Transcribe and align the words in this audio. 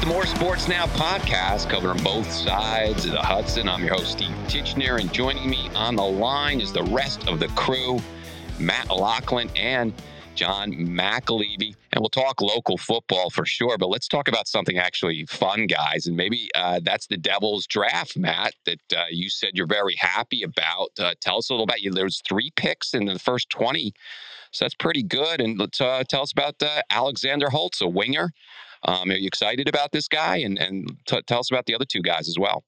the 0.00 0.06
More 0.06 0.24
Sports 0.24 0.66
Now 0.66 0.86
podcast, 0.86 1.68
covering 1.68 2.02
both 2.02 2.30
sides 2.32 3.04
of 3.04 3.12
the 3.12 3.20
Hudson. 3.20 3.68
I'm 3.68 3.84
your 3.84 3.96
host, 3.96 4.12
Steve 4.12 4.34
Titchener, 4.46 4.98
and 4.98 5.12
joining 5.12 5.50
me 5.50 5.68
on 5.74 5.94
the 5.94 6.02
line 6.02 6.62
is 6.62 6.72
the 6.72 6.84
rest 6.84 7.28
of 7.28 7.38
the 7.38 7.48
crew, 7.48 8.00
Matt 8.58 8.88
Loughlin 8.88 9.50
and 9.56 9.92
John 10.34 10.72
McAlevey. 10.72 11.74
And 11.92 12.00
we'll 12.00 12.08
talk 12.08 12.40
local 12.40 12.78
football 12.78 13.28
for 13.28 13.44
sure, 13.44 13.76
but 13.76 13.90
let's 13.90 14.08
talk 14.08 14.26
about 14.26 14.48
something 14.48 14.78
actually 14.78 15.26
fun, 15.26 15.66
guys. 15.66 16.06
And 16.06 16.16
maybe 16.16 16.48
uh, 16.54 16.80
that's 16.82 17.06
the 17.06 17.18
Devils 17.18 17.66
draft, 17.66 18.16
Matt, 18.16 18.54
that 18.64 18.80
uh, 18.96 19.04
you 19.10 19.28
said 19.28 19.50
you're 19.52 19.66
very 19.66 19.96
happy 19.96 20.42
about. 20.42 20.92
Uh, 20.98 21.12
tell 21.20 21.36
us 21.36 21.50
a 21.50 21.52
little 21.52 21.64
about 21.64 21.82
you. 21.82 21.92
There's 21.92 22.22
three 22.26 22.50
picks 22.56 22.94
in 22.94 23.04
the 23.04 23.18
first 23.18 23.50
20, 23.50 23.92
so 24.50 24.64
that's 24.64 24.74
pretty 24.74 25.02
good. 25.02 25.42
And 25.42 25.58
let's 25.58 25.78
uh, 25.78 26.04
tell 26.08 26.22
us 26.22 26.32
about 26.32 26.54
uh, 26.62 26.80
Alexander 26.88 27.50
Holtz, 27.50 27.82
a 27.82 27.86
winger. 27.86 28.30
Um, 28.84 29.10
are 29.10 29.14
you 29.14 29.26
excited 29.26 29.68
about 29.68 29.92
this 29.92 30.08
guy? 30.08 30.38
And, 30.38 30.58
and 30.58 30.96
t- 31.06 31.22
tell 31.26 31.40
us 31.40 31.50
about 31.50 31.66
the 31.66 31.74
other 31.74 31.84
two 31.84 32.02
guys 32.02 32.28
as 32.28 32.36
well. 32.38 32.64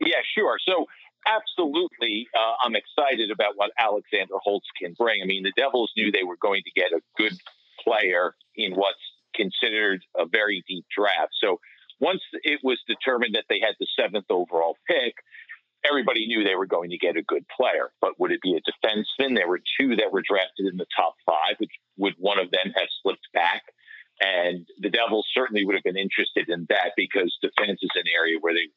Yeah, 0.00 0.20
sure. 0.36 0.56
So, 0.66 0.86
absolutely, 1.26 2.26
uh, 2.36 2.54
I'm 2.64 2.74
excited 2.74 3.30
about 3.30 3.52
what 3.56 3.70
Alexander 3.78 4.34
Holtz 4.42 4.66
can 4.80 4.94
bring. 4.98 5.22
I 5.22 5.26
mean, 5.26 5.42
the 5.42 5.52
Devils 5.56 5.92
knew 5.96 6.10
they 6.10 6.24
were 6.24 6.38
going 6.40 6.62
to 6.64 6.80
get 6.80 6.92
a 6.92 7.00
good 7.16 7.36
player 7.84 8.34
in 8.56 8.74
what's 8.74 8.98
considered 9.34 10.02
a 10.16 10.26
very 10.26 10.62
deep 10.68 10.84
draft. 10.96 11.32
So, 11.42 11.60
once 12.00 12.20
it 12.42 12.60
was 12.64 12.80
determined 12.88 13.34
that 13.34 13.44
they 13.48 13.60
had 13.60 13.74
the 13.78 13.86
seventh 13.98 14.26
overall 14.28 14.76
pick, 14.88 15.14
everybody 15.88 16.26
knew 16.26 16.42
they 16.42 16.56
were 16.56 16.66
going 16.66 16.90
to 16.90 16.98
get 16.98 17.16
a 17.16 17.22
good 17.22 17.44
player. 17.56 17.92
But 18.00 18.18
would 18.18 18.32
it 18.32 18.40
be 18.42 18.56
a 18.56 18.86
defenseman? 18.86 19.36
There 19.36 19.48
were 19.48 19.60
two 19.80 19.94
that 19.96 20.12
were 20.12 20.22
drafted 20.28 20.66
in 20.66 20.78
the 20.78 20.86
top 20.96 21.14
five. 21.24 21.56
Which 21.58 21.70
would 21.96 22.14
one 22.18 22.38
of 22.38 22.50
them 22.50 22.72
have 22.74 22.88
slipped 23.02 23.28
back? 23.32 23.62
And 24.20 24.66
the 24.78 24.90
Devils 24.90 25.26
certainly 25.34 25.64
would 25.64 25.74
have 25.74 25.82
been 25.82 25.96
interested 25.96 26.48
in 26.48 26.66
that 26.68 26.92
because 26.96 27.36
defense 27.42 27.80
is 27.82 27.90
an 27.94 28.04
area 28.14 28.38
where 28.40 28.54
they, 28.54 28.68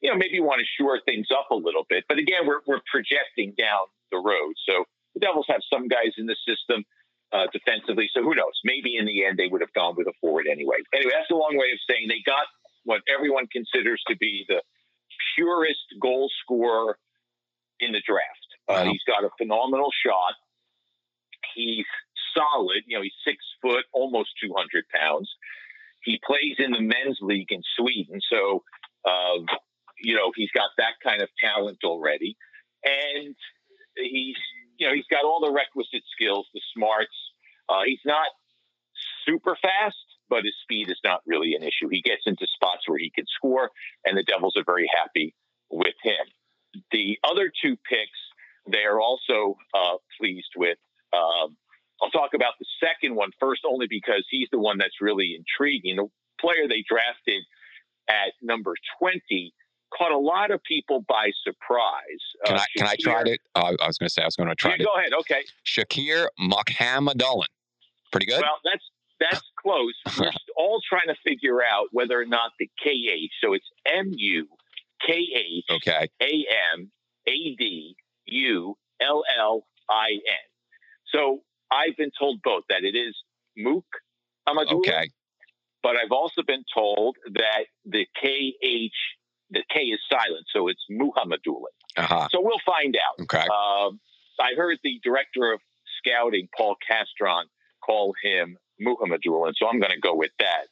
you 0.00 0.10
know, 0.10 0.16
maybe 0.16 0.40
want 0.40 0.60
to 0.60 0.66
shore 0.80 0.98
things 1.04 1.28
up 1.30 1.50
a 1.50 1.54
little 1.54 1.86
bit. 1.88 2.04
But 2.08 2.18
again, 2.18 2.46
we're, 2.46 2.60
we're 2.66 2.82
projecting 2.90 3.54
down 3.56 3.86
the 4.10 4.18
road. 4.18 4.54
So 4.66 4.84
the 5.14 5.20
Devils 5.20 5.46
have 5.48 5.62
some 5.72 5.86
guys 5.86 6.18
in 6.18 6.26
the 6.26 6.36
system 6.42 6.84
uh, 7.32 7.46
defensively. 7.52 8.10
So 8.12 8.22
who 8.22 8.34
knows? 8.34 8.58
Maybe 8.64 8.96
in 8.96 9.06
the 9.06 9.24
end 9.24 9.38
they 9.38 9.46
would 9.46 9.60
have 9.60 9.72
gone 9.72 9.94
with 9.96 10.08
a 10.08 10.12
forward 10.20 10.46
anyway. 10.50 10.82
Anyway, 10.94 11.12
that's 11.14 11.30
a 11.30 11.38
long 11.38 11.54
way 11.54 11.70
of 11.70 11.78
saying 11.88 12.08
they 12.08 12.22
got 12.26 12.46
what 12.84 13.02
everyone 13.06 13.46
considers 13.52 14.02
to 14.08 14.16
be 14.16 14.44
the 14.48 14.62
purest 15.36 15.86
goal 16.00 16.30
scorer 16.42 16.98
in 17.78 17.92
the 17.92 18.02
draft. 18.06 18.48
Uh, 18.68 18.84
wow. 18.84 18.90
He's 18.90 19.02
got 19.06 19.24
a 19.24 19.30
phenomenal 19.38 19.90
shot. 20.04 20.34
He's 21.54 21.86
solid. 22.34 22.82
You 22.86 22.98
know, 22.98 23.02
he's 23.02 23.16
six 23.26 23.38
foot, 23.62 23.84
almost 23.92 24.30
200 24.42 24.84
pounds. 24.88 25.30
He 26.02 26.20
plays 26.24 26.56
in 26.58 26.72
the 26.72 26.80
men's 26.80 27.18
league 27.20 27.50
in 27.52 27.62
Sweden. 27.76 28.20
So, 28.30 28.64
uh, 29.04 29.44
you 30.02 30.14
know, 30.14 30.32
he's 30.34 30.50
got 30.54 30.70
that 30.78 30.94
kind 31.04 31.22
of 31.22 31.28
talent 31.42 31.78
already. 31.84 32.36
And 32.84 33.34
he's, 33.96 34.36
you 34.78 34.86
know, 34.86 34.94
he's 34.94 35.08
got 35.10 35.24
all 35.24 35.40
the 35.40 35.52
requisite 35.52 36.04
skills, 36.14 36.46
the 36.54 36.60
smarts. 36.74 37.14
Uh, 37.68 37.82
he's 37.86 38.00
not 38.04 38.28
super 39.26 39.56
fast, 39.60 39.96
but 40.28 40.44
his 40.44 40.54
speed 40.62 40.90
is 40.90 40.98
not 41.04 41.20
really 41.26 41.54
an 41.54 41.62
issue. 41.62 41.88
He 41.90 42.00
gets 42.00 42.22
into 42.26 42.46
spots 42.54 42.88
where 42.88 42.98
he 42.98 43.10
can 43.10 43.26
score, 43.36 43.70
and 44.04 44.16
the 44.16 44.22
Devils 44.22 44.54
are 44.56 44.64
very 44.64 44.88
happy 44.94 45.34
with 45.70 45.94
him. 46.02 46.24
The 46.92 47.18
other 47.24 47.52
two 47.62 47.76
picks, 47.88 48.18
they 48.70 48.84
are 48.84 49.00
also 49.00 49.56
uh, 49.74 49.96
pleased 50.18 50.52
with. 50.56 50.78
Um, 51.12 51.56
I'll 52.02 52.10
talk 52.10 52.30
about 52.34 52.54
the 52.58 52.66
second 52.80 53.14
one 53.14 53.30
first, 53.38 53.62
only 53.68 53.86
because 53.88 54.26
he's 54.30 54.48
the 54.50 54.58
one 54.58 54.78
that's 54.78 55.00
really 55.00 55.36
intriguing. 55.36 55.96
The 55.96 56.08
player 56.40 56.66
they 56.68 56.84
drafted 56.88 57.42
at 58.08 58.32
number 58.42 58.74
20 58.98 59.52
caught 59.96 60.12
a 60.12 60.18
lot 60.18 60.50
of 60.50 60.62
people 60.62 61.04
by 61.08 61.30
surprise. 61.44 62.20
Can 62.46 62.56
uh, 62.56 62.60
I 62.60 62.66
can 62.76 62.86
I 62.86 62.96
try 62.98 63.22
it? 63.22 63.40
Uh, 63.54 63.74
I 63.80 63.86
was 63.86 63.98
going 63.98 64.08
to 64.08 64.10
say 64.12 64.22
I 64.22 64.26
was 64.26 64.36
going 64.36 64.48
to 64.48 64.54
try 64.54 64.74
it. 64.74 64.78
Go 64.78 64.94
ahead. 64.96 65.12
Okay. 65.20 65.42
Shakir 65.66 66.26
Mukhamadullin. 66.40 67.46
Pretty 68.12 68.26
good. 68.26 68.40
Well, 68.40 68.58
that's 68.64 68.84
that's 69.20 69.42
close. 69.62 69.94
We're 70.18 70.30
all 70.56 70.80
trying 70.88 71.08
to 71.08 71.16
figure 71.24 71.62
out 71.62 71.88
whether 71.92 72.20
or 72.20 72.24
not 72.24 72.52
the 72.58 72.66
KH. 72.82 73.30
So 73.42 73.52
it's 73.52 73.66
M 73.86 74.12
U 74.14 74.48
K 75.06 75.12
H 75.14 75.64
okay. 75.70 76.08
A 76.22 76.46
M 76.74 76.90
A 77.26 77.56
D 77.58 77.96
U 78.26 78.76
L 79.00 79.22
L 79.38 79.66
I 79.88 80.12
N. 80.12 80.46
So 81.12 81.42
I've 81.70 81.96
been 81.96 82.10
told 82.18 82.40
both 82.42 82.64
that 82.68 82.84
it 82.84 82.96
is 82.96 83.16
Mook 83.56 83.86
Amadou. 84.48 84.78
Okay. 84.78 85.10
But 85.82 85.96
I've 85.96 86.12
also 86.12 86.42
been 86.42 86.64
told 86.74 87.16
that 87.32 87.64
the 87.86 88.06
KH, 88.20 88.92
the 89.50 89.62
K 89.72 89.80
is 89.80 90.00
silent, 90.10 90.46
so 90.54 90.68
it's 90.68 90.84
Muhammadulin. 90.90 91.72
Uh-huh. 91.96 92.28
So 92.30 92.40
we'll 92.42 92.60
find 92.66 92.96
out. 92.96 93.22
Okay. 93.22 93.46
Uh, 93.46 93.90
I 94.40 94.54
heard 94.56 94.78
the 94.84 95.00
director 95.02 95.52
of 95.52 95.60
scouting, 95.98 96.48
Paul 96.56 96.76
Castron, 96.88 97.44
call 97.84 98.14
him 98.22 98.58
Muhammadulin, 98.80 99.52
so 99.56 99.68
I'm 99.68 99.80
going 99.80 99.92
to 99.92 100.00
go 100.00 100.14
with 100.14 100.32
that. 100.38 100.66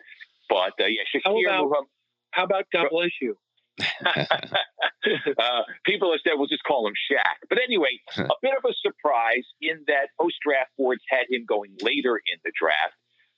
But 0.48 0.72
uh, 0.80 0.86
yeah, 0.86 1.02
Shakir 1.14 1.20
how 1.24 1.38
about, 1.38 1.64
Muhammad, 1.64 1.88
how 2.32 2.44
about 2.44 2.64
double 2.72 3.02
issue? 3.02 3.34
uh, 4.06 5.62
people 5.84 6.10
have 6.12 6.20
said 6.24 6.34
we'll 6.36 6.48
just 6.48 6.64
call 6.64 6.86
him 6.86 6.94
Shaq. 7.10 7.48
But 7.48 7.58
anyway, 7.62 8.00
a 8.16 8.38
bit 8.42 8.52
of 8.56 8.64
a 8.68 8.74
surprise 8.82 9.44
in 9.60 9.84
that 9.86 10.08
post 10.20 10.36
draft 10.44 10.70
boards 10.76 11.02
had 11.08 11.26
him 11.30 11.44
going 11.48 11.76
later 11.82 12.16
in 12.16 12.38
the 12.44 12.52
draft, 12.58 12.94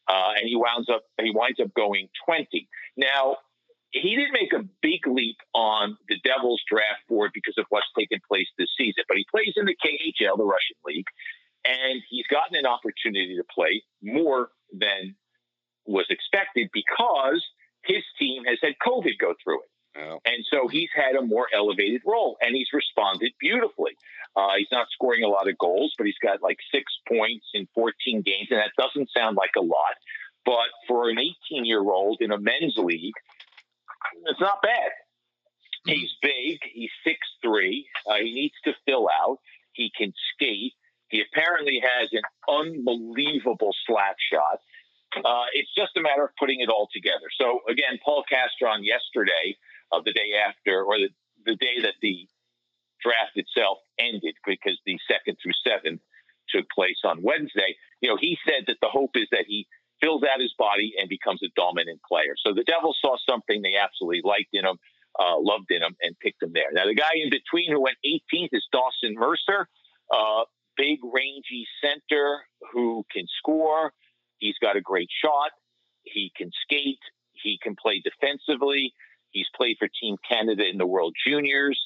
uh, 0.09 0.33
and 0.37 0.49
he 0.49 0.57
winds 0.57 0.89
up 0.89 1.03
he 1.21 1.33
winds 1.35 1.61
up 1.61 1.73
going 1.75 2.09
20. 2.27 2.69
Now 2.97 3.37
he 3.93 4.15
didn't 4.15 4.33
make 4.33 4.53
a 4.53 4.65
big 4.83 5.07
leap 5.07 5.37
on 5.55 5.97
the 6.09 6.17
Devils 6.23 6.63
draft 6.71 7.03
board 7.09 7.33
because 7.35 7.55
of 7.59 7.67
what's 7.71 7.91
taken 7.99 8.21
place 8.29 8.47
this 8.57 8.71
season, 8.79 9.05
but 9.09 9.17
he 9.17 9.27
plays 9.31 9.53
in 9.57 9.67
the 9.67 9.75
KHL, 9.75 10.37
the 10.37 10.45
Russian 10.45 10.77
league, 10.85 11.11
and 11.67 12.01
he's 12.09 12.27
gotten 12.31 12.57
an 12.57 12.67
opportunity 12.67 13.37
to 13.37 13.45
play 13.53 13.83
more 14.03 14.51
than 14.73 15.17
was 15.87 16.07
expected 16.09 16.69
because 16.73 17.45
his 17.85 18.03
team 18.19 18.45
has 18.45 18.59
had 18.63 18.75
COVID 18.87 19.19
go 19.19 19.35
through 19.43 19.61
it. 19.61 19.71
Oh. 19.99 20.21
And 20.25 20.45
so 20.51 20.69
he's 20.69 20.91
had 21.11 21.23
a 21.23 21.27
more 21.27 21.47
elevated 21.55 22.03
role 22.07 22.37
and 22.41 22.55
he's 22.55 22.69
responded 22.73 23.33
beautifully. 23.41 23.93
Uh, 24.37 24.55
he's 24.59 24.71
not 24.71 24.87
scoring 24.93 25.25
a 25.25 25.29
lot 25.29 25.49
of 25.49 25.59
goals, 25.59 25.93
but 25.99 26.07
he's 26.07 26.19
got 26.23 26.43
like 26.43 26.59
six 26.73 26.85
points 27.09 27.47
in 27.55 27.67
14 27.75 28.23
games. 28.23 28.49
And 28.51 28.61
that 28.61 28.71
doesn't 28.79 29.11
sound 29.17 29.37
like 29.37 29.53
a 29.57 29.61
lot. 29.61 29.97
But 30.45 30.71
for 30.89 31.11
an 31.11 31.19
18 31.19 31.65
year 31.65 31.81
old 31.81 32.19
in 32.21 32.31
a 32.31 32.39
men's 32.39 32.77
league, 32.77 33.15
it's 34.27 34.41
not 34.41 34.63
bad. 34.63 34.91
Hmm. 35.87 35.93
He's 35.93 36.11
big. 36.23 36.59
He's 36.73 36.91
6'3. 37.07 37.85
Uh, 38.07 38.15
he 38.23 38.33
needs 38.33 38.55
to 38.65 38.73
fill 38.87 39.09
out. 39.23 39.39
He 39.73 39.91
can 39.97 40.13
skate. 40.35 40.75
He 41.09 41.23
apparently 41.23 41.83
has 41.83 42.09
an 42.13 42.23
unbelievable 42.49 43.75
slap 43.87 44.17
shot. 44.33 44.61
Uh, 45.17 45.47
it's 45.55 45.75
just 45.75 45.97
a 45.97 46.01
matter 46.01 46.23
of 46.23 46.31
putting 46.39 46.61
it 46.61 46.69
all 46.69 46.89
together. 46.93 47.27
So, 47.37 47.61
again, 47.69 47.99
Paul 48.05 48.23
Castron 48.31 48.85
yesterday 48.85 49.57
of 49.93 50.05
the 50.05 50.13
day 50.13 50.33
after, 50.47 50.83
or 50.83 50.99
the, 50.99 51.09
the 51.45 51.57
day 51.57 51.81
that 51.83 51.95
the 52.03 52.29
draft 53.03 53.37
itself 53.37 53.79
ended, 53.99 54.35
because 54.47 54.79
the 54.87 54.99
second 55.11 55.37
through 55.43 55.57
seventh 55.67 56.01
took 56.49 56.69
place 56.71 56.99
on 57.05 57.23
Wednesday. 57.23 57.77
You 58.01 58.11
know, 58.11 58.19
he 58.21 58.37
said 58.47 58.65
that 58.67 58.77
the 58.83 58.89
hope 58.89 59.11
is 59.15 59.29
that 59.31 59.45
he 59.47 59.67
fills 60.01 60.23
out 60.23 60.41
his 60.41 60.55
body 60.59 60.95
and 60.99 61.09
becomes 61.09 61.43
a 61.43 61.49
dominant 61.57 62.01
player. 62.09 62.35
So 62.45 62.53
the 62.55 62.65
Devils 62.65 62.99
saw 63.01 63.17
something 63.29 63.63
they 63.63 63.77
absolutely 63.77 64.23
liked 64.25 64.49
in 64.53 64.65
him, 64.65 64.79
uh, 65.19 65.39
loved 65.39 65.71
in 65.71 65.83
him, 65.83 65.97
and 66.01 66.19
picked 66.19 66.43
him 66.43 66.53
there. 66.53 66.73
Now, 66.73 66.87
the 66.87 66.95
guy 66.95 67.13
in 67.15 67.31
between 67.31 67.71
who 67.71 67.81
went 67.81 67.97
18th 68.05 68.49
is 68.53 68.67
Dawson 68.73 69.15
Mercer, 69.15 69.69
uh, 70.13 70.45
big, 70.77 70.99
rangy 71.05 71.67
center 71.83 72.41
who 72.73 73.05
can 73.13 73.27
score. 73.39 73.93
He's 74.39 74.57
got 74.61 74.77
a 74.77 74.81
great 74.81 75.11
shot. 75.23 75.51
He 76.03 76.33
can 76.37 76.51
skate. 76.65 77.05
He 77.33 77.59
can 77.63 77.77
play 77.77 78.03
defensively. 78.03 78.95
He's 79.33 79.49
played 79.57 79.77
for 79.79 79.89
Team 79.89 80.17
Canada 80.29 80.65
in 80.71 80.79
the 80.79 80.87
World 80.87 81.15
Juniors. 81.27 81.81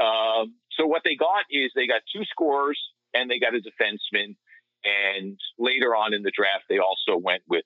Um, 0.00 0.54
so 0.72 0.86
what 0.86 1.02
they 1.04 1.16
got 1.16 1.44
is 1.50 1.70
they 1.74 1.86
got 1.86 2.02
two 2.14 2.24
scorers 2.24 2.78
and 3.14 3.30
they 3.30 3.38
got 3.38 3.54
a 3.54 3.60
defenseman. 3.60 4.36
And 4.84 5.38
later 5.58 5.94
on 5.94 6.14
in 6.14 6.22
the 6.22 6.32
draft, 6.34 6.64
they 6.68 6.78
also 6.78 7.16
went 7.16 7.42
with 7.48 7.64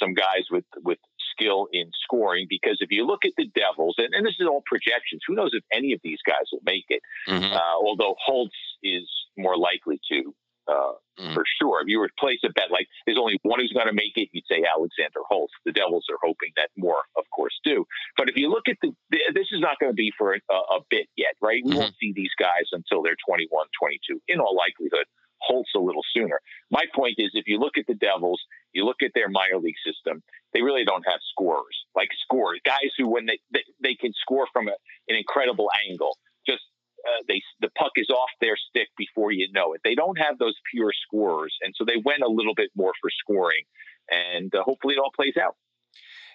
some 0.00 0.14
guys 0.14 0.44
with 0.50 0.64
with 0.84 0.98
skill 1.32 1.68
in 1.72 1.90
scoring. 2.04 2.46
Because 2.48 2.78
if 2.80 2.90
you 2.90 3.06
look 3.06 3.24
at 3.24 3.32
the 3.36 3.46
Devils, 3.54 3.94
and, 3.98 4.12
and 4.12 4.26
this 4.26 4.34
is 4.38 4.46
all 4.46 4.62
projections, 4.66 5.22
who 5.26 5.34
knows 5.34 5.50
if 5.52 5.64
any 5.72 5.92
of 5.92 6.00
these 6.02 6.18
guys 6.26 6.44
will 6.52 6.62
make 6.64 6.84
it? 6.88 7.00
Mm-hmm. 7.28 7.54
Uh, 7.54 7.76
although 7.82 8.16
Holtz 8.24 8.56
is 8.82 9.08
more 9.36 9.56
likely 9.56 10.00
to 10.12 10.34
uh, 10.68 10.92
mm. 11.18 11.34
for 11.34 11.44
sure. 11.60 11.80
If 11.80 11.88
you 11.88 11.98
were 11.98 12.08
to 12.08 12.14
place 12.18 12.38
a 12.44 12.52
bet 12.52 12.70
like 12.70 12.86
there's 13.06 13.18
only 13.18 13.38
one 13.42 13.60
who's 13.60 13.72
going 13.72 13.86
to 13.86 13.92
make 13.92 14.16
it, 14.16 14.28
you'd 14.32 14.44
say 14.50 14.64
Alexander 14.64 15.20
Holtz. 15.28 15.52
The 15.64 15.72
Devils 15.72 16.06
are 16.10 16.18
hoping 16.22 16.52
that 16.56 16.70
more, 16.76 17.02
of 17.16 17.24
course, 17.34 17.54
do. 17.64 17.84
But 18.16 18.28
if 18.28 18.36
you 18.36 18.50
look 18.50 18.68
at 18.68 18.76
the, 18.82 18.92
this 19.10 19.48
is 19.52 19.60
not 19.60 19.78
going 19.80 19.92
to 19.92 19.96
be 19.96 20.12
for 20.16 20.34
a, 20.34 20.54
a 20.54 20.80
bit 20.90 21.08
yet, 21.16 21.34
right? 21.40 21.62
We 21.64 21.72
mm-hmm. 21.72 21.80
won't 21.80 21.94
see 22.00 22.12
these 22.14 22.32
guys 22.38 22.68
until 22.72 23.02
they're 23.02 23.16
21, 23.26 23.48
22, 23.50 24.20
in 24.28 24.40
all 24.40 24.56
likelihood. 24.56 25.06
Holtz 25.40 25.70
a 25.76 25.78
little 25.78 26.02
sooner. 26.12 26.40
My 26.70 26.82
point 26.94 27.14
is, 27.18 27.30
if 27.34 27.46
you 27.46 27.60
look 27.60 27.78
at 27.78 27.86
the 27.86 27.94
Devils, 27.94 28.42
you 28.72 28.84
look 28.84 29.02
at 29.04 29.12
their 29.14 29.28
minor 29.28 29.58
league 29.58 29.78
system, 29.86 30.20
they 30.52 30.62
really 30.62 30.84
don't 30.84 31.06
have 31.06 31.20
scorers 31.30 31.78
like 31.98 32.08
scorers, 32.22 32.60
guys 32.64 32.94
who 32.96 33.08
when 33.08 33.26
they 33.26 33.38
they, 33.52 33.64
they 33.82 33.94
can 33.94 34.12
score 34.14 34.46
from 34.52 34.68
a, 34.68 34.76
an 35.08 35.16
incredible 35.16 35.68
angle. 35.90 36.16
Just 36.46 36.62
uh, 37.08 37.22
they 37.28 37.40
the 37.60 37.70
puck 37.78 37.92
is 37.96 38.08
off 38.10 38.30
their 38.40 38.56
stick 38.56 38.88
before 38.96 39.32
you 39.32 39.48
know 39.52 39.72
it. 39.72 39.80
They 39.84 39.94
don't 39.94 40.18
have 40.18 40.38
those 40.38 40.54
pure 40.72 40.92
scorers, 41.06 41.54
and 41.62 41.74
so 41.76 41.84
they 41.84 42.00
went 42.04 42.22
a 42.22 42.28
little 42.28 42.54
bit 42.54 42.70
more 42.76 42.92
for 43.00 43.10
scoring, 43.10 43.64
and 44.10 44.54
uh, 44.54 44.62
hopefully 44.62 44.94
it 44.94 44.98
all 44.98 45.12
plays 45.14 45.34
out. 45.40 45.56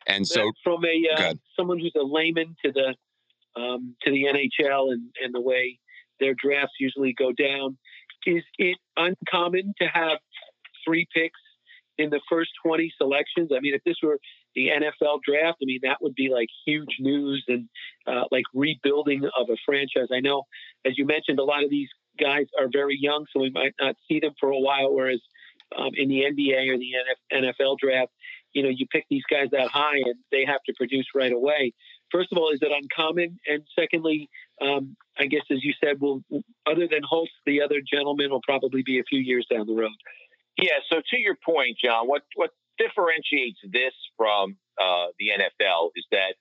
And 0.07 0.27
so, 0.27 0.51
from 0.63 0.83
a 0.85 1.07
uh, 1.17 1.33
someone 1.57 1.79
who's 1.79 1.93
a 1.95 2.03
layman 2.03 2.55
to 2.65 2.71
the 2.71 2.95
um, 3.59 3.95
to 4.03 4.11
the 4.11 4.25
NHL 4.25 4.91
and, 4.91 5.09
and 5.23 5.33
the 5.33 5.41
way 5.41 5.79
their 6.19 6.33
drafts 6.33 6.73
usually 6.79 7.13
go 7.13 7.31
down, 7.31 7.77
is 8.25 8.43
it 8.57 8.77
uncommon 8.97 9.73
to 9.79 9.87
have 9.87 10.17
three 10.85 11.07
picks 11.13 11.39
in 11.97 12.09
the 12.09 12.19
first 12.29 12.51
20 12.65 12.91
selections? 12.97 13.49
I 13.55 13.59
mean, 13.59 13.73
if 13.73 13.83
this 13.83 13.95
were 14.01 14.19
the 14.55 14.69
NFL 14.69 15.19
draft, 15.27 15.57
I 15.61 15.65
mean, 15.65 15.79
that 15.83 16.01
would 16.01 16.15
be 16.15 16.29
like 16.29 16.49
huge 16.65 16.97
news 16.99 17.43
and 17.47 17.67
uh, 18.07 18.23
like 18.31 18.45
rebuilding 18.53 19.23
of 19.37 19.49
a 19.49 19.57
franchise. 19.65 20.07
I 20.11 20.19
know, 20.19 20.43
as 20.85 20.97
you 20.97 21.05
mentioned, 21.05 21.39
a 21.39 21.43
lot 21.43 21.63
of 21.63 21.69
these 21.69 21.89
guys 22.19 22.45
are 22.59 22.67
very 22.71 22.97
young, 22.99 23.25
so 23.33 23.41
we 23.41 23.49
might 23.49 23.73
not 23.79 23.95
see 24.07 24.19
them 24.19 24.33
for 24.39 24.49
a 24.49 24.59
while. 24.59 24.93
Whereas 24.93 25.21
um, 25.77 25.91
in 25.95 26.09
the 26.09 26.21
NBA 26.21 26.69
or 26.69 26.77
the 26.77 26.91
NFL 27.33 27.77
draft, 27.79 28.11
you 28.53 28.63
know, 28.63 28.69
you 28.69 28.85
pick 28.91 29.05
these 29.09 29.23
guys 29.29 29.47
that 29.51 29.67
high 29.69 29.97
and 29.97 30.15
they 30.31 30.45
have 30.45 30.61
to 30.67 30.73
produce 30.77 31.07
right 31.15 31.31
away. 31.31 31.73
First 32.11 32.31
of 32.31 32.37
all, 32.37 32.51
is 32.51 32.59
it 32.61 32.71
uncommon? 32.71 33.39
And 33.47 33.63
secondly, 33.77 34.29
um, 34.61 34.95
I 35.17 35.25
guess 35.25 35.41
as 35.49 35.63
you 35.63 35.73
said, 35.83 35.99
well, 35.99 36.21
other 36.67 36.87
than 36.87 37.01
Holtz, 37.07 37.31
the 37.45 37.61
other 37.61 37.81
gentleman 37.81 38.29
will 38.29 38.41
probably 38.47 38.83
be 38.83 38.99
a 38.99 39.03
few 39.09 39.19
years 39.19 39.47
down 39.49 39.65
the 39.65 39.73
road. 39.73 39.91
Yeah. 40.57 40.77
So 40.91 40.97
to 40.97 41.19
your 41.19 41.35
point, 41.43 41.77
John, 41.83 42.07
what 42.07 42.21
what 42.35 42.51
differentiates 42.77 43.59
this 43.63 43.93
from 44.17 44.57
uh, 44.81 45.07
the 45.19 45.29
NFL 45.29 45.89
is 45.95 46.05
that 46.11 46.35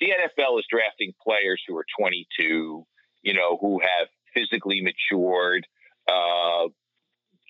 the 0.00 0.06
NFL 0.06 0.58
is 0.58 0.66
drafting 0.70 1.12
players 1.22 1.62
who 1.66 1.76
are 1.76 1.86
22, 1.98 2.84
you 3.22 3.34
know, 3.34 3.56
who 3.60 3.80
have 3.80 4.08
physically 4.34 4.82
matured, 4.82 5.66
uh, 6.08 6.64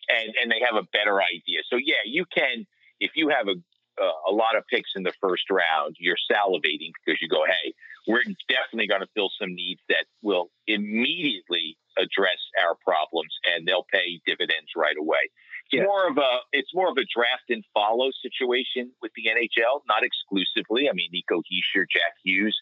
and 0.08 0.34
and 0.40 0.50
they 0.50 0.60
have 0.64 0.76
a 0.76 0.86
better 0.92 1.20
idea. 1.20 1.60
So 1.68 1.76
yeah, 1.76 2.04
you 2.04 2.24
can 2.32 2.66
if 3.00 3.12
you 3.14 3.28
have 3.28 3.48
a 3.48 3.54
uh, 4.00 4.30
a 4.30 4.32
lot 4.32 4.56
of 4.56 4.64
picks 4.68 4.90
in 4.94 5.02
the 5.02 5.12
first 5.20 5.44
round, 5.50 5.96
you're 5.98 6.20
salivating 6.30 6.92
because 7.04 7.20
you 7.20 7.28
go, 7.28 7.44
hey, 7.46 7.72
we're 8.06 8.22
definitely 8.48 8.86
going 8.86 9.00
to 9.00 9.08
fill 9.14 9.30
some 9.40 9.54
needs 9.54 9.80
that 9.88 10.06
will 10.22 10.50
immediately 10.66 11.76
address 11.98 12.38
our 12.62 12.76
problems 12.84 13.32
and 13.44 13.66
they'll 13.66 13.86
pay 13.92 14.20
dividends 14.26 14.70
right 14.76 14.96
away. 15.00 15.30
It's 15.70 15.80
yeah. 15.80 15.84
more 15.84 16.06
of 16.06 16.16
a 16.16 16.38
it's 16.52 16.70
more 16.74 16.88
of 16.88 16.96
a 16.96 17.06
draft 17.10 17.50
and 17.50 17.64
follow 17.74 18.10
situation 18.22 18.92
with 19.02 19.10
the 19.16 19.26
NHL, 19.26 19.82
not 19.88 20.04
exclusively. 20.04 20.88
I 20.88 20.92
mean, 20.94 21.10
Nico 21.12 21.42
Hischier, 21.42 21.86
Jack 21.90 22.14
Hughes 22.24 22.56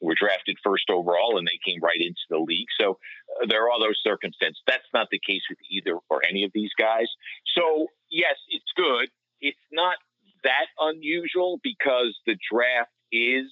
were 0.00 0.14
drafted 0.14 0.56
first 0.62 0.90
overall 0.90 1.38
and 1.38 1.46
they 1.46 1.58
came 1.64 1.80
right 1.80 2.00
into 2.00 2.20
the 2.28 2.38
league. 2.38 2.68
So 2.78 2.98
uh, 3.40 3.46
there 3.48 3.64
are 3.64 3.70
all 3.70 3.80
those 3.80 4.00
circumstances. 4.04 4.60
That's 4.66 4.88
not 4.92 5.08
the 5.10 5.20
case 5.24 5.42
with 5.48 5.58
either 5.70 5.96
or 6.10 6.20
any 6.28 6.44
of 6.44 6.50
these 6.52 6.72
guys. 6.78 7.08
So 7.56 7.86
yes, 8.10 8.36
it's 8.50 8.72
good. 8.76 9.08
It's 9.40 9.66
not 9.72 9.96
that 10.44 10.66
unusual 10.78 11.60
because 11.62 12.16
the 12.26 12.36
draft 12.50 12.90
is 13.12 13.46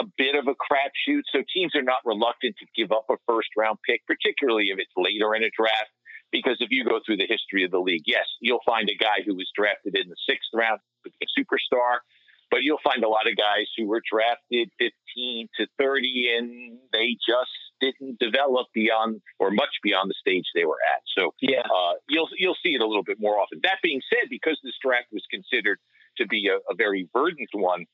a 0.00 0.04
bit 0.16 0.34
of 0.34 0.46
a 0.48 0.54
crapshoot. 0.54 1.22
So 1.32 1.42
teams 1.52 1.74
are 1.74 1.82
not 1.82 1.98
reluctant 2.04 2.56
to 2.58 2.66
give 2.76 2.92
up 2.92 3.06
a 3.10 3.16
first 3.26 3.48
round 3.56 3.78
pick, 3.86 4.06
particularly 4.06 4.68
if 4.70 4.78
it's 4.78 4.92
later 4.96 5.34
in 5.34 5.42
a 5.42 5.50
draft. 5.56 5.92
Because 6.32 6.56
if 6.60 6.68
you 6.70 6.84
go 6.84 7.00
through 7.04 7.18
the 7.18 7.28
history 7.28 7.64
of 7.64 7.70
the 7.70 7.78
league, 7.78 8.02
yes, 8.06 8.26
you'll 8.40 8.64
find 8.66 8.88
a 8.90 8.96
guy 8.96 9.22
who 9.24 9.34
was 9.34 9.48
drafted 9.54 9.96
in 9.96 10.08
the 10.08 10.16
sixth 10.28 10.50
round, 10.52 10.80
a 11.06 11.26
superstar, 11.38 12.02
but 12.50 12.62
you'll 12.62 12.82
find 12.82 13.04
a 13.04 13.08
lot 13.08 13.28
of 13.30 13.36
guys 13.36 13.66
who 13.76 13.86
were 13.86 14.02
drafted 14.10 14.70
15 14.78 15.48
to 15.56 15.66
30 15.78 16.36
and 16.36 16.78
they 16.92 17.16
just 17.26 17.65
didn't 17.80 18.18
develop 18.18 18.66
beyond 18.74 19.20
or 19.38 19.50
much 19.50 19.80
beyond 19.82 20.10
the 20.10 20.14
stage 20.20 20.44
they 20.54 20.64
were 20.64 20.78
at. 20.94 21.02
So 21.16 21.34
yeah, 21.40 21.60
uh, 21.60 21.94
you'll 22.08 22.28
you'll 22.36 22.56
see 22.62 22.74
it 22.74 22.80
a 22.80 22.86
little 22.86 23.04
bit 23.04 23.18
more 23.20 23.38
often. 23.38 23.60
That 23.62 23.78
being 23.82 24.00
said, 24.10 24.28
because 24.30 24.58
this 24.62 24.74
draft 24.82 25.08
was 25.12 25.24
considered 25.30 25.78
to 26.18 26.26
be 26.26 26.48
a, 26.48 26.56
a 26.70 26.74
very 26.74 27.08
verdant 27.12 27.50
one, 27.52 27.84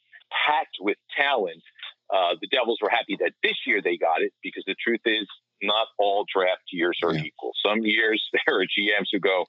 packed 0.46 0.76
with 0.80 0.96
talent, 1.16 1.62
uh, 2.12 2.34
the 2.40 2.46
Devils 2.48 2.78
were 2.80 2.90
happy 2.90 3.16
that 3.20 3.32
this 3.42 3.56
year 3.66 3.80
they 3.82 3.96
got 3.96 4.22
it 4.22 4.32
because 4.42 4.64
the 4.66 4.76
truth 4.82 5.00
is 5.04 5.26
not 5.62 5.88
all 5.98 6.24
draft 6.32 6.62
years 6.72 6.98
are 7.02 7.14
yeah. 7.14 7.22
equal. 7.24 7.52
Some 7.64 7.80
years 7.82 8.22
there 8.46 8.60
are 8.60 8.64
GMs 8.64 9.08
who 9.12 9.18
go, 9.18 9.46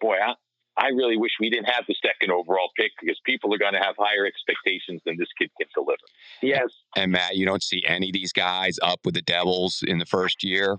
boy, 0.00 0.16
I, 0.16 0.34
I 0.76 0.88
really 0.88 1.16
wish 1.16 1.32
we 1.38 1.50
didn't 1.50 1.66
have 1.66 1.84
the 1.86 1.94
second 2.02 2.32
overall 2.32 2.70
pick 2.78 2.92
because 3.00 3.20
people 3.24 3.52
are 3.54 3.58
going 3.58 3.74
to 3.74 3.78
have 3.78 3.94
higher 3.98 4.24
expectations 4.24 5.02
than 5.04 5.16
this 5.18 5.28
kid 5.38 5.50
can 5.58 5.68
deliver. 5.74 6.02
Yes. 6.42 6.68
And 6.96 7.12
Matt, 7.12 7.36
you 7.36 7.44
don't 7.44 7.62
see 7.62 7.82
any 7.86 8.08
of 8.08 8.14
these 8.14 8.32
guys 8.32 8.78
up 8.82 9.00
with 9.04 9.14
the 9.14 9.22
Devils 9.22 9.84
in 9.86 9.98
the 9.98 10.06
first 10.06 10.42
year. 10.42 10.78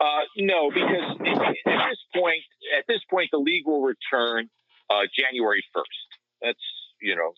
Uh, 0.00 0.24
no, 0.38 0.70
because 0.70 1.18
at 1.20 1.88
this 1.90 1.98
point, 2.14 2.42
at 2.76 2.84
this 2.88 3.00
point, 3.10 3.28
the 3.32 3.38
league 3.38 3.66
will 3.66 3.82
return 3.82 4.48
uh, 4.88 5.02
January 5.16 5.62
first. 5.74 5.88
That's 6.40 6.58
you 7.02 7.14
know 7.16 7.32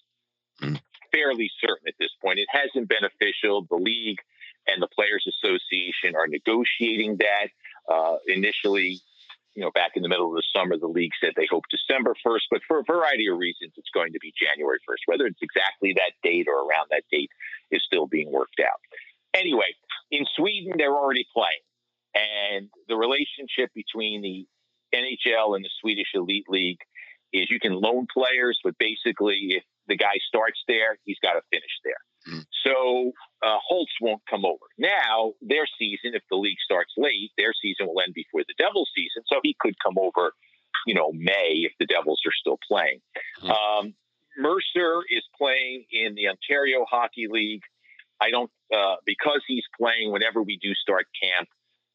mm. 0.63 0.81
fairly 1.13 1.51
certain 1.61 1.89
at 1.89 1.95
this 1.99 2.11
point. 2.23 2.39
It 2.39 2.49
hasn't 2.51 2.89
been 2.89 3.05
official. 3.05 3.67
The 3.69 3.77
league 3.77 4.19
and 4.69 4.81
the 4.81 4.89
Players 4.89 5.27
Association 5.29 6.15
are 6.15 6.29
negotiating 6.29 7.19
that. 7.19 7.49
Uh, 7.93 8.17
initially, 8.29 9.01
you 9.55 9.63
know, 9.63 9.71
back 9.73 9.93
in 9.97 10.03
the 10.03 10.09
middle 10.09 10.29
of 10.29 10.35
the 10.35 10.43
summer, 10.55 10.79
the 10.79 10.87
league 10.87 11.13
said 11.21 11.33
they 11.37 11.49
hope 11.51 11.65
December 11.71 12.15
1st, 12.27 12.49
but 12.51 12.61
for 12.67 12.79
a 12.79 12.85
variety 12.85 13.27
of 13.27 13.39
reasons, 13.39 13.73
it's 13.77 13.91
going 13.93 14.13
to 14.13 14.19
be 14.19 14.33
January 14.39 14.79
1st. 14.89 15.05
Whether 15.07 15.27
it's 15.27 15.43
exactly 15.43 15.93
that 15.97 16.13
date 16.23 16.47
or 16.49 16.67
around 16.67 16.89
that 16.91 17.05
date 17.11 17.31
is 17.71 17.83
still 17.85 18.07
being 18.07 18.33
worked 18.33 18.61
out. 18.61 18.81
Anyway, 19.35 19.75
in 20.11 20.25
Sweden, 20.37 20.75
they're 20.77 20.95
already 20.95 21.27
playing. 21.35 21.65
And 22.15 22.69
the 22.89 22.97
relationship 22.97 23.71
between 23.75 24.23
the 24.23 24.47
NHL 24.95 25.57
and 25.57 25.65
the 25.65 25.71
Swedish 25.81 26.09
Elite 26.15 26.49
League 26.49 26.81
is 27.33 27.51
you 27.51 27.61
can 27.61 27.73
loan 27.73 28.07
players, 28.13 28.59
but 28.63 28.77
basically, 28.79 29.57
if 29.57 29.65
the 29.89 29.97
guy 29.97 30.15
starts 30.29 30.61
there, 30.69 30.99
he's 31.05 31.19
got 31.23 31.35
to 31.35 31.43
finish 31.51 31.75
there. 31.85 32.03
Mm. 32.29 32.45
So 32.65 33.13
uh, 33.43 33.59
Holtz 33.67 33.93
won't 34.01 34.23
come 34.31 34.45
over. 34.45 34.65
Now, 34.79 35.33
their 35.41 35.67
season, 35.79 36.15
if 36.15 36.23
the 36.31 36.37
league 36.37 36.59
starts 36.65 36.93
late, 36.97 37.31
their 37.37 37.53
season 37.61 37.87
will 37.87 38.01
end 38.01 38.15
before 38.15 38.43
the 38.47 38.55
Devils 38.59 38.91
season. 38.95 39.23
So 39.27 39.41
he 39.43 39.57
could 39.59 39.75
come 39.85 39.99
over, 39.99 40.33
you 40.87 40.95
know, 40.95 41.13
May 41.13 41.67
if 41.67 41.73
the 41.81 41.87
Devils 41.87 42.21
are 42.27 42.33
still 42.39 42.59
playing. 42.69 43.01
Mm. 43.43 43.51
Um, 43.51 43.95
Mercer 44.39 45.03
is 45.11 45.25
playing 45.37 45.85
in 45.91 46.15
the 46.15 46.29
Ontario 46.29 46.87
Hockey 46.89 47.27
League. 47.29 47.63
I 48.21 48.31
don't, 48.31 48.51
uh, 48.73 48.97
because 49.05 49.43
he's 49.47 49.65
playing 49.79 50.13
whenever 50.13 50.43
we 50.43 50.59
do 50.63 50.73
start 50.75 51.07
camp, 51.21 51.49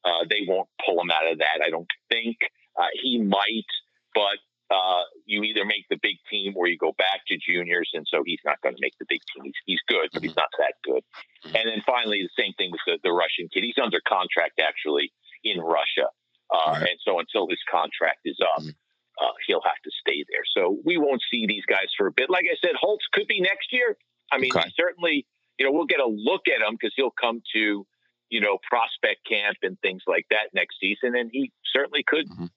uh, 0.03 0.25
they 0.29 0.45
won't 0.47 0.67
pull 0.85 0.99
him 1.01 1.09
out 1.09 1.31
of 1.31 1.39
that. 1.39 1.63
I 1.65 1.69
don't 1.69 1.87
think 2.09 2.37
uh, 2.77 2.91
he 3.01 3.17
might, 3.17 3.65
but 4.13 4.37
uh, 4.69 5.03
you 5.25 5.43
either 5.43 5.63
make 5.65 5.85
the 5.89 5.99
big 6.01 6.17
team 6.29 6.53
or 6.55 6.67
you 6.67 6.77
go 6.77 6.93
back 6.97 7.21
to 7.27 7.37
juniors. 7.37 7.89
And 7.93 8.05
so 8.09 8.23
he's 8.25 8.41
not 8.43 8.61
going 8.61 8.75
to 8.75 8.81
make 8.81 8.97
the 8.99 9.05
big 9.07 9.21
team. 9.33 9.45
He's, 9.45 9.61
he's 9.65 9.79
good, 9.87 10.09
but 10.13 10.21
he's 10.21 10.31
mm-hmm. 10.31 10.39
not 10.39 10.51
that 10.59 10.75
good. 10.83 11.03
Mm-hmm. 11.45 11.55
And 11.55 11.65
then 11.67 11.81
finally, 11.85 12.21
the 12.21 12.41
same 12.41 12.53
thing 12.57 12.71
with 12.71 12.81
the, 12.85 12.99
the 13.03 13.11
Russian 13.11 13.47
kid. 13.53 13.63
He's 13.63 13.79
under 13.81 14.01
contract 14.07 14.59
actually 14.59 15.11
in 15.43 15.59
Russia. 15.59 16.11
Uh, 16.51 16.79
right. 16.79 16.91
And 16.91 16.99
so 17.03 17.19
until 17.19 17.47
his 17.47 17.59
contract 17.69 18.19
is 18.25 18.37
up, 18.43 18.61
mm-hmm. 18.61 18.75
uh, 19.23 19.35
he'll 19.47 19.63
have 19.63 19.79
to 19.83 19.91
stay 20.01 20.25
there. 20.27 20.43
So 20.55 20.79
we 20.83 20.97
won't 20.97 21.21
see 21.31 21.47
these 21.47 21.65
guys 21.65 21.87
for 21.97 22.07
a 22.07 22.11
bit. 22.11 22.29
Like 22.29 22.45
I 22.51 22.55
said, 22.59 22.75
Holtz 22.79 23.05
could 23.13 23.27
be 23.27 23.39
next 23.39 23.71
year. 23.71 23.95
I 24.31 24.37
mean, 24.37 24.51
okay. 24.55 24.67
certainly, 24.75 25.25
you 25.57 25.65
know, 25.65 25.71
we'll 25.71 25.87
get 25.87 26.01
a 26.01 26.07
look 26.07 26.47
at 26.47 26.59
him 26.59 26.75
because 26.75 26.93
he'll 26.97 27.15
come 27.15 27.41
to, 27.55 27.87
you 28.29 28.41
know, 28.41 28.57
prospect 28.67 29.23
camp 29.25 29.57
and 29.63 29.79
things 29.79 30.03
like 30.07 30.25
that 30.29 30.51
next 30.53 30.75
season. 30.81 31.15
And 31.15 31.29
he 31.31 31.53
certainly 31.71 32.03
could. 32.03 32.27
Mm-hmm 32.27 32.51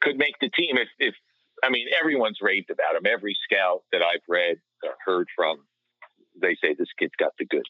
could 0.00 0.16
make 0.16 0.34
the 0.40 0.48
team 0.50 0.76
if, 0.76 0.88
if 0.98 1.14
I 1.64 1.70
mean, 1.70 1.86
everyone's 2.00 2.38
raved 2.40 2.70
about 2.70 2.96
him. 2.96 3.06
Every 3.06 3.36
scout 3.44 3.82
that 3.92 4.02
I've 4.02 4.22
read 4.28 4.56
or 4.84 4.94
heard 5.04 5.28
from, 5.34 5.58
they 6.40 6.56
say 6.62 6.74
this 6.74 6.88
kid's 6.98 7.14
got 7.18 7.32
the 7.38 7.46
goods. 7.46 7.68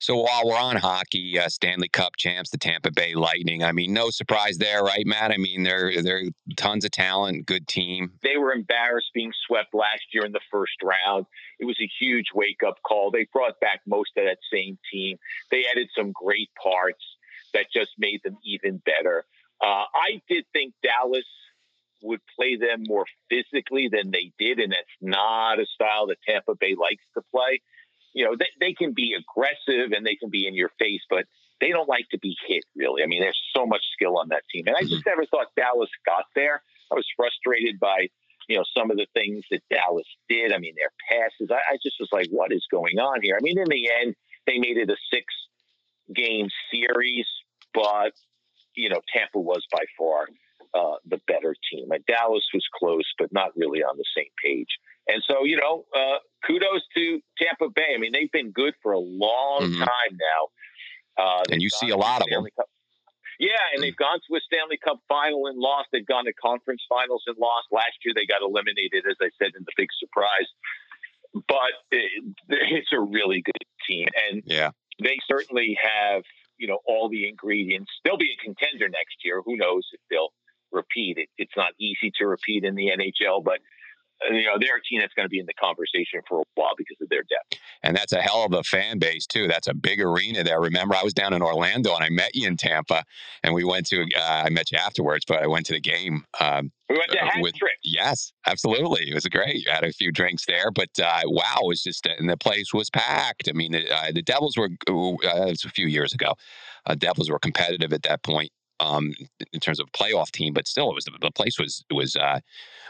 So 0.00 0.16
while 0.16 0.46
we're 0.46 0.56
on 0.56 0.76
hockey, 0.76 1.38
uh, 1.38 1.50
Stanley 1.50 1.88
Cup 1.88 2.16
champs, 2.16 2.48
the 2.48 2.56
Tampa 2.56 2.90
Bay 2.90 3.14
Lightning. 3.14 3.62
I 3.62 3.72
mean, 3.72 3.92
no 3.92 4.08
surprise 4.08 4.56
there, 4.56 4.82
right, 4.82 5.04
Matt? 5.04 5.30
I 5.30 5.36
mean, 5.36 5.62
they're 5.62 6.02
they're 6.02 6.22
tons 6.56 6.86
of 6.86 6.90
talent, 6.90 7.44
good 7.44 7.68
team. 7.68 8.12
They 8.22 8.38
were 8.38 8.54
embarrassed 8.54 9.10
being 9.12 9.30
swept 9.46 9.74
last 9.74 10.04
year 10.14 10.24
in 10.24 10.32
the 10.32 10.40
first 10.50 10.72
round. 10.82 11.26
It 11.58 11.66
was 11.66 11.76
a 11.82 11.90
huge 12.00 12.28
wake 12.34 12.62
up 12.66 12.76
call. 12.82 13.10
They 13.10 13.28
brought 13.30 13.60
back 13.60 13.80
most 13.86 14.12
of 14.16 14.24
that 14.24 14.38
same 14.50 14.78
team. 14.90 15.18
They 15.50 15.64
added 15.70 15.90
some 15.94 16.12
great 16.12 16.48
parts 16.62 17.04
that 17.52 17.66
just 17.70 17.90
made 17.98 18.22
them 18.24 18.38
even 18.42 18.80
better. 18.86 19.26
Uh, 19.60 19.84
I 19.94 20.22
did 20.30 20.46
think 20.54 20.72
Dallas 20.82 21.26
would 22.02 22.20
play 22.36 22.56
them 22.56 22.84
more 22.86 23.04
physically 23.28 23.88
than 23.90 24.10
they 24.10 24.32
did, 24.38 24.58
and 24.58 24.72
that's 24.72 24.96
not 25.00 25.60
a 25.60 25.66
style 25.66 26.06
that 26.08 26.18
Tampa 26.26 26.54
Bay 26.54 26.74
likes 26.78 27.04
to 27.14 27.22
play. 27.32 27.60
You 28.12 28.24
know, 28.24 28.36
they, 28.38 28.48
they 28.60 28.72
can 28.72 28.92
be 28.92 29.14
aggressive 29.14 29.92
and 29.92 30.04
they 30.04 30.16
can 30.16 30.30
be 30.30 30.46
in 30.46 30.54
your 30.54 30.70
face, 30.78 31.02
but 31.08 31.26
they 31.60 31.68
don't 31.68 31.88
like 31.88 32.08
to 32.10 32.18
be 32.18 32.36
hit, 32.46 32.64
really. 32.74 33.02
I 33.02 33.06
mean, 33.06 33.20
there's 33.20 33.40
so 33.54 33.66
much 33.66 33.82
skill 33.92 34.18
on 34.18 34.28
that 34.30 34.42
team. 34.52 34.64
And 34.66 34.76
I 34.76 34.80
just 34.80 34.94
mm-hmm. 34.94 35.10
never 35.10 35.26
thought 35.26 35.54
Dallas 35.56 35.90
got 36.06 36.24
there. 36.34 36.62
I 36.90 36.94
was 36.94 37.06
frustrated 37.16 37.78
by, 37.78 38.08
you 38.48 38.56
know, 38.56 38.64
some 38.76 38.90
of 38.90 38.96
the 38.96 39.06
things 39.14 39.44
that 39.50 39.60
Dallas 39.70 40.06
did. 40.28 40.52
I 40.52 40.58
mean, 40.58 40.74
their 40.76 40.90
passes. 41.08 41.50
I, 41.50 41.74
I 41.74 41.76
just 41.82 41.96
was 42.00 42.08
like, 42.12 42.28
what 42.30 42.52
is 42.52 42.66
going 42.70 42.98
on 42.98 43.20
here? 43.22 43.36
I 43.38 43.42
mean, 43.42 43.58
in 43.58 43.68
the 43.68 43.90
end, 44.02 44.16
they 44.46 44.58
made 44.58 44.76
it 44.76 44.90
a 44.90 44.96
six 45.12 45.26
game 46.12 46.48
series, 46.72 47.26
but 47.74 48.12
you 48.74 48.88
know, 48.88 49.00
Tampa 49.12 49.38
was 49.38 49.64
by 49.70 49.84
far 49.98 50.26
uh, 50.74 50.96
the 51.06 51.20
better 51.26 51.54
team. 51.70 51.90
And 51.90 52.04
Dallas 52.06 52.44
was 52.54 52.64
close, 52.78 53.06
but 53.18 53.32
not 53.32 53.50
really 53.56 53.82
on 53.82 53.96
the 53.96 54.04
same 54.16 54.30
page. 54.42 54.68
And 55.08 55.22
so, 55.26 55.44
you 55.44 55.56
know, 55.56 55.84
uh, 55.94 56.18
kudos 56.46 56.82
to 56.96 57.20
Tampa 57.38 57.72
Bay. 57.74 57.94
I 57.94 57.98
mean, 57.98 58.12
they've 58.12 58.30
been 58.30 58.52
good 58.52 58.74
for 58.82 58.92
a 58.92 58.98
long 58.98 59.62
mm-hmm. 59.62 59.80
time 59.80 60.12
now. 60.12 61.22
Uh, 61.22 61.42
and 61.50 61.60
you 61.60 61.68
see 61.68 61.90
a 61.90 61.96
lot 61.96 62.22
of 62.22 62.28
them. 62.30 62.44
Cup. 62.56 62.66
Yeah, 63.40 63.72
and 63.74 63.82
they've 63.82 63.96
gone 63.96 64.20
to 64.28 64.36
a 64.36 64.40
Stanley 64.40 64.78
Cup 64.82 65.00
final 65.08 65.46
and 65.46 65.58
lost. 65.58 65.88
They've 65.92 66.06
gone 66.06 66.26
to 66.26 66.32
conference 66.34 66.82
finals 66.88 67.24
and 67.26 67.36
lost. 67.38 67.68
Last 67.72 67.96
year, 68.04 68.12
they 68.14 68.26
got 68.26 68.42
eliminated, 68.42 69.04
as 69.08 69.16
I 69.20 69.30
said, 69.40 69.56
in 69.56 69.64
the 69.64 69.72
big 69.76 69.88
surprise. 69.98 70.48
But 71.48 71.72
it, 71.90 72.36
it's 72.48 72.92
a 72.92 73.00
really 73.00 73.42
good 73.42 73.64
team, 73.88 74.08
and 74.28 74.42
yeah, 74.44 74.70
they 75.02 75.16
certainly 75.26 75.78
have 75.80 76.22
you 76.58 76.68
know 76.68 76.78
all 76.86 77.08
the 77.08 77.28
ingredients. 77.28 77.90
They'll 78.04 78.20
be 78.20 78.36
a 78.36 78.44
contender 78.44 78.88
next 78.88 79.24
year. 79.24 79.40
Who 79.44 79.56
knows 79.56 79.88
if 79.92 80.00
they'll 80.10 80.32
repeat 80.72 81.18
it? 81.18 81.28
It's 81.38 81.56
not 81.56 81.72
easy 81.80 82.12
to 82.18 82.26
repeat 82.26 82.64
in 82.64 82.74
the 82.74 82.88
NHL, 82.88 83.42
but 83.44 83.60
uh, 84.28 84.34
you 84.34 84.44
know 84.44 84.56
they're 84.60 84.76
a 84.76 84.82
team 84.82 85.00
that's 85.00 85.14
going 85.14 85.24
to 85.24 85.30
be 85.30 85.38
in 85.38 85.46
the 85.46 85.54
conversation 85.54 86.20
for 86.28 86.40
a 86.40 86.44
while 86.54 86.74
because 86.76 86.96
of 87.00 87.08
their 87.08 87.22
depth. 87.22 87.60
And 87.82 87.96
that's 87.96 88.12
a 88.12 88.20
hell 88.20 88.44
of 88.44 88.52
a 88.52 88.62
fan 88.62 88.98
base 88.98 89.26
too. 89.26 89.48
That's 89.48 89.68
a 89.68 89.74
big 89.74 90.00
arena 90.00 90.44
there. 90.44 90.60
Remember, 90.60 90.94
I 90.94 91.02
was 91.02 91.14
down 91.14 91.32
in 91.32 91.42
Orlando 91.42 91.94
and 91.94 92.04
I 92.04 92.10
met 92.10 92.34
you 92.34 92.46
in 92.46 92.56
Tampa, 92.56 93.04
and 93.42 93.54
we 93.54 93.64
went 93.64 93.86
to. 93.86 94.02
Uh, 94.02 94.42
I 94.46 94.50
met 94.50 94.70
you 94.70 94.78
afterwards, 94.78 95.24
but 95.26 95.42
I 95.42 95.46
went 95.46 95.66
to 95.66 95.72
the 95.72 95.80
game. 95.80 96.24
Um, 96.40 96.70
we 96.88 96.98
went 96.98 97.10
to 97.12 97.24
uh, 97.24 97.30
with. 97.40 97.54
Yes, 97.82 98.32
absolutely. 98.46 99.08
It 99.08 99.14
was 99.14 99.24
great. 99.26 99.66
I 99.70 99.74
had 99.76 99.84
a 99.84 99.92
few 99.92 100.12
drinks 100.12 100.44
there, 100.46 100.70
but 100.70 100.90
uh, 101.02 101.22
wow, 101.24 101.56
it 101.62 101.66
was 101.66 101.82
just 101.82 102.06
and 102.06 102.28
the 102.28 102.36
place 102.36 102.74
was 102.74 102.90
packed. 102.90 103.48
I 103.48 103.52
mean, 103.52 103.74
uh, 103.74 104.12
the 104.12 104.22
Devils 104.22 104.56
were. 104.56 104.68
Uh, 104.88 104.92
it 105.46 105.50
was 105.50 105.64
a 105.64 105.70
few 105.70 105.86
years 105.86 106.12
ago. 106.12 106.34
Uh, 106.86 106.94
Devils 106.94 107.30
were 107.30 107.38
competitive 107.38 107.92
at 107.92 108.02
that 108.02 108.22
point 108.22 108.50
um, 108.80 109.12
in 109.52 109.60
terms 109.60 109.78
of 109.78 109.86
playoff 109.92 110.30
team, 110.30 110.52
but 110.52 110.66
still, 110.66 110.90
it 110.90 110.94
was 110.94 111.04
the 111.04 111.30
place 111.30 111.58
was 111.58 111.84
was 111.90 112.16
uh, 112.16 112.40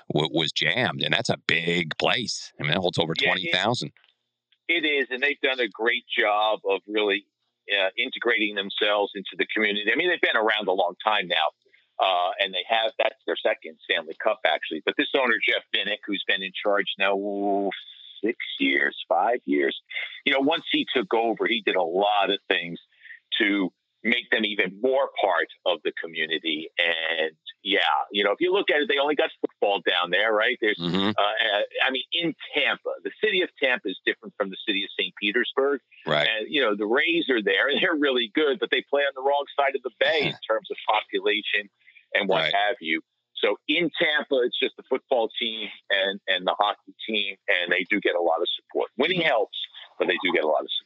was 0.09 0.53
jammed, 0.53 1.03
and 1.03 1.13
that's 1.13 1.29
a 1.29 1.39
big 1.47 1.97
place. 1.99 2.53
I 2.59 2.63
mean, 2.63 2.73
it 2.73 2.79
holds 2.79 2.99
over 2.99 3.15
yeah, 3.21 3.29
twenty 3.29 3.51
thousand. 3.53 3.93
It 4.69 4.85
is, 4.85 5.09
and 5.11 5.21
they've 5.21 5.41
done 5.43 5.61
a 5.61 5.69
great 5.69 6.05
job 6.17 6.61
of 6.69 6.81
really 6.87 7.27
uh, 7.71 7.91
integrating 7.99 8.55
themselves 8.55 9.13
into 9.15 9.31
the 9.37 9.47
community. 9.55 9.91
I 9.93 9.97
mean, 9.97 10.09
they've 10.09 10.21
been 10.21 10.37
around 10.41 10.69
a 10.69 10.73
long 10.73 10.95
time 11.05 11.27
now, 11.27 11.51
uh, 11.99 12.31
and 12.39 12.55
they 12.55 12.65
have 12.69 12.93
that's 12.99 13.21
their 13.27 13.37
second 13.37 13.77
Stanley 13.85 14.17
Cup 14.23 14.41
actually. 14.47 14.83
But 14.87 14.95
this 14.97 15.09
owner 15.17 15.35
Jeff 15.45 15.65
Vinik, 15.75 15.99
who's 16.07 16.25
been 16.27 16.43
in 16.43 16.53
charge 16.55 16.87
now 16.99 17.71
six 18.25 18.37
years, 18.59 18.97
five 19.09 19.41
years, 19.45 19.77
you 20.25 20.33
know, 20.33 20.41
once 20.41 20.65
he 20.71 20.87
took 20.95 21.13
over, 21.15 21.47
he 21.47 21.63
did 21.65 21.77
a 21.77 21.83
lot 21.83 22.31
of 22.31 22.39
things 22.49 22.79
to 23.41 23.73
make 24.03 24.31
them 24.31 24.45
even 24.45 24.79
more 24.83 25.11
part 25.21 25.49
of 25.67 25.79
the 25.85 25.93
community. 26.03 26.69
And 26.79 27.33
yeah, 27.63 27.81
you 28.11 28.25
know, 28.25 28.33
if 28.33 28.41
you 28.41 28.53
look 28.53 28.71
at 28.71 28.81
it, 28.81 28.89
they 28.89 28.99
only 28.99 29.15
got 29.15 29.31
football 29.41 29.83
down 29.87 30.11
there, 30.11 30.33
right? 30.33 30.57
There's, 30.61 30.79
mm-hmm. 30.81 31.11
uh, 31.11 31.61
I 31.87 31.91
mean, 31.91 32.05
in 32.13 32.35
Tampa, 32.55 32.97
the 33.05 33.11
city 33.23 33.43
of 33.43 33.51
Tampa 33.63 33.89
is 33.89 33.99
different 34.07 34.35
from 34.39 34.49
the 34.49 34.57
city 34.67 34.85
of 34.85 34.91
St. 34.99 35.13
Petersburg. 35.21 35.81
Right. 36.07 36.27
And, 36.29 36.47
you 36.49 36.63
know, 36.63 36.75
the 36.75 36.87
Rays 36.87 37.29
are 37.29 37.43
there 37.43 37.69
and 37.69 37.81
they're 37.83 37.97
really 37.99 38.31
good, 38.35 38.59
but 38.59 38.71
they 38.71 38.83
play 38.89 39.03
on 39.03 39.13
the 39.15 39.23
wrong 39.23 39.45
side 39.59 39.77
of 39.77 39.83
the 39.83 39.93
bay 40.01 40.33
in 40.33 40.37
terms 40.49 40.69
of 40.71 40.77
population 40.89 41.69
and 42.15 42.29
what 42.29 42.43
right. 42.49 42.55
have 42.55 42.77
you. 42.81 43.03
So 43.37 43.57
in 43.69 43.91
Tampa, 44.01 44.41
it's 44.45 44.59
just 44.59 44.77
the 44.77 44.85
football 44.89 45.29
team 45.41 45.69
and, 45.91 46.21
and 46.29 46.47
the 46.47 46.55
hockey 46.59 46.95
team, 47.09 47.37
and 47.49 47.73
they 47.73 47.87
do 47.89 48.01
get 48.01 48.15
a 48.15 48.21
lot 48.21 48.41
of 48.41 48.49
support. 48.57 48.91
Winning 48.99 49.23
helps, 49.23 49.57
but 49.99 50.09
they 50.09 50.17
do 50.23 50.33
get 50.33 50.45
a 50.45 50.49
lot 50.49 50.61
of 50.61 50.69
support. 50.77 50.80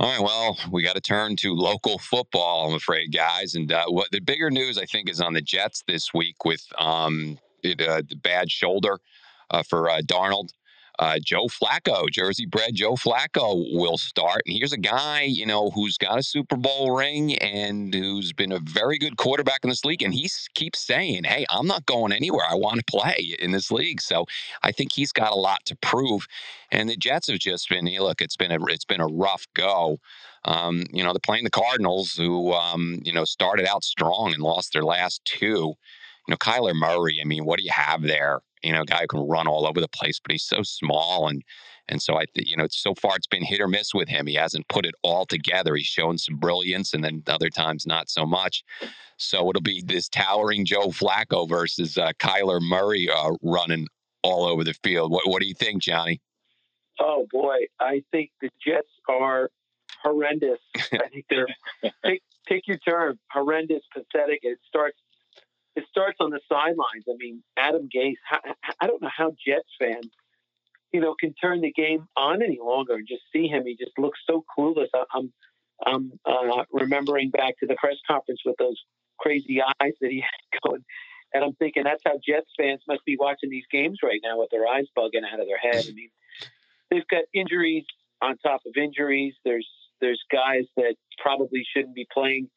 All 0.00 0.08
right, 0.08 0.22
well, 0.22 0.56
we 0.72 0.82
got 0.82 0.94
to 0.94 1.00
turn 1.02 1.36
to 1.36 1.54
local 1.54 1.98
football, 1.98 2.68
I'm 2.70 2.74
afraid, 2.74 3.12
guys. 3.12 3.54
And 3.54 3.70
uh, 3.70 3.84
what 3.88 4.10
the 4.10 4.20
bigger 4.20 4.50
news, 4.50 4.78
I 4.78 4.86
think, 4.86 5.10
is 5.10 5.20
on 5.20 5.34
the 5.34 5.42
Jets 5.42 5.84
this 5.86 6.14
week 6.14 6.46
with 6.46 6.66
um, 6.78 7.38
it, 7.62 7.82
uh, 7.82 8.00
the 8.08 8.16
bad 8.16 8.50
shoulder 8.50 8.98
uh, 9.50 9.62
for 9.62 9.90
uh, 9.90 10.00
Darnold. 10.00 10.54
Uh, 11.00 11.18
Joe 11.18 11.46
Flacco, 11.46 12.10
Jersey 12.10 12.44
bred 12.44 12.74
Joe 12.74 12.92
Flacco 12.92 13.64
will 13.72 13.96
start. 13.96 14.42
And 14.46 14.54
here's 14.54 14.74
a 14.74 14.78
guy, 14.78 15.22
you 15.22 15.46
know, 15.46 15.70
who's 15.70 15.96
got 15.96 16.18
a 16.18 16.22
Super 16.22 16.56
Bowl 16.56 16.94
ring 16.94 17.38
and 17.38 17.94
who's 17.94 18.34
been 18.34 18.52
a 18.52 18.58
very 18.58 18.98
good 18.98 19.16
quarterback 19.16 19.60
in 19.64 19.70
this 19.70 19.82
league. 19.86 20.02
And 20.02 20.12
he 20.12 20.28
keeps 20.54 20.78
saying, 20.78 21.24
hey, 21.24 21.46
I'm 21.48 21.66
not 21.66 21.86
going 21.86 22.12
anywhere. 22.12 22.44
I 22.46 22.54
want 22.54 22.80
to 22.80 22.84
play 22.84 23.34
in 23.38 23.50
this 23.50 23.70
league. 23.70 24.02
So 24.02 24.26
I 24.62 24.72
think 24.72 24.92
he's 24.92 25.10
got 25.10 25.32
a 25.32 25.36
lot 25.36 25.64
to 25.64 25.76
prove. 25.76 26.26
And 26.70 26.86
the 26.90 26.98
Jets 26.98 27.28
have 27.28 27.38
just 27.38 27.70
been, 27.70 27.86
look, 27.86 28.20
it's 28.20 28.36
been 28.36 28.52
a, 28.52 28.62
it's 28.66 28.84
been 28.84 29.00
a 29.00 29.06
rough 29.06 29.46
go. 29.54 29.96
Um, 30.44 30.84
you 30.92 31.02
know, 31.02 31.14
they're 31.14 31.20
playing 31.20 31.44
the 31.44 31.50
Cardinals, 31.50 32.12
who, 32.12 32.52
um, 32.52 33.00
you 33.02 33.14
know, 33.14 33.24
started 33.24 33.66
out 33.66 33.84
strong 33.84 34.34
and 34.34 34.42
lost 34.42 34.74
their 34.74 34.84
last 34.84 35.24
two. 35.24 35.74
You 36.28 36.32
know, 36.32 36.36
Kyler 36.36 36.74
Murray, 36.74 37.20
I 37.22 37.24
mean, 37.24 37.46
what 37.46 37.58
do 37.58 37.64
you 37.64 37.72
have 37.72 38.02
there? 38.02 38.40
You 38.62 38.72
know, 38.72 38.84
guy 38.84 39.00
who 39.02 39.06
can 39.06 39.28
run 39.28 39.46
all 39.46 39.66
over 39.66 39.80
the 39.80 39.88
place, 39.88 40.20
but 40.20 40.32
he's 40.32 40.44
so 40.44 40.62
small 40.62 41.28
and 41.28 41.42
and 41.88 42.00
so 42.00 42.14
I 42.14 42.24
you 42.34 42.56
know, 42.56 42.66
so 42.70 42.94
far 42.94 43.16
it's 43.16 43.26
been 43.26 43.44
hit 43.44 43.60
or 43.60 43.66
miss 43.66 43.92
with 43.92 44.08
him. 44.08 44.26
He 44.26 44.34
hasn't 44.34 44.68
put 44.68 44.86
it 44.86 44.94
all 45.02 45.26
together. 45.26 45.74
He's 45.74 45.86
shown 45.86 46.18
some 46.18 46.36
brilliance 46.36 46.94
and 46.94 47.02
then 47.02 47.22
other 47.26 47.50
times 47.50 47.84
not 47.84 48.08
so 48.08 48.24
much. 48.24 48.62
So 49.16 49.50
it'll 49.50 49.60
be 49.60 49.82
this 49.84 50.08
towering 50.08 50.64
Joe 50.64 50.88
Flacco 50.88 51.48
versus 51.48 51.98
uh, 51.98 52.12
Kyler 52.20 52.60
Murray 52.60 53.08
uh, 53.10 53.32
running 53.42 53.86
all 54.22 54.46
over 54.46 54.64
the 54.64 54.74
field. 54.84 55.10
What 55.10 55.28
what 55.28 55.42
do 55.42 55.48
you 55.48 55.54
think, 55.54 55.82
Johnny? 55.82 56.20
Oh 57.00 57.26
boy, 57.30 57.56
I 57.80 58.02
think 58.12 58.30
the 58.40 58.50
Jets 58.64 58.88
are 59.08 59.50
horrendous. 60.02 60.58
I 60.76 61.08
think 61.12 61.26
they're 61.28 61.48
take 62.04 62.22
take 62.48 62.66
your 62.66 62.78
term, 62.78 63.18
horrendous, 63.30 63.82
pathetic. 63.92 64.40
It 64.42 64.58
starts 64.66 64.98
it 65.76 65.84
starts 65.88 66.18
on 66.20 66.30
the 66.30 66.40
sidelines. 66.48 67.04
I 67.08 67.14
mean, 67.18 67.42
Adam 67.56 67.88
Gase. 67.94 68.14
I 68.80 68.86
don't 68.86 69.02
know 69.02 69.10
how 69.14 69.30
Jets 69.46 69.68
fans, 69.78 70.10
you 70.92 71.00
know, 71.00 71.14
can 71.18 71.34
turn 71.34 71.60
the 71.60 71.72
game 71.72 72.06
on 72.16 72.42
any 72.42 72.58
longer 72.60 72.94
and 72.94 73.06
just 73.08 73.22
see 73.32 73.46
him. 73.46 73.64
He 73.66 73.76
just 73.76 73.98
looks 73.98 74.18
so 74.28 74.44
clueless. 74.56 74.88
I'm, 75.14 75.32
I'm 75.86 76.12
uh, 76.24 76.64
remembering 76.72 77.30
back 77.30 77.58
to 77.60 77.66
the 77.66 77.76
press 77.76 77.96
conference 78.06 78.40
with 78.44 78.56
those 78.58 78.76
crazy 79.18 79.60
eyes 79.62 79.92
that 80.00 80.10
he 80.10 80.20
had 80.20 80.60
going, 80.66 80.84
and 81.32 81.44
I'm 81.44 81.54
thinking 81.54 81.84
that's 81.84 82.02
how 82.04 82.18
Jets 82.26 82.50
fans 82.58 82.82
must 82.88 83.04
be 83.04 83.16
watching 83.18 83.50
these 83.50 83.66
games 83.70 83.98
right 84.02 84.20
now 84.22 84.40
with 84.40 84.50
their 84.50 84.66
eyes 84.66 84.86
bugging 84.96 85.22
out 85.30 85.40
of 85.40 85.46
their 85.46 85.58
head. 85.58 85.84
I 85.88 85.92
mean, 85.92 86.10
they've 86.90 87.06
got 87.08 87.24
injuries 87.32 87.84
on 88.20 88.36
top 88.38 88.62
of 88.66 88.76
injuries. 88.76 89.34
There's 89.44 89.68
there's 90.00 90.20
guys 90.32 90.64
that 90.76 90.96
probably 91.18 91.64
shouldn't 91.74 91.94
be 91.94 92.06
playing 92.12 92.48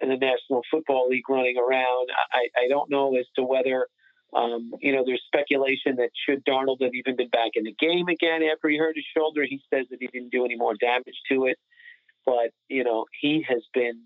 in 0.00 0.08
the 0.08 0.16
National 0.16 0.62
Football 0.70 1.08
League 1.08 1.28
running 1.28 1.56
around. 1.58 2.08
I, 2.32 2.48
I 2.56 2.68
don't 2.68 2.90
know 2.90 3.16
as 3.16 3.26
to 3.36 3.42
whether, 3.42 3.88
um, 4.34 4.72
you 4.80 4.92
know, 4.94 5.02
there's 5.04 5.22
speculation 5.26 5.96
that 5.96 6.10
should 6.24 6.44
Darnold 6.44 6.82
have 6.82 6.94
even 6.94 7.16
been 7.16 7.30
back 7.30 7.52
in 7.54 7.64
the 7.64 7.74
game 7.78 8.08
again 8.08 8.42
after 8.42 8.68
he 8.68 8.78
hurt 8.78 8.96
his 8.96 9.04
shoulder. 9.16 9.42
He 9.44 9.60
says 9.72 9.86
that 9.90 9.98
he 10.00 10.06
didn't 10.06 10.30
do 10.30 10.44
any 10.44 10.56
more 10.56 10.74
damage 10.80 11.18
to 11.30 11.46
it. 11.46 11.58
But, 12.24 12.50
you 12.68 12.84
know, 12.84 13.06
he 13.20 13.44
has 13.48 13.62
been, 13.72 14.02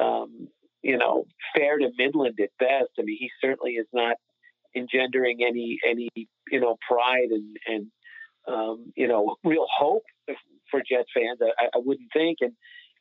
um, 0.00 0.48
you 0.82 0.96
know, 0.96 1.24
fair 1.54 1.78
to 1.78 1.90
Midland 1.98 2.38
at 2.40 2.50
best. 2.58 2.90
I 2.98 3.02
mean, 3.02 3.18
he 3.18 3.28
certainly 3.40 3.72
is 3.72 3.88
not 3.92 4.16
engendering 4.74 5.40
any, 5.46 5.78
any, 5.84 6.08
you 6.50 6.60
know, 6.60 6.76
pride 6.88 7.30
and, 7.30 7.56
and, 7.66 7.86
um, 8.46 8.92
you 8.96 9.08
know, 9.08 9.36
real 9.44 9.66
hope 9.76 10.04
for 10.70 10.80
Jets 10.80 11.10
fans. 11.12 11.40
I, 11.42 11.66
I 11.74 11.78
wouldn't 11.84 12.08
think. 12.12 12.38
And, 12.40 12.52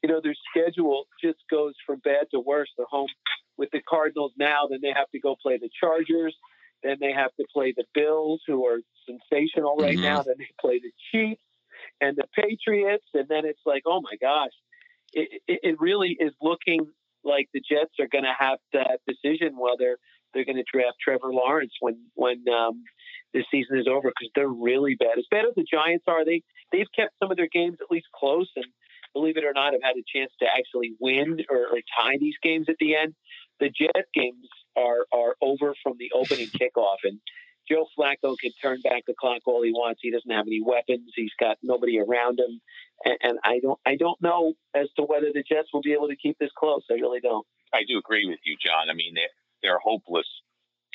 you 0.03 0.09
know, 0.09 0.21
their 0.23 0.35
schedule 0.49 1.05
just 1.23 1.39
goes 1.49 1.73
from 1.85 1.99
bad 1.99 2.27
to 2.31 2.39
worse. 2.39 2.69
They're 2.77 2.85
home 2.89 3.09
with 3.57 3.69
the 3.71 3.81
Cardinals 3.87 4.31
now, 4.37 4.67
then 4.69 4.79
they 4.81 4.93
have 4.95 5.09
to 5.11 5.19
go 5.19 5.35
play 5.41 5.57
the 5.57 5.69
Chargers, 5.79 6.35
then 6.81 6.97
they 7.01 7.11
have 7.11 7.31
to 7.39 7.45
play 7.53 7.73
the 7.75 7.83
Bills, 7.93 8.41
who 8.47 8.65
are 8.65 8.79
sensational 9.05 9.75
right 9.75 9.95
mm-hmm. 9.95 10.03
now, 10.03 10.21
then 10.23 10.35
they 10.37 10.47
play 10.61 10.79
the 10.79 10.91
Chiefs 11.11 11.41
and 12.01 12.17
the 12.17 12.25
Patriots, 12.33 13.05
and 13.13 13.27
then 13.27 13.45
it's 13.45 13.59
like, 13.65 13.83
oh 13.85 14.01
my 14.01 14.15
gosh, 14.21 14.51
it, 15.13 15.41
it, 15.47 15.59
it 15.63 15.75
really 15.79 16.15
is 16.19 16.31
looking 16.41 16.87
like 17.23 17.49
the 17.53 17.59
Jets 17.59 17.91
are 17.99 18.07
going 18.07 18.23
to 18.23 18.35
have 18.37 18.59
that 18.71 18.99
decision 19.05 19.57
whether 19.57 19.97
they're 20.33 20.45
going 20.45 20.55
to 20.55 20.63
draft 20.71 20.97
Trevor 21.03 21.33
Lawrence 21.33 21.73
when 21.79 21.97
when 22.15 22.43
um, 22.47 22.83
this 23.33 23.43
season 23.51 23.77
is 23.77 23.87
over 23.87 24.09
because 24.09 24.31
they're 24.35 24.47
really 24.47 24.95
bad. 24.95 25.17
As 25.17 25.25
bad 25.29 25.45
as 25.45 25.55
the 25.55 25.65
Giants 25.69 26.05
are, 26.07 26.23
they 26.23 26.43
they've 26.71 26.87
kept 26.95 27.13
some 27.19 27.31
of 27.31 27.37
their 27.37 27.49
games 27.51 27.77
at 27.81 27.91
least 27.91 28.07
close 28.15 28.49
and 28.55 28.65
believe 29.13 29.37
it 29.37 29.43
or 29.43 29.53
not, 29.53 29.73
have 29.73 29.83
had 29.83 29.95
a 29.97 30.05
chance 30.17 30.31
to 30.39 30.45
actually 30.45 30.93
win 30.99 31.39
or, 31.49 31.57
or 31.57 31.79
tie 31.99 32.17
these 32.19 32.35
games 32.41 32.67
at 32.69 32.75
the 32.79 32.95
end. 32.95 33.15
The 33.59 33.69
Jet 33.69 34.05
games 34.13 34.47
are 34.77 35.05
are 35.11 35.35
over 35.41 35.75
from 35.83 35.95
the 35.99 36.11
opening 36.13 36.47
kickoff, 36.59 36.97
and 37.03 37.19
Joe 37.69 37.85
Flacco 37.97 38.35
can 38.39 38.51
turn 38.61 38.81
back 38.81 39.03
the 39.05 39.13
clock 39.19 39.41
all 39.45 39.63
he 39.63 39.71
wants. 39.71 39.99
He 40.01 40.11
doesn't 40.11 40.31
have 40.31 40.47
any 40.47 40.61
weapons. 40.63 41.11
He's 41.15 41.33
got 41.39 41.57
nobody 41.61 41.99
around 41.99 42.39
him, 42.39 42.61
and, 43.05 43.17
and 43.21 43.39
I 43.43 43.59
don't 43.59 43.79
I 43.85 43.95
don't 43.95 44.21
know 44.21 44.53
as 44.75 44.87
to 44.95 45.03
whether 45.03 45.27
the 45.33 45.43
Jets 45.43 45.69
will 45.73 45.81
be 45.81 45.93
able 45.93 46.07
to 46.07 46.15
keep 46.15 46.37
this 46.39 46.51
close. 46.57 46.83
I 46.89 46.95
really 46.95 47.19
don't. 47.19 47.45
I 47.73 47.81
do 47.87 47.97
agree 47.99 48.25
with 48.27 48.39
you, 48.45 48.55
John. 48.65 48.89
I 48.89 48.93
mean, 48.93 49.13
they're, 49.13 49.29
they're 49.61 49.77
a 49.77 49.83
hopeless 49.83 50.25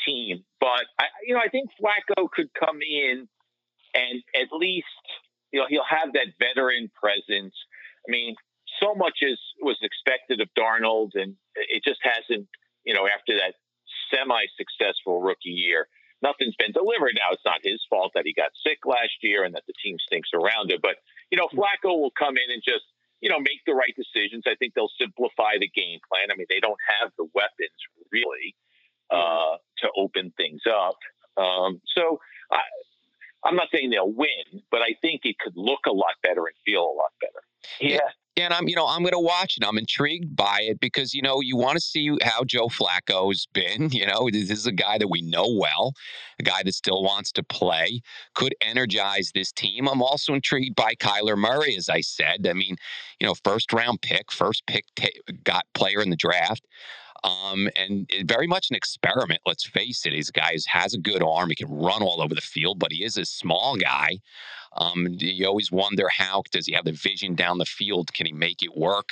team. 0.04 0.44
But 0.61 0.85
I, 0.99 1.04
you 1.26 1.35
know, 1.35 1.40
I 1.44 1.49
think 1.49 1.71
Flacco 1.80 2.28
could 2.30 2.49
come 2.59 2.80
in 2.83 3.28
and 3.94 4.23
at 4.35 4.49
least 4.52 4.87
you 5.52 5.61
know 5.61 5.66
he'll 5.68 5.88
have 5.88 6.12
that 6.12 6.35
veteran 6.38 6.90
presence. 7.00 7.54
I 8.06 8.11
mean, 8.11 8.34
so 8.82 8.94
much 8.94 9.18
as 9.23 9.38
was 9.61 9.78
expected 9.82 10.40
of 10.40 10.49
Darnold, 10.58 11.11
and 11.14 11.37
it 11.54 11.82
just 11.84 12.00
hasn't. 12.02 12.49
You 12.84 12.92
know, 12.92 13.08
after 13.08 13.32
that 13.40 13.54
semi-successful 14.12 15.23
rookie 15.23 15.56
year, 15.56 15.88
nothing's 16.23 16.56
been 16.56 16.73
delivered. 16.73 17.16
Now 17.16 17.32
it's 17.32 17.44
not 17.44 17.64
his 17.64 17.80
fault 17.88 18.12
that 18.14 18.25
he 18.26 18.34
got 18.34 18.52
sick 18.61 18.84
last 18.84 19.16
year 19.23 19.44
and 19.44 19.54
that 19.54 19.64
the 19.66 19.73
team 19.82 19.96
stinks 20.04 20.30
around 20.34 20.70
it. 20.70 20.82
But 20.82 20.96
you 21.30 21.38
know, 21.38 21.49
Flacco 21.49 21.96
will 21.96 22.12
come 22.18 22.37
in 22.37 22.52
and 22.52 22.62
just 22.64 22.84
you 23.20 23.30
know 23.30 23.38
make 23.38 23.64
the 23.66 23.75
right 23.75 23.94
decisions. 23.96 24.44
I 24.46 24.56
think 24.56 24.75
they'll 24.75 24.92
simplify 25.00 25.56
the 25.61 25.70
game 25.73 26.00
plan. 26.08 26.28
I 26.30 26.37
mean, 26.37 26.49
they 26.49 26.61
don't 26.61 26.80
have 27.00 27.12
the 27.16 27.28
weapons 27.34 27.80
really 28.12 28.56
uh, 29.11 29.56
to 29.80 29.87
open 29.96 30.32
things 30.37 30.62
up. 30.68 30.99
Um, 31.37 31.80
so 31.96 32.18
I, 32.50 32.61
I'm 33.44 33.56
not 33.56 33.68
saying 33.72 33.90
they'll 33.90 34.10
win, 34.10 34.62
but 34.70 34.80
I 34.80 34.96
think 35.02 35.22
it 35.24 35.38
could 35.38 35.56
look 35.56 35.80
a 35.86 35.92
lot 35.92 36.14
better 36.22 36.46
and 36.46 36.56
feel 36.64 36.82
a 36.82 36.94
lot 36.96 37.12
better. 37.20 37.42
Yeah. 37.80 38.00
And 38.36 38.52
I'm, 38.52 38.66
you 38.66 38.74
know, 38.74 38.86
I'm 38.86 39.02
going 39.02 39.12
to 39.12 39.20
watch 39.20 39.56
it. 39.56 39.64
I'm 39.64 39.78
intrigued 39.78 40.34
by 40.34 40.62
it 40.62 40.80
because, 40.80 41.14
you 41.14 41.22
know, 41.22 41.40
you 41.40 41.56
want 41.56 41.74
to 41.74 41.80
see 41.80 42.16
how 42.22 42.42
Joe 42.42 42.66
Flacco's 42.66 43.46
been. 43.52 43.90
You 43.94 44.06
know, 44.06 44.28
this 44.30 44.50
is 44.50 44.66
a 44.66 44.72
guy 44.72 44.98
that 44.98 45.08
we 45.08 45.22
know 45.22 45.46
well, 45.46 45.92
a 46.40 46.42
guy 46.42 46.62
that 46.64 46.74
still 46.74 47.02
wants 47.02 47.30
to 47.32 47.44
play, 47.44 48.00
could 48.34 48.54
energize 48.60 49.30
this 49.34 49.52
team. 49.52 49.88
I'm 49.88 50.02
also 50.02 50.34
intrigued 50.34 50.74
by 50.74 50.94
Kyler 50.94 51.38
Murray, 51.38 51.76
as 51.76 51.88
I 51.88 52.00
said. 52.00 52.46
I 52.48 52.54
mean, 52.54 52.76
you 53.20 53.26
know, 53.26 53.34
first 53.44 53.72
round 53.72 54.02
pick, 54.02 54.32
first 54.32 54.66
pick 54.66 54.84
t- 54.96 55.20
got 55.44 55.64
player 55.74 56.02
in 56.02 56.10
the 56.10 56.16
draft. 56.16 56.66
Um, 57.24 57.70
and 57.76 58.06
very 58.26 58.46
much 58.46 58.68
an 58.70 58.76
experiment. 58.76 59.40
Let's 59.46 59.64
face 59.64 60.04
it. 60.04 60.12
He's 60.12 60.28
a 60.28 60.32
guy 60.32 60.52
who 60.52 60.58
has 60.66 60.92
a 60.92 60.98
good 60.98 61.22
arm. 61.22 61.48
He 61.48 61.54
can 61.54 61.70
run 61.70 62.02
all 62.02 62.20
over 62.20 62.34
the 62.34 62.42
field, 62.42 62.78
but 62.78 62.92
he 62.92 63.02
is 63.02 63.16
a 63.16 63.24
small 63.24 63.76
guy. 63.76 64.18
Um, 64.76 65.06
you 65.10 65.46
always 65.46 65.70
wonder 65.70 66.08
how 66.08 66.42
does 66.50 66.66
he 66.66 66.72
have 66.72 66.84
the 66.84 66.92
vision 66.92 67.34
down 67.34 67.58
the 67.58 67.64
field? 67.64 68.12
Can 68.12 68.26
he 68.26 68.32
make 68.32 68.62
it 68.62 68.76
work? 68.76 69.10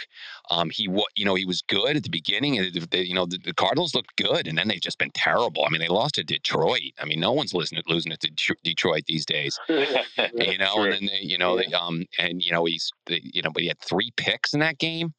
Um, 0.50 0.70
he, 0.70 0.88
you 1.14 1.24
know, 1.24 1.34
he 1.34 1.44
was 1.44 1.62
good 1.62 1.96
at 1.96 2.02
the 2.02 2.10
beginning. 2.10 2.54
You 2.54 3.14
know, 3.14 3.26
the, 3.26 3.54
Cardinals 3.56 3.94
looked 3.94 4.16
good, 4.16 4.46
and 4.46 4.58
then 4.58 4.68
they've 4.68 4.80
just 4.80 4.98
been 4.98 5.12
terrible. 5.14 5.64
I 5.64 5.70
mean, 5.70 5.80
they 5.80 5.88
lost 5.88 6.16
to 6.16 6.24
Detroit. 6.24 6.92
I 6.98 7.04
mean, 7.04 7.20
no 7.20 7.32
one's 7.32 7.54
losing 7.54 7.78
it, 7.78 7.86
losing 7.86 8.12
to 8.12 8.56
Detroit 8.64 9.04
these 9.06 9.24
days. 9.24 9.58
you 9.68 10.58
know, 10.58 10.74
true. 10.74 10.84
and 10.84 10.92
then 10.92 11.06
they, 11.06 11.20
you 11.20 11.38
know, 11.38 11.58
yeah. 11.58 11.68
they, 11.68 11.74
um, 11.74 12.04
and 12.18 12.42
you 12.42 12.52
know, 12.52 12.64
he's, 12.64 12.90
they, 13.06 13.20
you 13.22 13.42
know, 13.42 13.50
but 13.50 13.62
he 13.62 13.68
had 13.68 13.78
three 13.78 14.12
picks 14.16 14.54
in 14.54 14.60
that 14.60 14.78
game. 14.78 15.14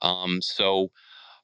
Um, 0.00 0.40
so 0.40 0.90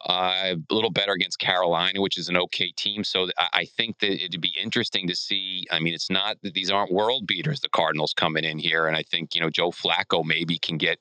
uh, 0.07 0.55
a 0.55 0.75
little 0.75 0.91
better 0.91 1.13
against 1.13 1.39
Carolina, 1.39 2.01
which 2.01 2.19
is 2.19 2.29
an 2.29 2.37
okay 2.37 2.73
team. 2.77 3.03
So 3.05 3.29
I 3.39 3.65
think 3.77 3.99
that 3.99 4.25
it'd 4.25 4.41
be 4.41 4.55
interesting 4.61 5.09
to 5.09 5.17
see. 5.17 5.67
I 5.71 5.81
mean, 5.81 5.95
it's 5.95 6.11
not 6.11 6.37
that 6.43 6.55
these 6.55 6.71
aren't 6.71 6.93
world 6.93 7.27
beaters, 7.27 7.61
the 7.61 7.69
Cardinals 7.69 8.15
coming 8.17 8.45
in 8.45 8.59
here, 8.59 8.87
and 8.87 8.97
I 8.97 9.03
think 9.03 9.35
you 9.35 9.41
know 9.41 9.51
Joe 9.51 9.71
Flacco 9.71 10.25
maybe 10.25 10.59
can 10.59 10.79
get 10.79 11.01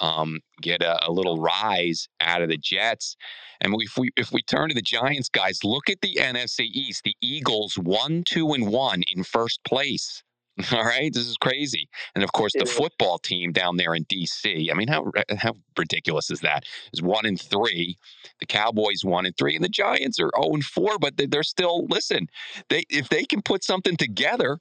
um, 0.00 0.40
get 0.60 0.82
a, 0.82 1.08
a, 1.08 1.10
little 1.10 1.40
rise 1.40 2.08
out 2.20 2.42
of 2.42 2.48
the 2.48 2.56
Jets. 2.56 3.16
And 3.60 3.74
if 3.80 3.96
we 3.96 4.10
if 4.16 4.32
we 4.32 4.42
turn 4.42 4.68
to 4.68 4.74
the 4.74 4.82
Giants, 4.82 5.28
guys, 5.28 5.64
look 5.64 5.90
at 5.90 6.00
the 6.00 6.14
NFC 6.14 6.66
East. 6.72 7.02
The 7.04 7.16
Eagles 7.20 7.74
one, 7.76 8.22
two, 8.24 8.52
and 8.52 8.68
one 8.68 9.02
in 9.12 9.24
first 9.24 9.60
place. 9.64 10.22
All 10.72 10.84
right, 10.84 11.12
this 11.12 11.26
is 11.26 11.36
crazy. 11.36 11.88
And 12.14 12.24
of 12.24 12.32
course, 12.32 12.52
the 12.52 12.66
football 12.66 13.18
team 13.18 13.52
down 13.52 13.76
there 13.76 13.94
in 13.94 14.04
D.C. 14.04 14.70
I 14.70 14.74
mean, 14.74 14.88
how 14.88 15.12
how 15.36 15.54
ridiculous 15.76 16.30
is 16.30 16.40
that? 16.40 16.64
Is 16.92 17.00
one 17.00 17.26
and 17.26 17.40
three, 17.40 17.96
the 18.40 18.46
Cowboys 18.46 19.04
one 19.04 19.24
and 19.24 19.36
three, 19.36 19.54
and 19.54 19.64
the 19.64 19.68
Giants 19.68 20.18
are 20.18 20.30
zero 20.30 20.30
oh 20.36 20.54
and 20.54 20.64
four. 20.64 20.98
But 20.98 21.14
they're 21.16 21.44
still 21.44 21.86
listen. 21.86 22.28
They 22.70 22.84
if 22.90 23.08
they 23.08 23.24
can 23.24 23.40
put 23.40 23.62
something 23.62 23.96
together, 23.96 24.58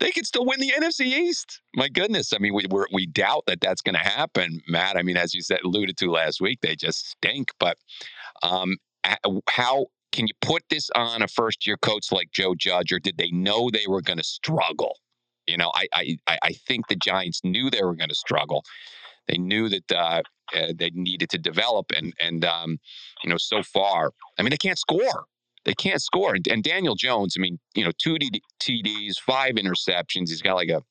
they 0.00 0.10
can 0.10 0.24
still 0.24 0.44
win 0.44 0.60
the 0.60 0.72
NFC 0.76 1.06
East. 1.06 1.60
My 1.74 1.88
goodness, 1.88 2.34
I 2.34 2.38
mean, 2.38 2.52
we 2.52 2.66
we 2.70 2.84
we 2.92 3.06
doubt 3.06 3.44
that 3.46 3.62
that's 3.62 3.80
going 3.80 3.96
to 3.96 4.00
happen, 4.00 4.60
Matt. 4.68 4.98
I 4.98 5.02
mean, 5.02 5.16
as 5.16 5.34
you 5.34 5.40
said, 5.40 5.60
alluded 5.64 5.96
to 5.98 6.10
last 6.10 6.42
week, 6.42 6.60
they 6.60 6.76
just 6.76 7.08
stink. 7.10 7.52
But 7.58 7.78
um, 8.42 8.76
how 9.48 9.86
can 10.12 10.26
you 10.26 10.34
put 10.42 10.62
this 10.68 10.90
on 10.94 11.22
a 11.22 11.28
first 11.28 11.66
year 11.66 11.78
coach 11.78 12.12
like 12.12 12.32
Joe 12.32 12.54
Judge, 12.54 12.92
or 12.92 12.98
did 12.98 13.16
they 13.16 13.30
know 13.30 13.70
they 13.70 13.86
were 13.88 14.02
going 14.02 14.18
to 14.18 14.24
struggle? 14.24 14.96
You 15.48 15.56
know, 15.56 15.72
I, 15.74 16.16
I, 16.26 16.38
I 16.42 16.52
think 16.52 16.88
the 16.88 16.96
Giants 16.96 17.40
knew 17.42 17.70
they 17.70 17.82
were 17.82 17.94
going 17.94 18.10
to 18.10 18.14
struggle. 18.14 18.64
They 19.26 19.38
knew 19.38 19.68
that 19.68 19.92
uh, 19.92 20.22
uh, 20.54 20.72
they 20.76 20.90
needed 20.94 21.30
to 21.30 21.38
develop, 21.38 21.86
and 21.96 22.12
and 22.20 22.44
um, 22.44 22.78
you 23.24 23.30
know, 23.30 23.36
so 23.38 23.62
far, 23.62 24.12
I 24.38 24.42
mean, 24.42 24.50
they 24.50 24.56
can't 24.56 24.78
score. 24.78 25.24
They 25.64 25.74
can't 25.74 26.00
score. 26.00 26.34
And, 26.34 26.46
and 26.48 26.62
Daniel 26.62 26.94
Jones, 26.94 27.34
I 27.36 27.40
mean, 27.40 27.58
you 27.74 27.84
know, 27.84 27.90
two 27.98 28.16
TDs, 28.60 29.18
five 29.18 29.54
interceptions. 29.56 30.28
He's 30.28 30.40
got 30.40 30.54
like 30.54 30.70
a 30.70 30.82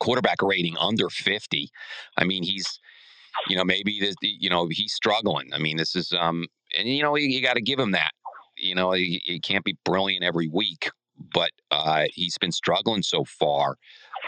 quarterback 0.00 0.42
rating 0.42 0.76
under 0.78 1.08
fifty. 1.08 1.70
I 2.16 2.24
mean, 2.24 2.42
he's 2.42 2.66
you 3.48 3.56
know 3.56 3.64
maybe 3.64 4.00
this, 4.00 4.14
you 4.22 4.50
know 4.50 4.68
he's 4.70 4.92
struggling. 4.92 5.52
I 5.52 5.58
mean, 5.58 5.76
this 5.76 5.94
is 5.94 6.12
um, 6.18 6.46
and 6.76 6.88
you 6.88 7.02
know 7.02 7.16
you, 7.16 7.28
you 7.28 7.42
got 7.42 7.54
to 7.54 7.62
give 7.62 7.78
him 7.78 7.92
that. 7.92 8.12
You 8.56 8.74
know, 8.74 8.92
he, 8.92 9.20
he 9.24 9.40
can't 9.40 9.64
be 9.64 9.76
brilliant 9.84 10.24
every 10.24 10.46
week, 10.46 10.90
but 11.16 11.50
uh, 11.70 12.06
he's 12.12 12.38
been 12.38 12.52
struggling 12.52 13.02
so 13.02 13.24
far 13.24 13.76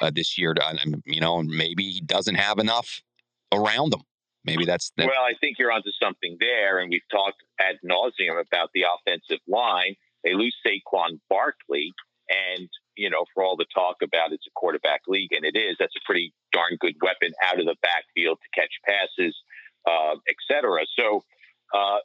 uh, 0.01 0.11
this 0.15 0.39
year. 0.39 0.55
To, 0.55 1.01
you 1.05 1.21
know, 1.21 1.43
maybe 1.43 1.91
he 1.91 2.01
doesn't 2.01 2.35
have 2.35 2.59
enough 2.59 3.03
around 3.53 3.95
him. 3.95 4.03
Maybe 4.45 4.67
that's, 4.67 4.93
that's 4.97 5.09
well. 5.09 5.25
I 5.25 5.33
think 5.41 5.59
you're 5.59 5.73
onto 5.73 5.91
something 6.03 6.37
there, 6.39 6.79
and 6.79 6.91
we've 6.91 7.09
talked 7.11 7.43
ad 7.59 7.77
nauseum 7.85 8.41
about 8.41 8.69
the 8.75 8.85
offensive 8.85 9.41
line. 9.49 9.95
They 10.23 10.35
lose 10.35 10.55
Saquon 10.67 11.19
Barkley, 11.31 11.93
and 12.29 12.69
you 12.97 13.09
know, 13.09 13.25
for 13.33 13.43
all 13.43 13.57
the 13.57 13.67
talk 13.75 13.97
about 14.03 14.33
it's 14.33 14.47
a 14.47 14.51
quarterback 14.55 15.01
league, 15.09 15.33
and 15.33 15.45
it 15.45 15.57
is. 15.57 15.77
That's 15.79 15.97
a 15.97 16.05
pretty 16.05 16.33
darn 16.53 16.77
good 16.79 16.95
weapon 17.01 17.33
out 17.43 17.59
of 17.59 17.65
the 17.65 17.77
backfield 17.81 18.39
to 18.43 18.61
catch 18.61 18.71
passes, 18.87 19.35
uh, 19.87 20.17
etc. 20.29 20.81
So, 20.99 21.25
uh, 21.75 21.99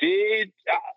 did 0.00 0.52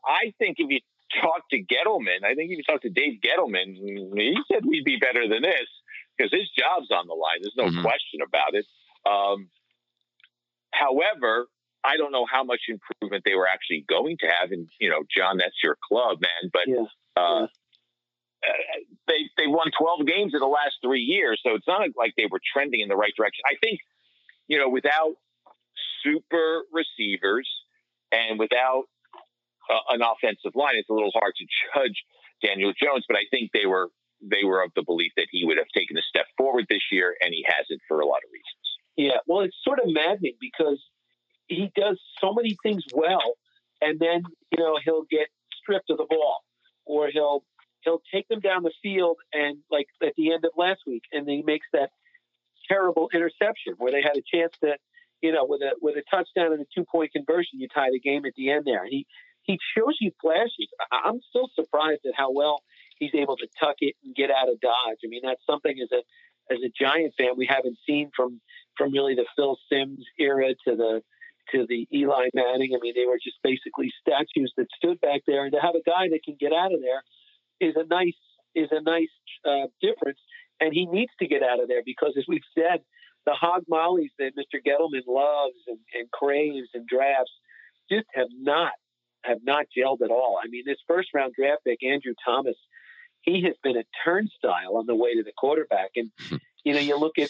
I 0.06 0.34
think 0.40 0.56
if 0.60 0.70
you 0.70 0.80
talked 1.22 1.50
to 1.52 1.58
Gettleman, 1.58 2.24
I 2.24 2.36
think 2.36 2.52
if 2.52 2.58
you 2.58 2.64
talked 2.64 2.84
to 2.84 2.90
Dave 2.90 3.20
Gettleman, 3.22 3.76
he 3.76 4.38
said 4.52 4.66
we'd 4.66 4.86
be 4.86 4.98
better 4.98 5.28
than 5.28 5.42
this 5.42 5.68
because 6.18 6.32
his 6.32 6.50
job's 6.58 6.92
on 6.92 7.08
the 7.08 7.14
line. 7.14 7.40
There's 7.42 7.58
no 7.58 7.72
mm-hmm. 7.72 7.82
question 7.82 8.22
about 8.26 8.54
it. 8.54 8.66
Um, 9.06 9.50
however, 10.74 11.48
I 11.84 11.98
don't 11.98 12.12
know 12.12 12.26
how 12.30 12.44
much 12.44 12.62
improvement 12.68 13.24
they 13.26 13.36
were 13.36 13.48
actually 13.48 13.86
going 13.88 14.18
to 14.20 14.28
have. 14.28 14.52
And 14.52 14.68
you 14.80 14.90
know, 14.90 15.04
John, 15.16 15.38
that's 15.38 15.56
your 15.64 15.78
club, 15.88 16.20
man. 16.22 16.52
But 16.52 16.68
yeah. 16.68 16.86
Uh, 17.16 17.40
yeah. 17.42 17.48
Uh, 18.46 18.80
they 19.08 19.26
they 19.36 19.48
won 19.48 19.72
12 19.78 20.06
games 20.06 20.34
in 20.34 20.40
the 20.40 20.46
last 20.46 20.78
three 20.84 21.02
years, 21.02 21.42
so 21.44 21.56
it's 21.56 21.68
not 21.68 21.82
like 21.98 22.14
they 22.16 22.28
were 22.30 22.40
trending 22.54 22.82
in 22.82 22.88
the 22.88 22.96
right 22.96 23.12
direction. 23.18 23.42
I 23.48 23.56
think, 23.64 23.80
you 24.48 24.60
know, 24.60 24.70
without 24.70 25.16
super 26.04 26.64
receivers 26.72 27.50
and 28.12 28.38
without 28.38 28.84
uh, 29.70 29.94
an 29.94 30.02
offensive 30.02 30.56
line, 30.56 30.76
it's 30.76 30.90
a 30.90 30.94
little 30.94 31.12
hard 31.14 31.34
to 31.38 31.46
judge 31.74 32.04
Daniel 32.44 32.74
Jones. 32.82 33.06
But 33.08 33.18
I 33.18 33.26
think 33.32 33.52
they 33.54 33.66
were 33.66 33.90
they 34.22 34.44
were 34.44 34.64
of 34.64 34.72
the 34.76 34.84
belief 34.84 35.12
that 35.18 35.28
he 35.32 35.46
would 35.46 35.58
have 35.58 35.68
taken 35.76 35.98
a 35.98 36.02
step 36.02 36.26
forward 36.38 36.66
this 36.70 36.84
year, 36.92 37.16
and 37.22 37.34
he 37.34 37.46
hasn't 37.48 37.82
for 37.88 38.00
a 38.00 38.06
lot 38.06 38.20
of 38.26 38.30
reasons. 38.32 38.66
Yeah, 38.96 39.20
well, 39.28 39.42
it's 39.42 39.58
sort 39.64 39.80
of 39.80 39.86
maddening 39.88 40.38
because 40.42 40.82
he 41.48 41.72
does 41.76 42.00
so 42.20 42.34
many 42.34 42.58
things 42.64 42.84
well, 42.94 43.36
and 43.82 44.00
then 44.00 44.24
you 44.52 44.64
know 44.64 44.80
he'll 44.84 45.06
get 45.10 45.28
stripped 45.62 45.90
of 45.90 45.98
the 45.98 46.08
ball, 46.10 46.44
or 46.86 47.10
he'll 47.12 47.44
he'll 47.82 48.02
take 48.14 48.28
them 48.28 48.40
down 48.40 48.64
the 48.64 48.74
field, 48.82 49.18
and 49.34 49.60
like 49.72 49.88
at 50.02 50.14
the 50.18 50.34
end 50.34 50.46
of 50.46 50.52
last 50.58 50.82
week, 50.88 51.04
and 51.12 51.28
he 51.30 51.44
makes 51.46 51.68
that 51.74 51.92
terrible 52.68 53.10
interception 53.14 53.74
where 53.78 53.92
they 53.92 54.02
had 54.02 54.18
a 54.18 54.24
chance 54.34 54.54
to, 54.62 54.76
you 55.22 55.32
know, 55.32 55.46
with 55.46 55.62
a 55.62 55.72
with 55.82 55.96
a 55.96 56.04
touchdown 56.10 56.54
and 56.54 56.62
a 56.62 56.66
two 56.76 56.86
point 56.86 57.12
conversion, 57.12 57.60
you 57.60 57.68
tie 57.74 57.90
the 57.92 58.00
game 58.00 58.26
at 58.26 58.34
the 58.36 58.52
end 58.52 58.66
there. 58.66 58.84
And 58.84 58.92
he 58.92 59.06
he 59.48 59.58
shows 59.76 59.96
you 60.00 60.12
flashes. 60.22 60.68
I'm 60.92 61.20
still 61.30 61.50
surprised 61.56 62.02
at 62.06 62.14
how 62.16 62.32
well 62.32 62.62
he's 63.00 63.16
able 63.16 63.38
to 63.38 63.48
tuck 63.60 63.78
it 63.80 63.96
and 64.04 64.14
get 64.14 64.30
out 64.30 64.50
of 64.50 64.60
dodge. 64.60 65.00
I 65.04 65.08
mean, 65.08 65.22
that's 65.24 65.42
something 65.50 65.76
as 65.82 65.90
a 65.92 66.04
as 66.54 66.60
a 66.64 66.72
Giant 66.80 67.14
fan 67.18 67.32
we 67.36 67.48
haven't 67.48 67.78
seen 67.88 68.12
from 68.16 68.40
from 68.78 68.92
really 68.92 69.16
the 69.16 69.26
Phil 69.36 69.58
Simms 69.72 70.06
era 70.20 70.54
to 70.68 70.76
the 70.76 71.02
to 71.52 71.66
the 71.68 71.88
Eli 71.94 72.28
Manning. 72.36 72.76
I 72.76 72.80
mean, 72.82 72.94
they 72.96 73.06
were 73.06 73.20
just 73.24 73.38
basically 73.42 73.92
statues 74.02 74.54
that 74.58 74.68
stood 74.76 75.00
back 75.02 75.22
there, 75.26 75.46
and 75.46 75.54
to 75.54 75.60
have 75.60 75.76
a 75.76 75.90
guy 75.90 76.10
that 76.12 76.24
can 76.24 76.36
get 76.40 76.52
out 76.52 76.74
of 76.74 76.82
there 76.82 77.02
is 77.60 77.76
a 77.76 77.86
nice 77.88 78.20
is 78.54 78.70
a 78.72 78.82
nice 78.82 79.16
uh, 79.46 79.68
difference. 79.82 80.20
And 80.60 80.74
he 80.74 80.88
needs 80.88 81.12
to 81.20 81.28
get 81.28 81.44
out 81.44 81.62
of 81.62 81.68
there 81.68 81.84
because, 81.86 82.16
as 82.18 82.26
we've 82.28 82.42
said, 82.58 82.82
the 83.28 83.34
hog 83.34 83.64
mollies 83.70 84.10
that 84.18 84.32
Mr. 84.36 84.58
Gettleman 84.58 85.06
loves 85.08 85.62
and, 85.68 85.78
and 85.94 86.10
craves 86.10 86.70
and 86.74 86.88
drafts 86.88 87.32
just 87.92 88.08
have 88.16 88.28
not 88.34 88.72
have 89.24 89.40
not 89.44 89.66
gelled 89.78 90.02
at 90.02 90.12
all. 90.12 90.40
I 90.44 90.48
mean, 90.48 90.64
this 90.66 90.78
first 90.88 91.10
round 91.14 91.34
draft 91.38 91.64
pick, 91.66 91.84
Andrew 91.84 92.14
Thomas, 92.26 92.56
he 93.22 93.44
has 93.44 93.56
been 93.64 93.78
a 93.78 93.84
turnstile 94.06 94.78
on 94.78 94.86
the 94.86 94.96
way 94.96 95.16
to 95.16 95.24
the 95.24 95.34
quarterback. 95.38 95.92
And, 95.96 96.12
you 96.64 96.74
know, 96.74 96.80
you 96.80 96.98
look 96.98 97.18
at 97.18 97.30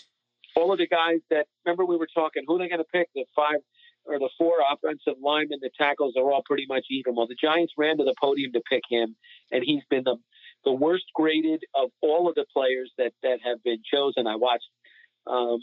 all 0.56 0.71
of 0.71 0.80
the 0.80 0.88
guys 0.88 1.19
that, 1.30 1.47
remember 1.65 1.86
we 1.86 1.97
were 1.97 2.08
talking, 2.13 2.43
who 2.47 2.56
are 2.56 2.60
they 2.60 2.69
going 2.69 2.80
to 2.80 2.86
pick? 2.91 3.10
The 3.15 3.26
five, 3.36 3.60
or 4.06 4.19
the 4.19 4.30
four 4.38 4.56
offensive 4.71 5.21
linemen, 5.21 5.60
the 5.62 5.69
tackles 5.78 6.15
are 6.17 6.32
all 6.32 6.43
pretty 6.45 6.65
much 6.67 6.86
even. 6.89 7.15
Well, 7.15 7.28
the 7.28 7.36
Giants 7.39 7.73
ran 7.78 7.97
to 7.97 8.04
the 8.04 8.15
podium 8.19 8.54
to 8.54 8.62
pick 8.69 8.84
him, 8.89 9.15
and 9.52 9.63
he's 9.63 9.84
been 9.89 10.04
the 10.04 10.15
the 10.65 10.71
worst 10.71 11.06
graded 11.13 11.63
of 11.76 11.91
all 12.02 12.28
of 12.28 12.36
the 12.36 12.45
players 12.52 12.91
that 12.97 13.12
that 13.23 13.39
have 13.43 13.63
been 13.63 13.82
chosen. 13.93 14.28
I 14.28 14.36
watched 14.36 14.69
um, 15.28 15.60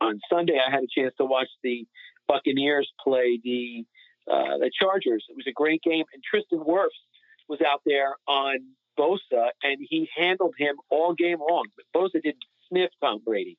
on 0.00 0.20
Sunday. 0.30 0.58
I 0.58 0.70
had 0.70 0.82
a 0.82 1.00
chance 1.00 1.14
to 1.18 1.24
watch 1.24 1.48
the 1.62 1.86
Buccaneers 2.26 2.90
play 3.02 3.38
the 3.42 3.84
uh, 4.30 4.58
the 4.58 4.70
Chargers. 4.80 5.24
It 5.28 5.36
was 5.36 5.46
a 5.48 5.52
great 5.52 5.82
game, 5.82 6.04
and 6.12 6.22
Tristan 6.22 6.60
Wirfs 6.60 7.00
was 7.48 7.60
out 7.60 7.82
there 7.84 8.14
on 8.26 8.58
Bosa, 8.98 9.50
and 9.62 9.78
he 9.80 10.08
handled 10.16 10.54
him 10.58 10.76
all 10.90 11.14
game 11.14 11.38
long. 11.38 11.64
But 11.76 12.00
Bosa 12.00 12.22
didn't 12.22 12.44
sniff 12.68 12.90
Tom 13.00 13.20
Brady. 13.24 13.58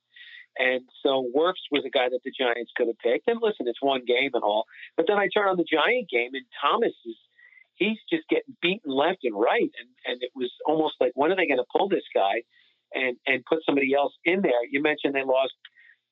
And 0.57 0.81
so 1.01 1.29
Wirfs 1.35 1.65
was 1.71 1.83
a 1.85 1.89
guy 1.89 2.09
that 2.09 2.19
the 2.23 2.31
Giants 2.31 2.71
could 2.77 2.87
have 2.87 2.99
picked. 2.99 3.27
And 3.27 3.39
listen, 3.41 3.67
it's 3.67 3.81
one 3.81 4.05
game 4.05 4.31
and 4.33 4.43
all. 4.43 4.65
But 4.95 5.05
then 5.07 5.17
I 5.17 5.27
turn 5.33 5.47
on 5.47 5.57
the 5.57 5.65
Giant 5.65 6.09
game, 6.09 6.31
and 6.33 6.45
Thomas 6.61 6.93
is 7.05 7.17
he's 7.75 7.97
just 8.09 8.27
getting 8.29 8.55
beaten 8.61 8.91
left 8.91 9.19
and 9.23 9.35
right. 9.35 9.71
And 9.79 9.89
and 10.05 10.21
it 10.21 10.29
was 10.35 10.51
almost 10.65 10.95
like 10.99 11.11
when 11.15 11.31
are 11.31 11.35
they 11.35 11.47
going 11.47 11.57
to 11.57 11.73
pull 11.75 11.89
this 11.89 12.05
guy 12.13 12.43
and 12.93 13.17
and 13.25 13.43
put 13.45 13.65
somebody 13.65 13.93
else 13.95 14.13
in 14.25 14.41
there? 14.41 14.61
You 14.69 14.81
mentioned 14.81 15.15
they 15.15 15.23
lost 15.23 15.53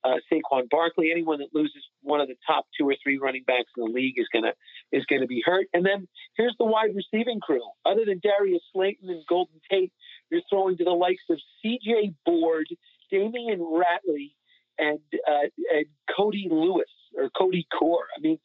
uh, 0.03 0.15
Saquon 0.31 0.69
Barkley. 0.69 1.11
Anyone 1.11 1.39
that 1.39 1.53
loses 1.53 1.83
one 2.01 2.21
of 2.21 2.27
the 2.27 2.35
top 2.45 2.65
two 2.77 2.87
or 2.87 2.95
three 3.03 3.17
running 3.17 3.43
backs 3.45 3.69
in 3.77 3.85
the 3.85 3.91
league 3.91 4.17
is 4.17 4.27
gonna 4.33 4.53
is 4.91 5.05
gonna 5.05 5.27
be 5.27 5.41
hurt. 5.45 5.67
And 5.73 5.85
then 5.85 6.07
here's 6.35 6.55
the 6.59 6.65
wide 6.65 6.91
receiving 6.95 7.39
crew. 7.39 7.61
Other 7.85 8.05
than 8.05 8.19
Darius 8.21 8.63
Slayton 8.73 9.09
and 9.09 9.23
Golden 9.27 9.59
Tate, 9.69 9.91
you're 10.29 10.41
throwing 10.49 10.77
to 10.77 10.83
the 10.83 10.91
likes 10.91 11.23
of 11.29 11.39
C.J. 11.61 12.13
Board 12.25 12.67
Damion 13.11 13.59
Ratley 13.59 14.31
and, 14.77 14.99
uh, 15.27 15.47
and 15.73 15.85
Cody 16.15 16.47
Lewis 16.49 16.89
or 17.15 17.29
Cody 17.37 17.67
Core. 17.77 18.07
I 18.17 18.21
mean, 18.21 18.39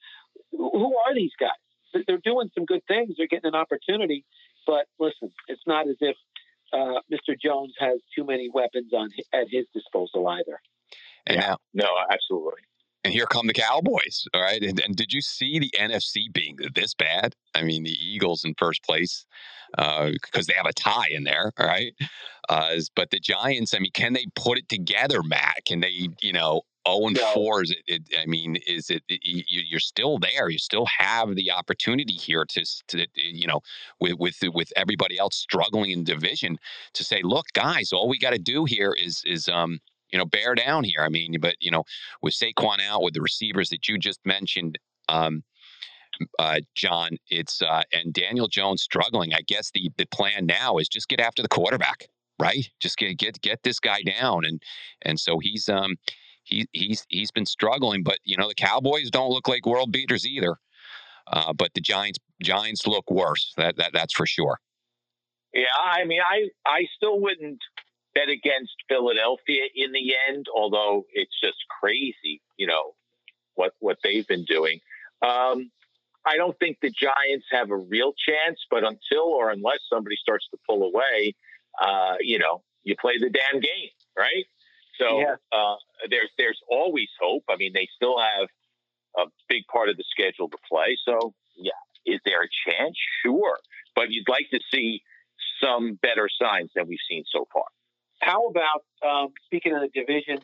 who 0.51 0.97
are 1.07 1.15
these 1.15 1.33
guys? 1.39 1.51
They're 2.07 2.19
doing 2.19 2.51
some 2.55 2.65
good 2.65 2.83
things. 2.89 3.15
They're 3.17 3.29
getting 3.29 3.49
an 3.49 3.55
opportunity. 3.55 4.25
But 4.67 4.87
listen, 4.99 5.31
it's 5.49 5.63
not 5.67 5.89
as 5.89 5.97
if 6.01 6.17
uh, 6.73 7.01
Mr. 7.11 7.41
Jones 7.41 7.73
has 7.79 8.01
too 8.15 8.25
many 8.25 8.51
weapons 8.53 8.93
on 8.93 9.09
at 9.33 9.47
his 9.51 9.67
disposal 9.73 10.27
either. 10.29 10.61
And 11.27 11.37
yeah. 11.37 11.49
now, 11.49 11.57
no, 11.75 11.89
absolutely. 12.11 12.63
And 13.05 13.13
here 13.13 13.27
come 13.27 13.47
the 13.47 13.53
Cowboys. 13.53 14.27
All 14.35 14.43
right. 14.43 14.61
And, 14.63 14.81
and, 14.81 14.97
did 14.97 15.13
you 15.13 15.21
see 15.21 15.61
the 15.61 15.73
NFC 15.79 16.33
being 16.33 16.59
this 16.75 16.93
bad? 16.93 17.37
I 17.55 17.63
mean, 17.63 17.85
the 17.85 17.97
Eagles 18.05 18.45
in 18.45 18.55
first 18.59 18.83
place 18.83 19.25
because 19.71 20.19
uh, 20.35 20.43
they 20.49 20.55
have 20.55 20.67
a 20.67 20.73
tie 20.73 21.07
in 21.11 21.23
there. 21.23 21.53
All 21.57 21.67
right. 21.67 21.95
Uh, 22.49 22.77
but 22.97 23.11
the 23.11 23.21
Giants, 23.21 23.75
I 23.75 23.79
mean, 23.79 23.93
can 23.93 24.13
they 24.13 24.27
put 24.35 24.59
it 24.59 24.69
together, 24.69 25.23
Matt? 25.23 25.65
Can 25.67 25.81
they, 25.81 26.09
you 26.21 26.33
know, 26.33 26.63
0 26.89 27.07
and 27.07 27.19
4 27.19 27.63
is 27.63 27.71
it, 27.71 27.79
it, 27.87 28.03
I 28.21 28.27
mean, 28.27 28.57
is 28.67 28.91
it, 28.91 29.03
you, 29.09 29.77
are 29.77 29.81
still 29.81 30.19
there. 30.19 30.49
You 30.49 30.59
still 30.59 30.87
have 30.87 31.35
the 31.35 31.51
opportunity 31.51 32.15
here 32.15 32.45
to, 32.45 32.65
to 32.89 33.07
you 33.15 33.47
know, 33.47 33.61
with, 34.01 34.15
with, 34.19 34.37
with 34.53 34.73
everybody 34.77 35.19
else 35.19 35.37
struggling 35.37 35.91
in 35.91 36.05
division 36.05 36.59
to 36.95 37.05
say, 37.05 37.23
look, 37.23 37.47
guys, 37.55 37.93
all 37.93 38.09
we 38.09 38.19
got 38.19 38.31
to 38.31 38.39
do 38.39 38.65
here 38.65 38.93
is, 38.93 39.23
is, 39.25 39.49
um, 39.49 39.81
you 40.11 40.19
know, 40.19 40.25
bear 40.25 40.55
down 40.55 40.85
here. 40.85 41.01
I 41.01 41.09
mean, 41.09 41.37
but, 41.41 41.57
you 41.61 41.71
know, 41.71 41.85
with 42.23 42.35
Saquon 42.35 42.81
out, 42.81 43.03
with 43.03 43.15
the 43.15 43.21
receivers 43.21 43.71
that 43.71 43.89
you 43.89 43.99
just 43.99 44.21
mentioned, 44.25 44.79
um, 45.09 45.43
uh, 46.39 46.61
John, 46.75 47.11
it's, 47.29 47.61
uh, 47.63 47.83
and 47.93 48.13
Daniel 48.13 48.49
Jones 48.49 48.83
struggling. 48.83 49.35
I 49.35 49.43
guess 49.47 49.71
the, 49.73 49.91
the 49.97 50.07
plan 50.07 50.47
now 50.47 50.79
is 50.79 50.89
just 50.89 51.09
get 51.09 51.21
after 51.21 51.43
the 51.43 51.49
quarterback 51.49 52.09
right? 52.39 52.69
Just 52.81 52.99
get 52.99 53.17
get 53.19 53.41
get 53.41 53.63
this 53.63 53.81
guy 53.81 54.03
down, 54.03 54.45
and 54.45 54.63
and 55.03 55.19
so 55.19 55.39
he's 55.39 55.69
um 55.69 55.97
he 56.45 56.67
he's 56.73 57.05
he's 57.09 57.31
been 57.31 57.47
struggling, 57.47 58.03
but 58.03 58.19
you 58.25 58.37
know 58.37 58.49
the 58.49 58.55
Cowboys 58.55 59.11
don't 59.11 59.31
look 59.31 59.49
like 59.49 59.67
world 59.67 59.93
beaters 59.93 60.27
either. 60.27 60.57
Uh, 61.33 61.53
but 61.53 61.73
the 61.75 61.81
Giants 61.81 62.19
Giants 62.43 62.87
look 62.87 63.11
worse. 63.11 63.53
That 63.57 63.77
that 63.77 63.93
that's 63.93 64.15
for 64.15 64.27
sure. 64.27 64.59
Yeah, 65.55 65.65
I 65.83 66.05
mean, 66.05 66.21
I 66.21 66.49
I 66.67 66.87
still 66.97 67.21
wouldn't 67.21 67.61
bet 68.17 68.31
against 68.31 68.73
Philadelphia 68.89 69.65
in 69.75 69.93
the 69.93 70.15
end, 70.29 70.47
although 70.55 71.05
it's 71.13 71.39
just 71.43 71.59
crazy, 71.81 72.41
you 72.57 72.67
know, 72.67 72.95
what 73.55 73.73
what 73.81 73.99
they've 74.03 74.27
been 74.27 74.45
doing. 74.45 74.81
Um, 75.23 75.71
I 76.25 76.37
don't 76.37 76.59
think 76.59 76.79
the 76.81 76.91
Giants 76.91 77.47
have 77.53 77.71
a 77.71 77.77
real 77.77 78.13
chance, 78.13 78.59
but 78.71 78.83
until 78.85 79.25
or 79.25 79.51
unless 79.51 79.81
somebody 79.93 80.17
starts 80.17 80.47
to 80.51 80.59
pull 80.69 80.83
away, 80.83 81.35
uh, 81.81 82.15
you 82.21 82.39
know, 82.39 82.63
you 82.85 82.97
play 83.01 83.19
the 83.19 83.31
damn 83.31 83.61
game, 83.61 83.91
right? 84.19 84.47
So 84.99 85.21
yeah. 85.21 85.37
uh, 85.53 85.77
there's 86.11 86.31
there's 86.39 86.61
always 86.71 87.09
hope. 87.21 87.45
I 87.51 87.57
mean, 87.57 87.73
they 87.75 87.89
still 87.95 88.19
have 88.19 88.49
a 89.19 89.31
big 89.49 89.67
part 89.73 89.91
of 89.91 89.97
the 89.97 90.05
schedule 90.11 90.49
to 90.49 90.59
play. 90.69 90.97
So 91.05 91.35
yeah, 91.57 91.73
is 92.07 92.21
there 92.25 92.43
a 92.43 92.49
chance? 92.67 92.97
Sure, 93.23 93.59
but 93.95 94.11
you'd 94.11 94.29
like 94.29 94.49
to 94.53 94.61
see 94.73 95.03
some 95.63 95.99
better 96.03 96.29
signs 96.41 96.71
than 96.75 96.87
we've 96.89 96.99
seen 97.09 97.25
so 97.31 97.47
far. 97.53 97.65
How 98.37 98.49
about 98.49 98.85
um, 99.09 99.33
speaking 99.47 99.75
of 99.75 99.81
the 99.81 99.89
division 99.89 100.39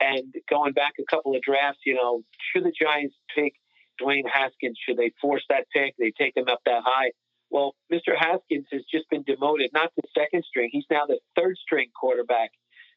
and 0.00 0.32
going 0.48 0.72
back 0.72 0.94
a 0.98 1.04
couple 1.14 1.36
of 1.36 1.42
drafts? 1.42 1.80
You 1.84 1.94
know, 1.94 2.22
should 2.52 2.64
the 2.64 2.72
Giants 2.72 3.14
pick 3.34 3.52
Dwayne 4.00 4.24
Haskins? 4.32 4.78
Should 4.86 4.96
they 4.96 5.12
force 5.20 5.44
that 5.50 5.66
pick? 5.74 5.94
They 5.98 6.12
take 6.16 6.36
him 6.36 6.48
up 6.48 6.60
that 6.64 6.82
high. 6.86 7.10
Well, 7.50 7.74
Mr. 7.92 8.16
Haskins 8.18 8.66
has 8.72 8.82
just 8.90 9.10
been 9.10 9.24
demoted, 9.24 9.70
not 9.74 9.90
the 9.96 10.08
second 10.16 10.44
string. 10.48 10.70
He's 10.72 10.86
now 10.90 11.04
the 11.06 11.18
third 11.36 11.56
string 11.58 11.88
quarterback. 11.98 12.50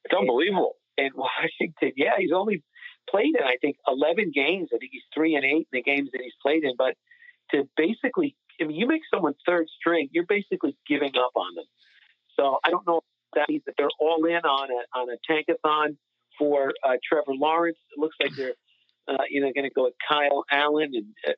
It's 0.06 0.14
unbelievable. 0.18 0.76
In 0.98 1.12
Washington, 1.16 1.92
yeah, 1.98 2.16
he's 2.18 2.32
only 2.34 2.64
played 3.10 3.36
in 3.36 3.44
I 3.44 3.58
think 3.60 3.78
11 3.88 4.32
games. 4.34 4.70
I 4.74 4.78
think 4.78 4.92
he's 4.94 5.04
three 5.14 5.36
and 5.36 5.44
eight 5.44 5.68
in 5.72 5.80
the 5.80 5.84
games 5.84 6.10
that 6.14 6.22
he's 6.22 6.36
played 6.42 6.64
in. 6.64 6.74
But 6.78 6.96
to 7.52 7.68
basically, 7.76 8.38
I 8.62 8.66
mean, 8.66 8.78
you 8.78 8.88
make 8.88 9.02
someone 9.14 9.34
third 9.46 9.68
string, 9.78 10.08
you're 10.12 10.26
basically 10.26 10.78
giving 10.88 11.18
up 11.18 11.32
on 11.36 11.56
them. 11.56 11.66
So 12.38 12.60
I 12.64 12.70
don't 12.70 12.88
know 12.88 12.98
if 12.98 13.04
that 13.36 13.50
means 13.50 13.64
that 13.66 13.76
they're 13.78 13.88
all 14.00 14.26
in 14.26 14.44
on 14.46 14.70
a 14.72 15.00
on 15.00 15.08
a 15.10 15.32
tankathon 15.32 15.98
for 16.38 16.74
uh, 16.84 16.96
Trevor 17.08 17.34
Lawrence. 17.34 17.78
It 17.96 18.00
looks 18.00 18.16
like 18.22 18.36
they're 18.36 18.54
uh, 19.08 19.24
you 19.30 19.42
know 19.42 19.52
going 19.54 19.70
to 19.70 19.74
go 19.74 19.84
with 19.84 19.96
Kyle 20.08 20.44
Allen 20.52 20.92
and 20.94 21.06
uh, 21.28 21.34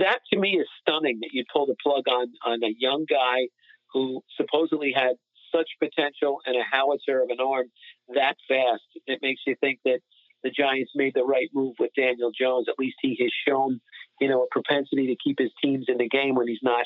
that 0.00 0.20
to 0.32 0.38
me 0.38 0.58
is 0.58 0.66
stunning 0.80 1.18
that 1.20 1.30
you 1.32 1.44
pull 1.52 1.66
the 1.66 1.76
plug 1.82 2.04
on 2.08 2.32
on 2.44 2.62
a 2.62 2.74
young 2.78 3.06
guy 3.08 3.48
who 3.92 4.22
supposedly 4.36 4.92
had 4.94 5.14
such 5.54 5.68
potential 5.78 6.38
and 6.46 6.56
a 6.56 6.64
howitzer 6.68 7.22
of 7.22 7.30
an 7.30 7.38
arm 7.40 7.66
that 8.14 8.36
fast. 8.48 8.82
It 9.06 9.20
makes 9.22 9.42
you 9.46 9.54
think 9.60 9.78
that 9.84 10.00
the 10.42 10.50
Giants 10.50 10.92
made 10.94 11.14
the 11.14 11.24
right 11.24 11.48
move 11.54 11.74
with 11.78 11.90
Daniel 11.96 12.30
Jones. 12.38 12.66
At 12.68 12.78
least 12.78 12.96
he 13.00 13.16
has 13.20 13.30
shown, 13.46 13.80
you 14.20 14.28
know, 14.28 14.42
a 14.42 14.46
propensity 14.50 15.06
to 15.06 15.16
keep 15.22 15.38
his 15.38 15.50
teams 15.62 15.86
in 15.88 15.98
the 15.98 16.08
game 16.08 16.34
when 16.34 16.48
he's 16.48 16.62
not, 16.62 16.84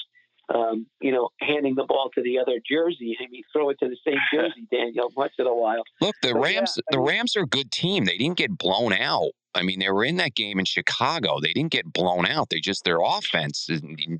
um, 0.55 0.87
you 1.01 1.13
know, 1.13 1.29
handing 1.41 1.75
the 1.75 1.85
ball 1.85 2.11
to 2.15 2.23
the 2.23 2.39
other 2.39 2.59
jersey. 2.69 3.17
I 3.21 3.29
mean, 3.31 3.43
throw 3.53 3.71
it 3.71 3.79
to 3.81 3.89
the 3.89 3.97
same 4.07 4.19
jersey, 4.33 4.67
Daniel, 4.71 5.11
once 5.17 5.33
in 5.39 5.47
a 5.47 5.55
while. 5.55 5.83
Look, 6.01 6.17
the 6.23 6.35
Rams, 6.35 6.75
yeah, 6.77 6.83
the 6.91 7.01
Rams 7.01 7.37
are 7.37 7.43
a 7.43 7.47
good 7.47 7.71
team. 7.71 8.05
They 8.05 8.17
didn't 8.17 8.39
get 8.39 8.57
blown 8.57 8.93
out. 8.93 9.31
I 9.55 9.63
mean, 9.63 9.79
they 9.79 9.91
were 9.91 10.05
in 10.05 10.17
that 10.17 10.35
game 10.35 10.59
in 10.59 10.65
Chicago. 10.65 11.41
They 11.41 11.53
didn't 11.53 11.73
get 11.73 11.93
blown 11.93 12.27
out. 12.27 12.51
They 12.51 12.61
just 12.61 12.85
their 12.85 13.01
offense. 13.03 13.69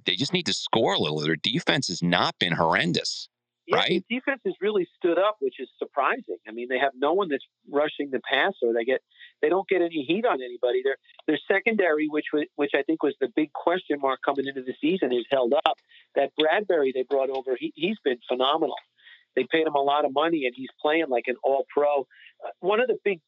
They 0.05 0.17
just 0.17 0.33
need 0.33 0.47
to 0.47 0.55
score 0.55 0.95
a 0.95 0.99
little. 0.99 1.21
Their 1.21 1.37
defense 1.37 1.89
has 1.89 2.03
not 2.03 2.39
been 2.39 2.53
horrendous. 2.53 3.29
Yeah, 3.69 3.77
right? 3.77 4.05
The 4.09 4.17
defense 4.17 4.41
has 4.47 4.55
really 4.63 4.89
stood 4.97 5.19
up, 5.19 5.37
which 5.41 5.61
is 5.61 5.69
surprising. 5.79 6.39
I 6.49 6.53
mean, 6.53 6.69
they 6.69 6.79
have 6.79 6.93
no 6.97 7.13
one 7.13 7.29
that's 7.29 7.45
rushing 7.71 8.11
the 8.11 8.21
passer. 8.21 8.73
They 8.75 8.85
get 8.85 9.03
they 9.43 9.51
don't 9.51 9.69
get 9.69 9.83
any 9.83 10.05
heat 10.05 10.25
on 10.25 10.41
anybody. 10.43 10.83
Their 10.83 10.97
their 11.27 11.39
secondary, 11.47 12.09
which 12.09 12.27
was, 12.33 12.45
which 12.57 12.73
I 12.75 12.83
think 12.83 13.03
was 13.03 13.15
the 13.21 13.29
big 13.37 13.53
question 13.53 13.99
mark 14.01 14.21
coming 14.25 14.47
into 14.47 14.63
the 14.63 14.75
season, 14.81 15.13
is 15.13 15.27
held 15.31 15.53
up. 15.67 15.77
That 16.15 16.31
Bradberry 16.41 16.93
they 16.95 17.05
brought 17.09 17.29
over, 17.29 17.57
he, 17.59 17.73
he's 17.77 17.99
been 18.03 18.19
phenomenal. 18.27 18.77
They 19.37 19.47
paid 19.51 19.67
him 19.67 19.75
a 19.75 19.83
lot 19.83 20.07
of 20.07 20.13
money, 20.13 20.47
and 20.47 20.55
he's 20.57 20.71
playing 20.81 21.07
like 21.11 21.25
an 21.27 21.37
All 21.45 21.67
Pro. 21.69 22.07
Uh, 22.45 22.51
one 22.61 22.81
of 22.81 22.89
the 22.89 22.97
big 23.05 23.21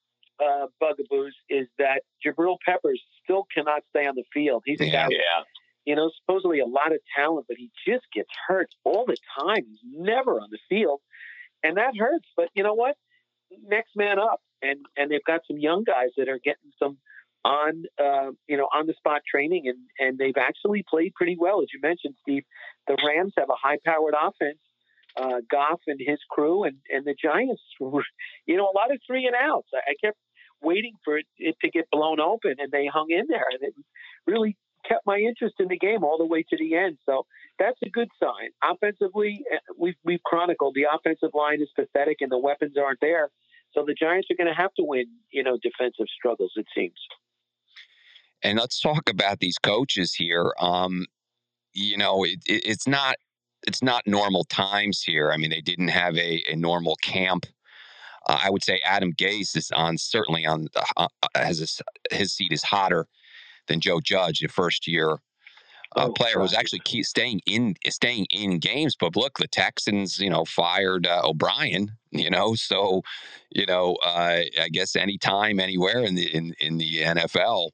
uh, 0.43 0.67
bugaboos 0.81 1.35
is 1.51 1.69
that 1.79 2.03
Jabril 2.25 2.57
Peppers 2.65 3.03
still 3.23 3.47
cannot 3.55 3.83
stay 3.91 4.07
on 4.07 4.15
the 4.15 4.25
field. 4.33 4.63
He's 4.65 4.81
a 4.81 4.87
yeah, 4.87 5.09
guy, 5.09 5.09
yeah. 5.11 5.43
You 5.85 5.95
know, 5.95 6.11
supposedly 6.21 6.61
a 6.61 6.67
lot 6.67 6.93
of 6.93 6.99
talent, 7.17 7.47
but 7.49 7.57
he 7.57 7.71
just 7.87 8.05
gets 8.15 8.29
hurt 8.47 8.69
all 8.85 9.05
the 9.07 9.17
time. 9.39 9.65
He's 9.67 9.81
never 9.85 10.41
on 10.41 10.49
the 10.51 10.59
field, 10.69 11.01
and 11.63 11.77
that 11.77 11.97
hurts. 11.99 12.27
But 12.37 12.49
you 12.55 12.63
know 12.63 12.75
what? 12.75 12.97
Next 13.67 13.91
man 13.97 14.19
up, 14.19 14.41
and 14.63 14.81
and 14.97 15.11
they've 15.11 15.25
got 15.27 15.41
some 15.47 15.59
young 15.59 15.85
guys 15.85 16.11
that 16.17 16.29
are 16.29 16.41
getting 16.43 16.71
some 16.79 16.99
on 17.45 17.85
uh, 17.99 18.31
you 18.47 18.57
know 18.57 18.69
on 18.75 18.87
the 18.87 18.95
spot 18.95 19.23
training, 19.31 19.65
and 19.67 19.79
and 19.99 20.19
they've 20.19 20.39
actually 20.39 20.85
played 20.89 21.15
pretty 21.15 21.37
well, 21.39 21.63
as 21.63 21.69
you 21.73 21.81
mentioned, 21.83 22.15
Steve. 22.23 22.45
The 22.87 22.97
Rams 23.07 23.33
have 23.39 23.49
a 23.51 23.57
high 23.61 23.79
powered 23.85 24.15
offense 24.15 24.59
uh, 25.17 25.41
Goff 25.51 25.81
and 25.87 26.01
his 26.05 26.19
crew, 26.31 26.65
and, 26.65 26.77
and 26.89 27.05
the 27.05 27.15
Giants 27.21 27.63
were, 27.79 28.05
you 28.47 28.57
know, 28.57 28.65
a 28.65 28.77
lot 28.77 28.93
of 28.93 29.01
three 29.07 29.27
and 29.27 29.37
outs. 29.37 29.69
I, 29.75 29.79
I 29.91 29.95
kept 30.05 30.19
waiting 30.63 30.95
for 31.05 31.19
it, 31.19 31.27
it 31.39 31.57
to 31.63 31.71
get 31.71 31.91
blown 31.91 32.21
open, 32.21 32.57
and 32.59 32.71
they 32.71 32.87
hung 32.87 33.07
in 33.11 33.27
there, 33.29 33.47
and 33.51 33.63
it 33.63 33.75
really 34.27 34.57
kept 34.87 35.07
my 35.07 35.19
interest 35.19 35.57
in 35.59 35.69
the 35.69 35.79
game 35.79 36.05
all 36.05 36.19
the 36.19 36.27
way 36.27 36.43
to 36.49 36.57
the 36.57 36.77
end. 36.77 36.99
So 37.07 37.27
that's 37.59 37.79
a 37.85 37.91
good 37.91 38.09
sign. 38.23 38.51
Offensively, 38.63 39.43
eh, 39.53 39.59
we've 39.79 39.95
we've 40.05 40.23
chronicled 40.25 40.75
the 40.75 40.87
offensive 40.93 41.31
line 41.35 41.61
is 41.61 41.71
pathetic, 41.77 42.19
and 42.21 42.31
the 42.31 42.39
weapons 42.39 42.77
aren't 42.77 43.01
there. 43.01 43.31
So 43.73 43.85
the 43.87 43.95
Giants 43.95 44.29
are 44.31 44.37
going 44.37 44.53
to 44.53 44.61
have 44.61 44.75
to 44.75 44.85
win, 44.85 45.07
you 45.31 45.45
know, 45.45 45.57
defensive 45.63 46.07
struggles. 46.17 46.53
It 46.57 46.67
seems. 46.75 46.99
And 48.43 48.59
let's 48.59 48.81
talk 48.81 49.09
about 49.09 49.41
these 49.41 49.59
coaches 49.59 50.15
here. 50.15 50.53
Um, 50.59 51.07
you 51.73 51.97
know, 51.97 52.25
it, 52.25 52.39
it, 52.47 52.65
it's 52.65 52.89
not 52.89 53.17
it's 53.67 53.83
not 53.83 54.07
normal 54.07 54.45
times 54.45 55.03
here. 55.03 55.31
I 55.31 55.37
mean, 55.37 55.51
they 55.51 55.61
didn't 55.61 55.89
have 55.89 56.17
a, 56.17 56.43
a 56.51 56.57
normal 56.57 56.97
camp. 57.03 57.47
Uh, 58.29 58.39
I 58.43 58.51
would 58.51 58.65
say 58.65 58.81
Adam 58.85 59.13
Gase 59.13 59.57
is 59.57 59.71
on 59.75 59.99
certainly 59.99 60.47
on 60.47 60.69
uh, 60.97 61.09
uh 61.23 61.29
has 61.35 61.61
a, 61.61 62.15
his 62.15 62.33
seat 62.33 62.53
is 62.53 62.63
hotter 62.63 63.07
than 63.71 63.81
Joe 63.81 64.01
Judge, 64.01 64.41
the 64.41 64.49
first 64.49 64.87
year 64.87 65.19
uh, 65.97 66.07
oh, 66.07 66.13
player 66.13 66.39
who's 66.39 66.55
actually 66.55 66.81
keep 66.81 67.05
staying 67.05 67.41
in 67.47 67.75
staying 67.89 68.27
in 68.31 68.59
games. 68.59 68.97
But 68.99 69.17
look, 69.17 69.39
the 69.39 69.49
Texans, 69.49 70.19
you 70.19 70.31
know, 70.31 70.45
fired 70.45 71.07
uh, 71.07 71.23
O'Brien. 71.25 71.93
You 72.11 72.31
know, 72.31 72.55
so 72.57 73.03
you 73.51 73.67
know, 73.67 73.97
uh, 74.05 74.43
I 74.61 74.69
guess 74.71 74.97
anytime, 74.97 75.59
anywhere 75.59 76.01
in 76.01 76.15
the 76.15 76.35
in 76.35 76.55
in 76.61 76.79
the 76.79 76.99
NFL. 76.99 77.71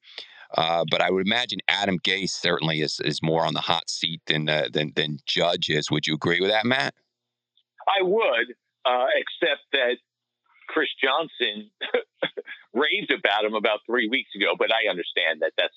Uh, 0.57 0.85
but 0.91 1.03
I 1.03 1.11
would 1.11 1.27
imagine 1.27 1.59
Adam 1.69 1.99
Gase 1.99 2.31
certainly 2.31 2.81
is 2.81 3.01
is 3.05 3.23
more 3.23 3.45
on 3.45 3.55
the 3.55 3.61
hot 3.61 3.91
seat 3.91 4.23
than 4.27 4.49
uh, 4.49 4.69
than 4.73 4.93
than 4.95 5.19
Judge 5.27 5.69
is. 5.69 5.91
Would 5.91 6.07
you 6.07 6.15
agree 6.15 6.41
with 6.41 6.51
that, 6.51 6.65
Matt? 6.65 6.95
I 7.89 8.03
would, 8.03 8.55
uh, 8.85 9.07
except 9.15 9.63
that 9.73 9.97
Chris 10.69 10.89
Johnson 11.03 11.71
raved 12.75 13.13
about 13.13 13.45
him 13.45 13.55
about 13.55 13.81
three 13.87 14.09
weeks 14.09 14.31
ago. 14.35 14.55
But 14.59 14.73
I 14.73 14.91
understand 14.91 15.41
that 15.43 15.53
that's 15.57 15.77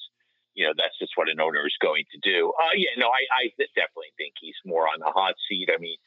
you 0.54 0.66
know 0.66 0.74
that's 0.78 0.98
just 1.00 1.14
what 1.16 1.30
an 1.30 1.40
owner 1.40 1.66
is 1.66 1.76
going 1.82 2.06
to 2.12 2.20
do. 2.20 2.54
Uh, 2.58 2.76
yeah, 2.76 2.94
no, 2.98 3.08
I, 3.08 3.24
I 3.32 3.44
definitely 3.76 4.14
think 4.18 4.34
he's 4.40 4.58
more 4.66 4.88
on 4.88 5.00
the 5.00 5.12
hot 5.12 5.36
seat. 5.48 5.70
I 5.74 5.80
mean, 5.80 5.98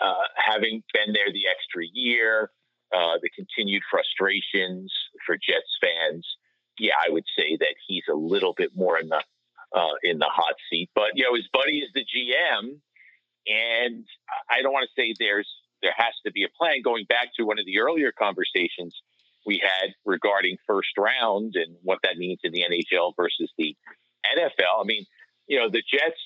uh, 0.00 0.26
having 0.36 0.82
been 0.92 1.12
there 1.12 1.32
the 1.32 1.48
extra 1.50 1.84
year, 1.92 2.50
uh, 2.94 3.18
the 3.22 3.30
continued 3.34 3.82
frustrations 3.90 4.92
for 5.24 5.36
Jets 5.36 5.74
fans, 5.80 6.26
yeah, 6.78 6.94
I 7.00 7.10
would 7.10 7.24
say 7.36 7.56
that 7.58 7.74
he's 7.86 8.04
a 8.10 8.16
little 8.16 8.54
bit 8.56 8.70
more 8.76 8.98
in 8.98 9.08
the 9.08 9.22
uh, 9.74 9.96
in 10.02 10.18
the 10.18 10.30
hot 10.30 10.54
seat. 10.70 10.90
But 10.94 11.12
you 11.14 11.24
know, 11.24 11.34
his 11.34 11.48
buddy 11.52 11.78
is 11.78 11.90
the 11.94 12.04
GM, 12.04 12.78
and 13.46 14.04
I 14.50 14.62
don't 14.62 14.72
want 14.72 14.88
to 14.88 15.00
say 15.00 15.14
there's 15.18 15.48
there 15.86 15.94
has 15.96 16.14
to 16.26 16.32
be 16.32 16.42
a 16.42 16.48
plan. 16.58 16.82
Going 16.82 17.04
back 17.08 17.28
to 17.36 17.44
one 17.44 17.60
of 17.60 17.64
the 17.64 17.78
earlier 17.78 18.10
conversations 18.10 18.92
we 19.46 19.62
had 19.62 19.94
regarding 20.04 20.56
first 20.66 20.90
round 20.98 21.54
and 21.54 21.76
what 21.84 22.00
that 22.02 22.16
means 22.16 22.40
in 22.42 22.50
the 22.50 22.64
NHL 22.68 23.12
versus 23.16 23.52
the 23.56 23.76
NFL. 24.36 24.82
I 24.82 24.84
mean, 24.84 25.06
you 25.46 25.60
know, 25.60 25.70
the 25.70 25.82
Jets 25.88 26.18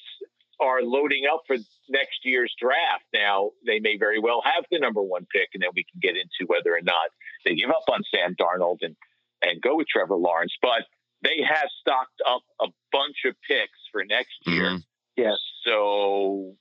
are 0.59 0.81
loading 0.81 1.25
up 1.31 1.43
for 1.47 1.57
next 1.91 2.25
year's 2.25 2.55
draft. 2.59 3.05
Now, 3.13 3.51
they 3.67 3.81
may 3.81 3.99
very 3.99 4.19
well 4.19 4.41
have 4.43 4.65
the 4.71 4.79
number 4.79 5.03
one 5.03 5.27
pick, 5.31 5.51
and 5.53 5.63
then 5.63 5.71
we 5.75 5.85
can 5.85 6.01
get 6.01 6.17
into 6.17 6.49
whether 6.49 6.75
or 6.75 6.83
not 6.83 7.11
they 7.45 7.55
give 7.55 7.69
up 7.69 7.85
on 7.93 8.01
Sam 8.15 8.35
Darnold 8.41 8.79
and, 8.81 8.97
and 9.43 9.61
go 9.61 9.77
with 9.77 9.89
Trevor 9.89 10.17
Lawrence. 10.17 10.55
But 10.63 10.89
they 11.23 11.45
have 11.47 11.69
stocked 11.81 12.23
up 12.27 12.43
a 12.63 12.69
bunch 12.93 13.17
of 13.27 13.35
picks 13.47 13.79
for 13.93 14.03
next 14.07 14.37
year. 14.47 14.65
Mm-hmm. 14.65 14.77
Yes. 15.17 15.37
So, 15.67 16.55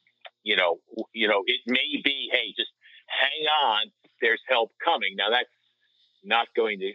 you 0.43 0.57
know, 0.57 0.79
you 1.13 1.27
know, 1.27 1.43
it 1.45 1.61
may 1.65 2.01
be, 2.03 2.29
hey, 2.31 2.53
just 2.57 2.71
hang 3.09 3.45
on. 3.65 3.91
There's 4.21 4.41
help 4.47 4.71
coming. 4.83 5.15
Now 5.17 5.29
that's 5.29 5.49
not 6.23 6.47
going 6.55 6.79
to 6.79 6.91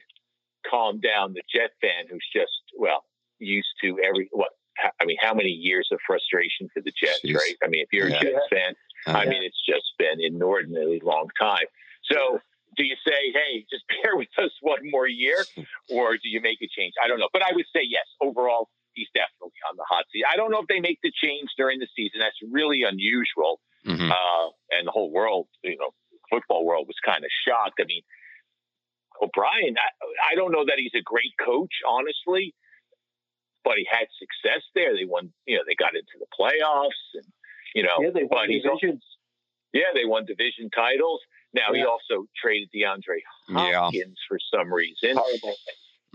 calm 0.68 1.00
down 1.00 1.35
the 1.35 1.42
Jet 1.53 1.70
fan 1.81 2.07
who's 2.11 2.27
just 2.33 2.53
well 2.79 3.05
used 3.38 3.68
to 3.83 3.98
every 4.05 4.29
what 4.33 4.50
I 5.00 5.05
mean, 5.05 5.16
how 5.20 5.35
many 5.35 5.50
years 5.50 5.88
of 5.92 5.98
frustration 6.07 6.68
for 6.72 6.83
the 6.83 6.92
Jets, 6.92 7.20
Jeez. 7.24 7.37
right? 7.37 7.55
I 7.62 7.68
mean, 7.68 7.83
if 7.83 7.88
you're 7.92 8.09
yeah. 8.09 8.16
a 8.16 8.20
Jets 8.20 8.46
fan, 8.50 8.74
uh, 9.07 9.18
I 9.18 9.27
mean, 9.27 9.42
it's 9.42 9.61
just 9.66 9.87
been 9.98 10.20
inordinately 10.20 11.00
long 11.05 11.29
time. 11.40 11.66
So, 12.11 12.38
do 12.77 12.85
you 12.85 12.96
say, 13.07 13.33
hey, 13.33 13.64
just 13.70 13.85
bear 14.03 14.16
with 14.16 14.29
us 14.38 14.50
one 14.61 14.90
more 14.90 15.07
year, 15.07 15.44
or 15.90 16.14
do 16.14 16.29
you 16.29 16.40
make 16.40 16.59
a 16.62 16.68
change? 16.68 16.94
I 17.03 17.09
don't 17.09 17.20
know, 17.20 17.29
but 17.33 17.42
I 17.42 17.53
would 17.55 17.66
say 17.74 17.83
yes. 17.87 18.05
Overall, 18.20 18.68
he's 18.94 19.09
definitely 19.14 19.59
on 19.70 19.77
the 19.77 19.85
hot 19.88 20.05
seat. 20.12 20.24
I 20.31 20.37
don't 20.37 20.50
know 20.50 20.61
if 20.61 20.66
they 20.66 20.81
make 20.81 20.98
the 21.03 21.12
change 21.22 21.50
during 21.57 21.79
the 21.79 21.88
season. 21.94 22.20
That's 22.20 22.38
really 22.50 22.83
unusual, 22.83 23.61
mm-hmm. 23.87 24.11
uh, 24.11 24.46
and 24.70 24.87
the 24.87 24.90
whole 24.90 25.12
world, 25.12 25.46
you 25.62 25.77
know, 25.77 25.90
football 26.31 26.65
world 26.65 26.87
was 26.87 26.97
kind 27.05 27.25
of 27.25 27.31
shocked. 27.47 27.81
I 27.81 27.85
mean, 27.87 28.03
O'Brien, 29.23 29.77
I, 29.79 30.33
I 30.33 30.35
don't 30.35 30.53
know 30.53 30.65
that 30.67 30.79
he's 30.79 30.95
a 30.95 31.03
great 31.03 31.33
coach, 31.39 31.73
honestly, 31.87 32.55
but 33.65 33.79
he 33.79 33.87
had 33.91 34.07
success 34.19 34.63
there. 34.75 34.95
They 34.95 35.05
won, 35.05 35.33
you 35.47 35.57
know, 35.57 35.63
they 35.67 35.75
got 35.75 35.95
into 35.95 36.19
the 36.19 36.27
playoffs, 36.33 37.03
and 37.15 37.27
you 37.75 37.83
know, 37.83 37.97
yeah, 38.01 38.11
they 38.13 38.25
won 38.25 38.49
divisions. 38.49 39.03
yeah, 39.73 39.91
they 39.95 40.05
won 40.05 40.27
division 40.27 40.71
titles. 40.71 41.21
Now 41.55 41.73
yeah. 41.73 41.81
he 41.81 41.85
also 41.87 42.27
traded 42.37 42.69
DeAndre 42.75 43.23
Hopkins 43.51 43.95
yeah. 43.95 44.29
for 44.29 44.39
some 44.53 44.73
reason. 44.73 45.17
Horrible. 45.17 45.57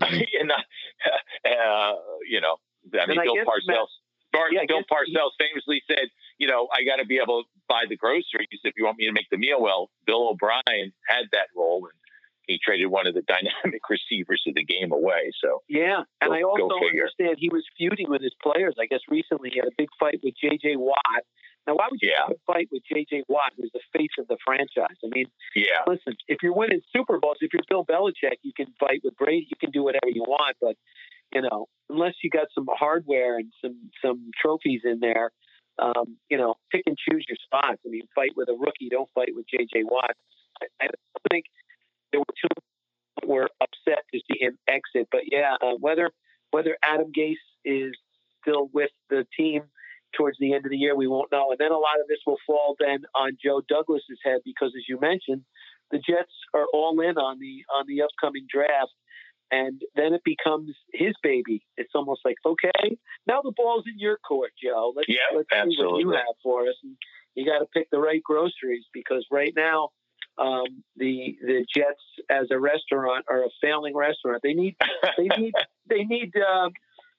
and, 0.00 0.52
uh, 0.52 1.92
you 2.28 2.40
know, 2.40 2.56
I 2.98 3.06
mean, 3.06 3.20
Bill 3.22 3.44
Parcells. 3.44 3.92
Matt, 4.32 4.52
yeah, 4.52 4.64
Bill 4.66 4.82
Parcells 4.90 5.36
he, 5.38 5.44
famously 5.44 5.82
said, 5.88 6.08
"You 6.40 6.48
know, 6.48 6.66
I 6.72 6.82
got 6.82 6.96
to 6.96 7.06
be 7.06 7.20
able 7.22 7.44
to 7.44 7.48
buy 7.68 7.84
the 7.88 7.96
groceries 7.96 8.58
if 8.64 8.74
you 8.76 8.84
want 8.84 8.98
me 8.98 9.06
to 9.06 9.12
make 9.12 9.30
the 9.30 9.38
meal." 9.38 9.62
Well, 9.62 9.90
Bill 10.06 10.30
O'Brien 10.30 10.90
had 11.06 11.30
that 11.30 11.48
role, 11.54 11.86
and 11.86 11.94
he 12.50 12.58
traded 12.58 12.88
one 12.88 13.06
of 13.06 13.14
the 13.14 13.22
dynamic 13.30 13.82
receivers 13.88 14.42
of 14.46 14.54
the 14.54 14.64
game 14.64 14.92
away. 14.92 15.30
So 15.42 15.62
yeah, 15.68 16.02
and 16.20 16.30
go, 16.30 16.36
I 16.36 16.42
also 16.42 16.74
understand 16.74 17.36
he 17.38 17.48
was 17.48 17.64
feuding 17.78 18.10
with 18.10 18.22
his 18.22 18.34
players. 18.42 18.74
I 18.80 18.86
guess 18.86 19.00
recently 19.08 19.50
he 19.52 19.58
had 19.58 19.68
a 19.68 19.76
big 19.78 19.88
fight 19.98 20.20
with 20.22 20.34
J.J. 20.40 20.76
Watt. 20.76 21.22
Now, 21.66 21.74
why 21.76 21.88
would 21.90 22.00
you 22.00 22.10
yeah. 22.10 22.26
have 22.26 22.36
a 22.36 22.52
fight 22.52 22.68
with 22.72 22.82
J.J. 22.90 23.24
Watt, 23.28 23.52
who's 23.56 23.70
the 23.72 23.84
face 23.92 24.16
of 24.18 24.26
the 24.28 24.38
franchise? 24.44 24.96
I 25.04 25.08
mean, 25.12 25.26
yeah. 25.54 25.84
Listen, 25.86 26.16
if 26.26 26.38
you're 26.42 26.54
winning 26.54 26.80
Super 26.90 27.18
Bowls, 27.20 27.36
if 27.42 27.52
you're 27.52 27.62
Bill 27.68 27.84
Belichick, 27.84 28.40
you 28.42 28.52
can 28.56 28.66
fight 28.80 29.02
with 29.04 29.14
Brady. 29.16 29.46
You 29.48 29.56
can 29.60 29.70
do 29.70 29.84
whatever 29.84 30.08
you 30.08 30.22
want, 30.22 30.56
but 30.60 30.76
you 31.32 31.42
know, 31.42 31.68
unless 31.88 32.14
you 32.22 32.30
got 32.30 32.48
some 32.54 32.66
hardware 32.68 33.36
and 33.36 33.52
some 33.62 33.90
some 34.04 34.30
trophies 34.40 34.82
in 34.84 35.00
there, 35.00 35.30
um, 35.80 36.16
you 36.28 36.36
know, 36.36 36.54
pick 36.70 36.82
and 36.86 36.96
choose 36.96 37.24
your 37.28 37.38
spots. 37.44 37.80
I 37.86 37.88
mean, 37.88 38.02
fight 38.14 38.30
with 38.36 38.48
a 38.48 38.52
rookie, 38.52 38.88
don't 38.90 39.08
fight 39.14 39.30
with 39.34 39.46
J.J. 39.50 39.84
Watt. 39.84 40.14
I, 40.80 40.86
I 40.86 40.88
think 41.30 41.46
there 42.12 42.20
were 42.20 42.34
two 42.40 42.62
that 43.20 43.28
were 43.28 43.48
upset 43.60 44.04
to 44.12 44.20
see 44.30 44.38
him 44.40 44.58
exit. 44.68 45.08
But 45.10 45.22
yeah, 45.30 45.56
uh, 45.62 45.74
whether 45.80 46.10
whether 46.50 46.76
Adam 46.82 47.12
Gase 47.16 47.34
is 47.64 47.92
still 48.42 48.68
with 48.72 48.90
the 49.08 49.26
team 49.36 49.62
towards 50.16 50.36
the 50.40 50.54
end 50.54 50.64
of 50.64 50.70
the 50.70 50.76
year, 50.76 50.96
we 50.96 51.06
won't 51.06 51.30
know. 51.30 51.50
And 51.50 51.58
then 51.58 51.70
a 51.70 51.78
lot 51.78 52.00
of 52.00 52.08
this 52.08 52.18
will 52.26 52.38
fall 52.46 52.74
then 52.78 53.02
on 53.14 53.36
Joe 53.42 53.62
Douglas's 53.68 54.18
head 54.24 54.40
because, 54.44 54.72
as 54.76 54.84
you 54.88 54.98
mentioned, 55.00 55.44
the 55.90 55.98
Jets 55.98 56.32
are 56.54 56.66
all 56.72 57.00
in 57.00 57.16
on 57.18 57.38
the 57.38 57.64
on 57.74 57.84
the 57.86 58.02
upcoming 58.02 58.46
draft. 58.52 58.92
And 59.50 59.80
then 59.96 60.14
it 60.14 60.22
becomes 60.24 60.70
his 60.92 61.14
baby. 61.22 61.62
It's 61.76 61.90
almost 61.94 62.20
like, 62.24 62.36
okay, 62.46 62.96
now 63.26 63.40
the 63.42 63.52
ball's 63.56 63.84
in 63.86 63.98
your 63.98 64.16
court, 64.18 64.52
Joe. 64.62 64.92
Let's, 64.94 65.08
yep, 65.08 65.18
let's 65.34 65.48
see 65.50 65.82
what 65.82 65.98
you 65.98 66.10
have 66.10 66.36
for 66.42 66.62
us. 66.68 66.76
And 66.84 66.96
you 67.34 67.44
got 67.44 67.58
to 67.58 67.66
pick 67.74 67.88
the 67.90 67.98
right 67.98 68.22
groceries 68.22 68.84
because 68.92 69.26
right 69.30 69.52
now 69.56 69.90
um, 70.38 70.82
the 70.96 71.36
the 71.42 71.66
Jets 71.74 72.02
as 72.30 72.46
a 72.50 72.58
restaurant 72.58 73.26
are 73.28 73.44
a 73.44 73.48
failing 73.60 73.94
restaurant. 73.94 74.40
They 74.42 74.54
need 74.54 74.76
they 75.16 75.28
need 75.38 75.52
they 75.88 76.04
need 76.04 76.32
uh, 76.36 76.70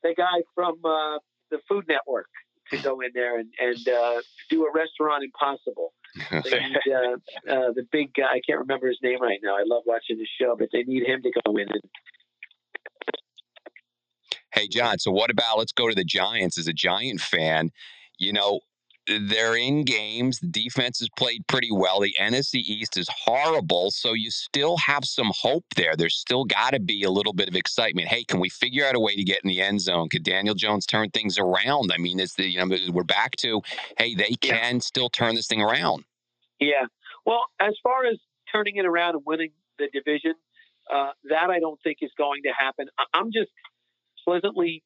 the 0.04 0.14
guy 0.16 0.42
from 0.56 0.76
uh, 0.84 1.20
the 1.52 1.60
Food 1.70 1.86
Network 1.88 2.30
to 2.72 2.78
go 2.78 3.02
in 3.02 3.12
there 3.14 3.40
and 3.40 3.50
and 3.60 3.88
uh, 3.88 4.22
do 4.50 4.66
a 4.66 4.72
restaurant 4.74 5.24
impossible. 5.24 5.94
They 6.30 6.60
need 6.60 6.94
uh, 6.94 7.14
uh, 7.50 7.72
the 7.74 7.88
big 7.90 8.14
guy. 8.14 8.26
I 8.26 8.42
can't 8.46 8.60
remember 8.60 8.88
his 8.88 9.00
name 9.02 9.22
right 9.22 9.40
now. 9.42 9.56
I 9.56 9.64
love 9.66 9.84
watching 9.86 10.18
the 10.18 10.28
show, 10.40 10.58
but 10.60 10.68
they 10.74 10.84
need 10.84 11.08
him 11.08 11.22
to 11.22 11.32
go 11.46 11.56
in 11.56 11.70
and. 11.70 11.82
Hey 14.54 14.68
John, 14.68 15.00
so 15.00 15.12
what 15.12 15.32
about 15.32 15.58
let's 15.58 15.72
go 15.72 15.88
to 15.88 15.96
the 15.96 16.04
Giants 16.04 16.58
as 16.58 16.68
a 16.68 16.74
Giant 16.74 17.22
fan. 17.22 17.72
You 18.18 18.34
know, 18.34 18.60
they're 19.08 19.56
in 19.56 19.84
games. 19.84 20.40
The 20.40 20.48
defense 20.48 21.00
has 21.00 21.10
played 21.18 21.46
pretty 21.48 21.72
well. 21.72 22.00
The 22.00 22.16
NFC 22.20 22.56
East 22.56 22.98
is 22.98 23.10
horrible. 23.10 23.92
So 23.92 24.14
you 24.14 24.30
still 24.30 24.78
have 24.78 25.06
some 25.06 25.32
hope 25.34 25.66
there. 25.76 25.96
There's 25.96 26.16
still 26.16 26.46
got 26.46 26.72
to 26.72 26.80
be 26.80 27.04
a 27.04 27.10
little 27.10 27.34
bit 27.34 27.50
of 27.50 27.56
excitement. 27.56 28.08
Hey, 28.08 28.24
can 28.24 28.40
we 28.40 28.50
figure 28.50 28.86
out 28.86 28.96
a 28.96 29.00
way 29.00 29.16
to 29.16 29.24
get 29.24 29.44
in 29.44 29.48
the 29.48 29.62
end 29.62 29.82
zone? 29.82 30.10
Could 30.10 30.24
Daniel 30.24 30.56
Jones 30.56 30.86
turn 30.86 31.10
things 31.10 31.38
around? 31.40 31.92
I 31.94 31.98
mean, 31.98 32.20
it's 32.20 32.36
the 32.36 32.46
you 32.46 32.64
know 32.64 32.78
we're 32.92 33.04
back 33.04 33.36
to 33.38 33.62
hey, 33.98 34.16
they 34.16 34.36
can 34.42 34.76
yeah. 34.76 34.80
still 34.80 35.10
turn 35.10 35.36
this 35.36 35.48
thing 35.48 35.62
around. 35.62 36.04
Yeah. 36.60 36.86
Well, 37.26 37.44
as 37.60 37.74
far 37.82 38.06
as 38.06 38.18
turning 38.52 38.78
it 38.78 38.86
around 38.86 39.16
and 39.16 39.24
winning 39.26 39.52
the 39.80 39.88
division, 39.92 40.34
uh, 40.94 41.12
that 41.30 41.50
I 41.50 41.60
don't 41.60 41.80
think 41.84 41.98
is 42.02 42.12
going 42.18 42.44
to 42.44 42.52
happen. 42.58 42.88
I'm 43.14 43.32
just 43.32 43.50
pleasantly 44.32 44.84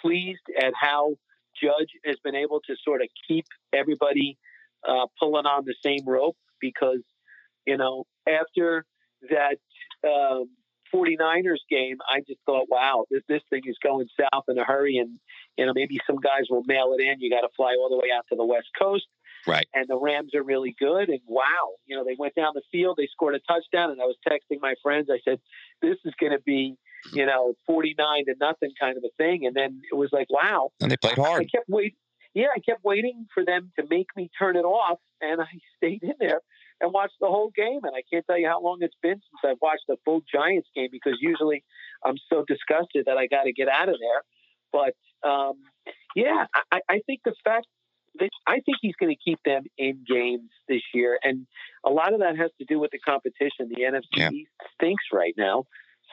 pleased 0.00 0.40
at 0.58 0.72
how 0.80 1.14
Judge 1.60 1.90
has 2.04 2.16
been 2.22 2.34
able 2.34 2.60
to 2.66 2.74
sort 2.84 3.02
of 3.02 3.08
keep 3.26 3.44
everybody 3.74 4.38
uh, 4.88 5.06
pulling 5.18 5.46
on 5.46 5.64
the 5.64 5.74
same 5.84 6.06
rope 6.06 6.36
because, 6.60 7.02
you 7.66 7.76
know, 7.76 8.04
after 8.26 8.84
that 9.28 9.56
um, 10.06 10.48
49ers 10.94 11.58
game, 11.68 11.98
I 12.08 12.20
just 12.20 12.40
thought, 12.46 12.66
wow, 12.70 13.04
this, 13.10 13.22
this 13.28 13.42
thing 13.50 13.62
is 13.66 13.76
going 13.82 14.06
south 14.18 14.44
in 14.48 14.58
a 14.58 14.64
hurry. 14.64 14.98
And, 14.98 15.18
you 15.58 15.66
know, 15.66 15.72
maybe 15.74 15.98
some 16.06 16.16
guys 16.16 16.44
will 16.48 16.62
mail 16.66 16.94
it 16.96 17.02
in. 17.02 17.20
You 17.20 17.30
got 17.30 17.42
to 17.42 17.52
fly 17.56 17.76
all 17.78 17.90
the 17.90 17.96
way 17.96 18.08
out 18.16 18.24
to 18.30 18.36
the 18.36 18.44
West 18.44 18.68
Coast. 18.80 19.06
Right. 19.46 19.66
And 19.74 19.86
the 19.88 19.98
Rams 19.98 20.34
are 20.34 20.42
really 20.42 20.74
good. 20.78 21.08
And 21.08 21.20
wow, 21.26 21.74
you 21.86 21.96
know, 21.96 22.04
they 22.04 22.16
went 22.18 22.34
down 22.34 22.52
the 22.54 22.62
field, 22.70 22.96
they 22.98 23.08
scored 23.10 23.34
a 23.34 23.40
touchdown. 23.40 23.90
And 23.90 24.00
I 24.00 24.04
was 24.04 24.16
texting 24.28 24.58
my 24.60 24.74
friends. 24.82 25.08
I 25.10 25.18
said, 25.24 25.40
this 25.82 25.96
is 26.04 26.12
going 26.20 26.32
to 26.32 26.42
be 26.44 26.76
you 27.12 27.26
know, 27.26 27.54
49 27.66 28.26
to 28.26 28.34
nothing 28.40 28.72
kind 28.78 28.96
of 28.96 29.04
a 29.04 29.10
thing. 29.16 29.46
And 29.46 29.54
then 29.54 29.80
it 29.90 29.94
was 29.94 30.10
like, 30.12 30.26
wow. 30.30 30.70
And 30.80 30.90
they 30.90 30.96
played 30.96 31.16
hard. 31.16 31.42
I 31.42 31.56
kept 31.56 31.68
waiting. 31.68 31.96
Yeah, 32.34 32.46
I 32.54 32.60
kept 32.60 32.84
waiting 32.84 33.26
for 33.34 33.44
them 33.44 33.72
to 33.78 33.84
make 33.90 34.06
me 34.16 34.30
turn 34.38 34.56
it 34.56 34.62
off, 34.62 35.00
and 35.20 35.40
I 35.40 35.46
stayed 35.76 36.02
in 36.02 36.14
there 36.20 36.40
and 36.80 36.92
watched 36.92 37.16
the 37.20 37.26
whole 37.26 37.50
game. 37.54 37.80
And 37.82 37.94
I 37.94 38.02
can't 38.10 38.24
tell 38.26 38.38
you 38.38 38.48
how 38.48 38.62
long 38.62 38.78
it's 38.80 38.94
been 39.02 39.14
since 39.14 39.52
I've 39.52 39.60
watched 39.60 39.84
a 39.90 39.96
full 40.04 40.22
Giants 40.32 40.68
game 40.74 40.88
because 40.92 41.18
usually 41.20 41.64
I'm 42.04 42.16
so 42.28 42.44
disgusted 42.46 43.06
that 43.06 43.16
I 43.16 43.26
got 43.26 43.44
to 43.44 43.52
get 43.52 43.68
out 43.68 43.88
of 43.88 43.96
there. 44.00 44.22
But 44.72 45.28
um, 45.28 45.54
yeah, 46.14 46.46
I, 46.70 46.80
I 46.88 47.00
think 47.06 47.20
the 47.24 47.34
fact 47.44 47.66
that 48.18 48.30
I 48.46 48.60
think 48.60 48.78
he's 48.80 48.94
going 48.98 49.14
to 49.14 49.18
keep 49.22 49.38
them 49.44 49.64
in 49.78 50.04
games 50.08 50.50
this 50.68 50.82
year, 50.94 51.18
and 51.22 51.46
a 51.84 51.90
lot 51.90 52.12
of 52.12 52.20
that 52.20 52.36
has 52.36 52.50
to 52.58 52.64
do 52.64 52.78
with 52.78 52.90
the 52.90 52.98
competition. 52.98 53.68
The 53.68 53.82
NFC 53.82 54.02
yeah. 54.16 54.30
stinks 54.74 55.04
right 55.12 55.34
now. 55.36 55.64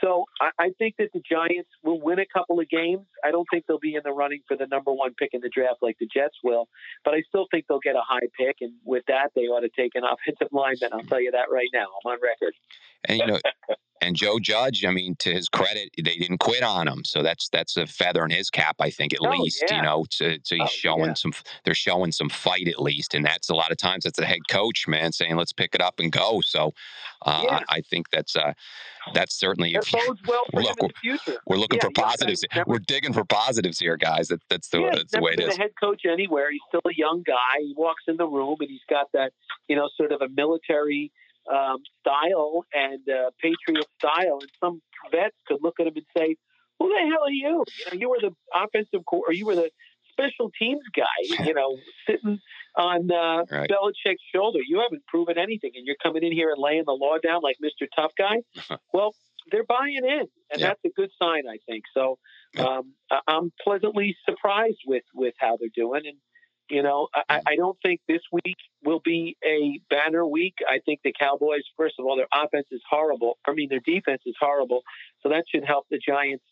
So 0.02 0.26
I, 0.42 0.66
I 0.66 0.70
think 0.78 0.96
that 0.98 1.10
the 1.14 1.22
Giants 1.30 1.70
will 1.84 2.00
win 2.02 2.20
a 2.20 2.26
couple 2.26 2.60
of 2.60 2.70
games. 2.70 3.06
I 3.24 3.32
don't 3.32 3.48
think 3.52 3.66
they'll 3.68 3.80
be 3.80 3.96
in 3.96 4.02
the 4.04 4.12
running 4.12 4.42
for 4.48 4.56
the 4.56 4.68
number 4.68 4.92
one 4.92 5.14
pick 5.16 5.30
in 5.34 5.42
the 5.42 5.50
draft 5.50 5.78
like 5.82 5.98
the 6.00 6.08
Jets 6.14 6.36
will, 6.44 6.68
but 7.04 7.14
I 7.14 7.22
still 7.28 7.48
think 7.52 7.66
they'll 7.68 7.80
get 7.80 7.96
a 7.96 8.04
high 8.08 8.28
pick. 8.38 8.58
And 8.62 8.74
with 8.84 9.04
that, 9.08 9.32
they 9.36 9.44
ought 9.44 9.62
to 9.62 9.70
take 9.70 9.94
an 9.96 10.04
offensive 10.04 10.50
lineman. 10.52 10.90
I'll 10.94 11.08
tell 11.08 11.22
you 11.22 11.32
that 11.32 11.52
right 11.52 11.70
now. 11.74 11.86
I'm 12.06 12.12
on 12.12 12.18
record. 12.22 12.54
And 13.06 13.20
you 13.20 13.28
know, 13.28 13.40
and 14.02 14.16
Joe 14.16 14.40
Judge, 14.40 14.86
I 14.86 14.92
mean, 14.92 15.16
to 15.20 15.34
his 15.34 15.50
credit, 15.50 15.90
they 15.98 16.18
didn't 16.18 16.40
quit 16.40 16.64
on 16.64 16.88
him, 16.88 17.04
so 17.04 17.24
that's 17.24 17.50
that's 17.50 17.78
a 17.78 17.86
feather 17.86 18.24
in 18.24 18.32
his 18.32 18.50
cap, 18.50 18.76
I 18.80 18.90
think, 18.90 19.14
at 19.14 19.20
oh, 19.22 19.30
least. 19.30 19.64
Yeah. 19.68 19.78
You 19.78 19.82
know, 19.84 20.06
so, 20.10 20.36
so 20.44 20.56
he's 20.56 20.64
oh, 20.64 20.68
showing 20.68 21.06
yeah. 21.06 21.14
some, 21.14 21.34
they're 21.66 21.74
showing 21.74 22.12
some 22.12 22.30
fight 22.30 22.68
at 22.68 22.82
least, 22.82 23.14
and 23.14 23.26
that's 23.26 23.50
a 23.50 23.56
lot 23.56 23.72
of 23.72 23.78
times 23.78 24.04
that's 24.04 24.20
the 24.20 24.26
head 24.26 24.48
coach, 24.50 24.88
man, 24.88 25.12
saying 25.12 25.36
let's 25.36 25.54
pick 25.54 25.74
it 25.74 25.82
up 25.82 26.00
and 26.00 26.12
go. 26.12 26.42
So, 26.44 26.74
uh, 27.24 27.44
yeah. 27.46 27.60
I, 27.70 27.78
I, 27.78 27.82
think 27.82 28.10
that's 28.12 28.36
uh, 28.36 28.54
that's 29.14 29.36
certainly 29.36 29.74
that 29.74 29.90
bodes 30.08 30.22
well 30.28 30.44
for 30.52 30.62
look, 30.62 30.78
in 30.82 30.88
the 30.88 30.94
future. 31.02 31.40
We're 31.46 31.58
looking 31.58 31.80
for 31.80 31.92
positives. 31.92 32.44
We're 32.66 32.80
digging 32.80 33.14
for 33.14 33.26
positives 33.26 33.80
here, 33.80 33.98
guys. 33.98 34.28
That, 34.28 34.42
that's 34.50 34.70
the 34.70 34.90
that's 34.94 35.12
the 35.12 35.22
way 35.22 35.34
it 35.34 35.40
is. 35.40 35.56
The 35.56 35.62
head 35.62 35.72
coach 35.80 36.04
anywhere. 36.10 36.52
He's 36.52 36.62
still 36.68 36.82
a 36.86 36.96
young 36.96 37.24
guy. 37.26 37.60
He 37.60 37.74
walks 37.76 38.04
in 38.08 38.18
the 38.18 38.28
room 38.28 38.58
and 38.60 38.70
he's 38.70 38.86
got 38.90 39.08
that, 39.14 39.32
you 39.68 39.76
know, 39.76 39.90
sort 39.98 40.12
of 40.12 40.22
a 40.22 40.30
military 40.30 41.12
um, 41.52 41.78
style 42.00 42.66
and 42.74 43.02
uh, 43.10 43.32
patriot 43.42 43.88
style, 44.00 44.40
and 44.42 44.52
some 44.60 44.82
vets 45.12 45.36
could 45.48 45.60
look 45.62 45.76
at 45.80 45.88
him 45.88 45.94
and 45.96 46.06
say, 46.18 46.36
"Who 46.80 46.90
the 46.90 47.10
hell 47.10 47.24
are 47.24 47.32
you? 47.32 47.64
You 47.80 47.86
know, 47.86 48.00
you 48.00 48.10
were 48.10 48.20
the 48.22 48.32
offensive 48.54 49.06
core, 49.06 49.24
or 49.28 49.34
you 49.34 49.46
were 49.46 49.56
the 49.56 49.70
special 50.18 50.52
teams 50.60 50.82
guy. 50.96 51.06
You 51.48 51.54
know, 51.54 51.78
sitting 52.10 52.40
on 52.76 53.10
uh, 53.12 53.44
right. 53.50 53.70
Belichick's 53.70 54.24
shoulder. 54.34 54.60
You 54.68 54.82
haven't 54.82 55.06
proven 55.08 55.38
anything, 55.38 55.72
and 55.76 55.86
you're 55.86 55.96
coming 56.02 56.24
in 56.24 56.32
here 56.32 56.50
and 56.50 56.62
laying 56.62 56.84
the 56.86 56.94
law 56.94 57.18
down 57.24 57.42
like 57.42 57.58
Mr. 57.64 57.88
Tough 57.96 58.12
Guy. 58.18 58.38
well, 58.94 59.14
they're 59.52 59.64
buying 59.64 60.02
in, 60.04 60.28
and 60.52 60.62
that's 60.62 60.82
a 60.86 60.90
good 60.96 61.10
sign, 61.22 61.44
I 61.48 61.58
think. 61.66 61.84
So 61.94 62.18
um, 62.58 62.94
I'm 63.28 63.52
pleasantly 63.64 64.16
surprised 64.28 64.82
with 64.86 65.04
with 65.14 65.36
how 65.40 65.58
they're 65.58 65.70
doing, 65.74 66.02
and 66.06 66.18
you 66.70 66.84
know, 66.84 67.08
I, 67.30 67.42
I 67.48 67.56
don't 67.56 67.78
think 67.84 68.02
this 68.08 68.22
week 68.32 68.58
will 68.84 69.02
be 69.04 69.38
a 69.46 69.80
banner 69.90 70.26
week. 70.28 70.56
I 70.68 70.80
think 70.86 71.00
the 71.04 71.14
Cowboys, 71.18 71.62
first 71.78 71.96
of 72.00 72.06
all, 72.06 72.18
their 72.18 72.28
offense 72.34 72.68
is 72.72 72.82
horrible. 72.90 73.38
I 73.48 73.54
mean, 73.54 73.70
their 73.70 73.82
defense 73.86 74.22
is 74.26 74.36
horrible. 74.40 74.82
So 75.22 75.30
that 75.30 75.46
should 75.54 75.64
help 75.66 75.86
the 75.90 76.00
Giants, 76.06 76.44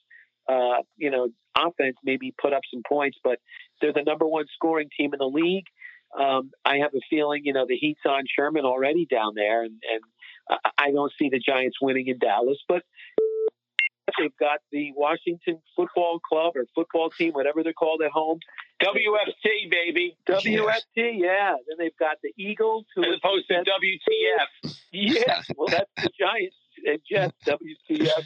uh, 0.50 0.82
you 0.98 1.12
know, 1.12 1.30
offense 1.58 1.98
maybe 2.04 2.34
put 2.42 2.54
up 2.54 2.62
some 2.74 2.82
points. 2.88 3.18
But 3.24 3.40
they're 3.82 3.94
the 3.94 4.04
number 4.04 4.26
one 4.26 4.46
scoring 4.54 4.90
team 4.98 5.14
in 5.14 5.20
the 5.20 5.26
league. 5.26 5.66
Um, 6.18 6.52
I 6.64 6.78
have 6.78 6.94
a 6.94 7.02
feeling, 7.10 7.42
you 7.44 7.54
know, 7.54 7.66
the 7.68 7.76
heat's 7.76 8.02
on 8.08 8.24
Sherman 8.34 8.64
already 8.64 9.06
down 9.06 9.34
there, 9.36 9.64
and, 9.64 9.74
and 9.92 10.60
I 10.78 10.92
don't 10.92 11.12
see 11.20 11.30
the 11.30 11.40
Giants 11.40 11.78
winning 11.82 12.08
in 12.08 12.20
Dallas. 12.20 12.58
But 12.70 12.84
They've 14.18 14.38
got 14.40 14.60
the 14.72 14.92
Washington 14.96 15.62
Football 15.76 16.20
Club 16.20 16.54
or 16.56 16.66
football 16.74 17.10
team, 17.10 17.34
whatever 17.34 17.64
they're 17.64 17.74
called 17.74 18.02
at 18.04 18.12
home. 18.12 18.40
WFT, 18.82 19.70
baby. 19.70 20.18
WFT, 20.28 21.20
yeah. 21.20 21.56
Then 21.68 21.78
they've 21.78 21.98
got 21.98 22.18
the 22.24 22.32
Eagles, 22.38 22.86
who 22.96 23.04
as 23.04 23.18
opposed 23.18 23.48
to 23.48 23.56
WTF. 23.56 24.76
Yeah, 24.92 25.42
well, 25.58 25.68
that's 25.68 25.90
the 25.98 26.10
Giants 26.20 26.56
and 26.86 27.00
Jets. 27.10 27.34
WTF. 27.46 28.24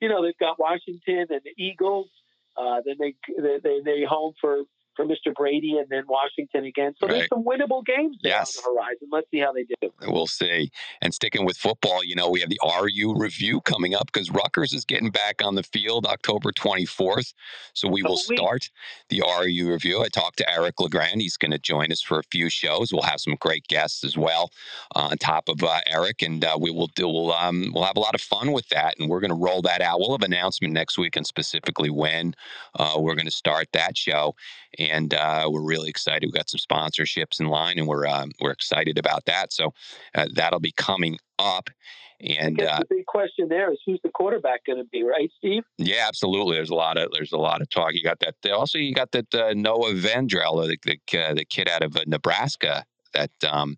You 0.00 0.08
know, 0.08 0.22
they've 0.22 0.38
got 0.38 0.58
Washington 0.58 1.26
and 1.30 1.40
the 1.44 1.54
Eagles. 1.56 2.08
Uh, 2.56 2.80
then 2.84 2.96
they 2.98 3.14
they 3.38 3.80
they 3.84 4.04
home 4.04 4.34
for 4.40 4.62
for 4.96 5.04
Mr. 5.04 5.34
Brady 5.34 5.76
and 5.78 5.86
then 5.88 6.04
Washington 6.08 6.64
again. 6.64 6.94
So 6.98 7.06
right. 7.06 7.14
there's 7.14 7.28
some 7.28 7.44
winnable 7.44 7.84
games 7.84 8.16
yes. 8.22 8.56
on 8.56 8.62
the 8.74 8.80
horizon. 8.80 9.08
Let's 9.12 9.30
see 9.30 9.38
how 9.38 9.52
they 9.52 9.64
do. 9.64 9.90
We'll 10.10 10.26
see. 10.26 10.70
And 11.02 11.12
sticking 11.12 11.44
with 11.44 11.56
football, 11.56 12.02
you 12.02 12.14
know, 12.14 12.30
we 12.30 12.40
have 12.40 12.50
the 12.50 12.60
RU 12.64 13.14
review 13.16 13.60
coming 13.60 13.94
up 13.94 14.06
because 14.06 14.30
Rutgers 14.30 14.72
is 14.72 14.84
getting 14.84 15.10
back 15.10 15.42
on 15.44 15.54
the 15.54 15.62
field 15.62 16.06
October 16.06 16.52
24th. 16.52 17.34
So 17.74 17.88
we 17.88 18.02
will 18.02 18.16
start 18.16 18.70
the 19.08 19.22
RU 19.22 19.70
review. 19.70 20.02
I 20.02 20.08
talked 20.08 20.38
to 20.38 20.50
Eric 20.50 20.80
LeGrand. 20.80 21.20
He's 21.20 21.36
going 21.36 21.50
to 21.50 21.58
join 21.58 21.92
us 21.92 22.02
for 22.02 22.18
a 22.18 22.24
few 22.30 22.48
shows. 22.48 22.92
We'll 22.92 23.02
have 23.02 23.20
some 23.20 23.36
great 23.40 23.66
guests 23.68 24.04
as 24.04 24.16
well 24.16 24.50
uh, 24.94 25.08
on 25.10 25.18
top 25.18 25.48
of 25.48 25.62
uh, 25.62 25.80
Eric, 25.86 26.22
and 26.22 26.44
uh, 26.44 26.56
we 26.60 26.70
will 26.70 26.88
do. 26.88 27.06
We'll 27.08 27.32
um, 27.32 27.72
we'll 27.74 27.84
have 27.84 27.96
a 27.96 28.00
lot 28.00 28.14
of 28.14 28.20
fun 28.20 28.52
with 28.52 28.68
that, 28.68 28.94
and 28.98 29.08
we're 29.08 29.20
going 29.20 29.30
to 29.30 29.36
roll 29.36 29.62
that 29.62 29.80
out. 29.80 29.98
We'll 29.98 30.12
have 30.12 30.22
an 30.22 30.32
announcement 30.32 30.74
next 30.74 30.98
week 30.98 31.16
and 31.16 31.26
specifically 31.26 31.90
when 31.90 32.34
uh, 32.78 32.96
we're 32.98 33.14
going 33.14 33.26
to 33.26 33.30
start 33.30 33.68
that 33.72 33.96
show 33.96 34.34
and 34.78 35.14
uh, 35.14 35.48
we're 35.50 35.62
really 35.62 35.88
excited. 35.88 36.26
We've 36.26 36.34
got 36.34 36.50
some 36.50 36.60
sponsorships 36.60 37.40
in 37.40 37.46
line, 37.46 37.78
and 37.78 37.86
we're 37.86 38.06
uh, 38.06 38.26
we're 38.40 38.52
excited 38.52 38.98
about 38.98 39.24
that. 39.26 39.52
So 39.52 39.72
uh, 40.14 40.26
that'll 40.34 40.60
be 40.60 40.72
coming 40.76 41.18
up. 41.38 41.70
And 42.18 42.62
uh, 42.62 42.78
the 42.78 42.96
big 42.96 43.06
question 43.06 43.48
there 43.48 43.70
is 43.70 43.78
who's 43.84 44.00
the 44.02 44.08
quarterback 44.08 44.64
going 44.64 44.78
to 44.78 44.84
be, 44.84 45.02
right, 45.02 45.30
Steve? 45.36 45.64
Yeah, 45.76 46.06
absolutely. 46.08 46.56
There's 46.56 46.70
a 46.70 46.74
lot 46.74 46.96
of 46.96 47.10
there's 47.12 47.32
a 47.32 47.38
lot 47.38 47.60
of 47.60 47.68
talk. 47.68 47.92
You 47.92 48.02
got 48.02 48.20
that. 48.20 48.34
Also, 48.50 48.78
you 48.78 48.94
got 48.94 49.12
that 49.12 49.34
uh, 49.34 49.52
Noah 49.54 49.92
Vedral, 49.92 50.66
the 50.66 50.78
the, 50.84 51.18
uh, 51.18 51.34
the 51.34 51.44
kid 51.44 51.68
out 51.68 51.82
of 51.82 51.96
Nebraska 52.06 52.84
that. 53.12 53.30
Um, 53.50 53.76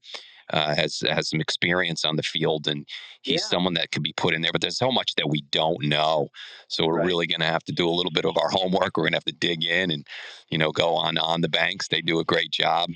uh, 0.53 0.75
has 0.75 1.03
has 1.09 1.29
some 1.29 1.41
experience 1.41 2.05
on 2.05 2.17
the 2.17 2.23
field, 2.23 2.67
and 2.67 2.87
he's 3.23 3.43
yeah. 3.43 3.47
someone 3.47 3.75
that 3.75 3.91
could 3.91 4.03
be 4.03 4.15
put 4.17 4.35
in 4.35 4.43
there. 4.43 4.53
But 4.53 4.61
there's 4.61 4.79
so 4.79 4.91
much 4.91 5.15
that 5.17 5.29
we 5.29 5.43
don't 5.51 5.83
know, 5.85 6.29
so 6.69 6.87
we're 6.87 6.99
right. 6.99 7.07
really 7.07 7.27
going 7.27 7.41
to 7.41 7.47
have 7.47 7.65
to 7.65 7.73
do 7.73 7.89
a 7.89 7.91
little 7.91 8.13
bit 8.13 8.25
of 8.25 8.37
our 8.37 8.49
homework. 8.53 8.97
We're 8.97 9.05
going 9.05 9.13
to 9.13 9.17
have 9.17 9.25
to 9.25 9.33
dig 9.33 9.65
in 9.65 9.91
and 9.91 10.07
you 10.51 10.59
know 10.59 10.73
go 10.73 10.95
on 10.95 11.19
on 11.19 11.41
the 11.41 11.49
banks. 11.49 11.89
They 11.89 12.01
do 12.01 12.21
a 12.21 12.25
great 12.25 12.51
job, 12.51 12.91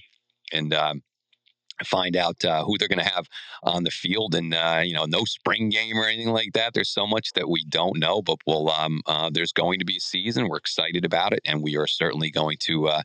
and 0.53 0.73
um, 0.75 1.03
find 1.85 2.17
out 2.17 2.45
uh, 2.45 2.65
who 2.65 2.77
they're 2.79 2.89
going 2.89 2.99
to 2.99 3.05
have 3.05 3.29
on 3.63 3.85
the 3.85 3.91
field 3.91 4.35
and 4.35 4.55
uh, 4.55 4.81
you 4.83 4.95
know 4.95 5.05
no 5.05 5.25
spring 5.25 5.69
game 5.69 5.99
or 5.99 6.07
anything 6.07 6.33
like 6.33 6.53
that 6.55 6.75
there's 6.75 6.91
so 6.91 7.07
much 7.07 7.33
that 7.33 7.49
we 7.49 7.65
don't 7.69 7.99
know 7.99 8.23
but 8.23 8.39
we'll 8.47 8.71
um, 8.71 9.01
uh, 9.07 9.31
there's 9.33 9.53
going 9.53 9.79
to 9.79 9.85
be 9.85 9.97
a 9.97 10.01
season 10.01 10.49
we're 10.49 10.57
excited 10.57 11.05
about 11.05 11.33
it 11.33 11.41
and 11.45 11.63
we 11.63 11.77
are 11.77 11.87
certainly 11.87 12.31
going 12.31 12.57
to 12.59 12.89
uh, 12.89 13.03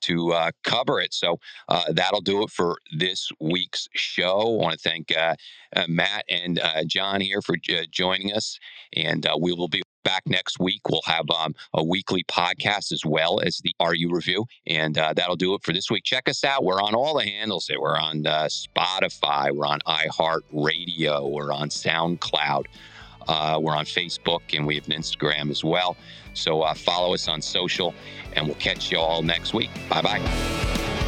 to 0.00 0.32
uh, 0.32 0.50
cover 0.64 1.00
it. 1.00 1.12
So 1.12 1.38
uh, 1.68 1.92
that'll 1.92 2.20
do 2.20 2.42
it 2.42 2.50
for 2.50 2.78
this 2.96 3.30
week's 3.40 3.88
show. 3.92 4.40
I 4.40 4.62
want 4.62 4.72
to 4.72 4.78
thank 4.78 5.16
uh, 5.16 5.34
uh 5.76 5.86
Matt 5.88 6.24
and 6.28 6.58
uh, 6.58 6.84
John 6.86 7.20
here 7.20 7.42
for 7.42 7.56
joining 7.90 8.32
us, 8.32 8.58
and 8.94 9.26
we 9.40 9.52
will 9.52 9.68
be 9.68 9.82
back 10.02 10.22
next 10.26 10.58
week. 10.58 10.88
We'll 10.88 11.02
have 11.06 11.28
um, 11.30 11.54
a 11.74 11.84
weekly 11.84 12.24
podcast 12.24 12.92
as 12.92 13.04
well 13.04 13.40
as 13.40 13.58
the 13.58 13.74
RU 13.80 14.10
review, 14.10 14.46
and 14.66 14.94
that'll 14.94 15.36
do 15.36 15.54
it 15.54 15.62
for 15.62 15.72
this 15.72 15.90
week. 15.90 16.04
Check 16.04 16.28
us 16.28 16.44
out. 16.44 16.64
We're 16.64 16.82
on 16.82 16.94
all 16.94 17.18
the 17.18 17.24
handles. 17.24 17.70
We're 17.76 17.98
on 17.98 18.22
Spotify. 18.22 19.54
We're 19.54 19.66
on 19.66 19.80
iHeartRadio. 19.86 21.30
We're 21.30 21.52
on 21.52 21.68
SoundCloud. 21.68 22.66
Uh, 23.28 23.58
we're 23.60 23.76
on 23.76 23.84
Facebook 23.84 24.40
and 24.52 24.66
we 24.66 24.74
have 24.74 24.86
an 24.86 24.92
Instagram 24.92 25.50
as 25.50 25.62
well. 25.62 25.96
So 26.34 26.62
uh, 26.62 26.74
follow 26.74 27.14
us 27.14 27.28
on 27.28 27.42
social, 27.42 27.94
and 28.34 28.46
we'll 28.46 28.56
catch 28.56 28.90
you 28.90 28.98
all 28.98 29.22
next 29.22 29.54
week. 29.54 29.70
Bye 29.88 30.02
bye. 30.02 30.99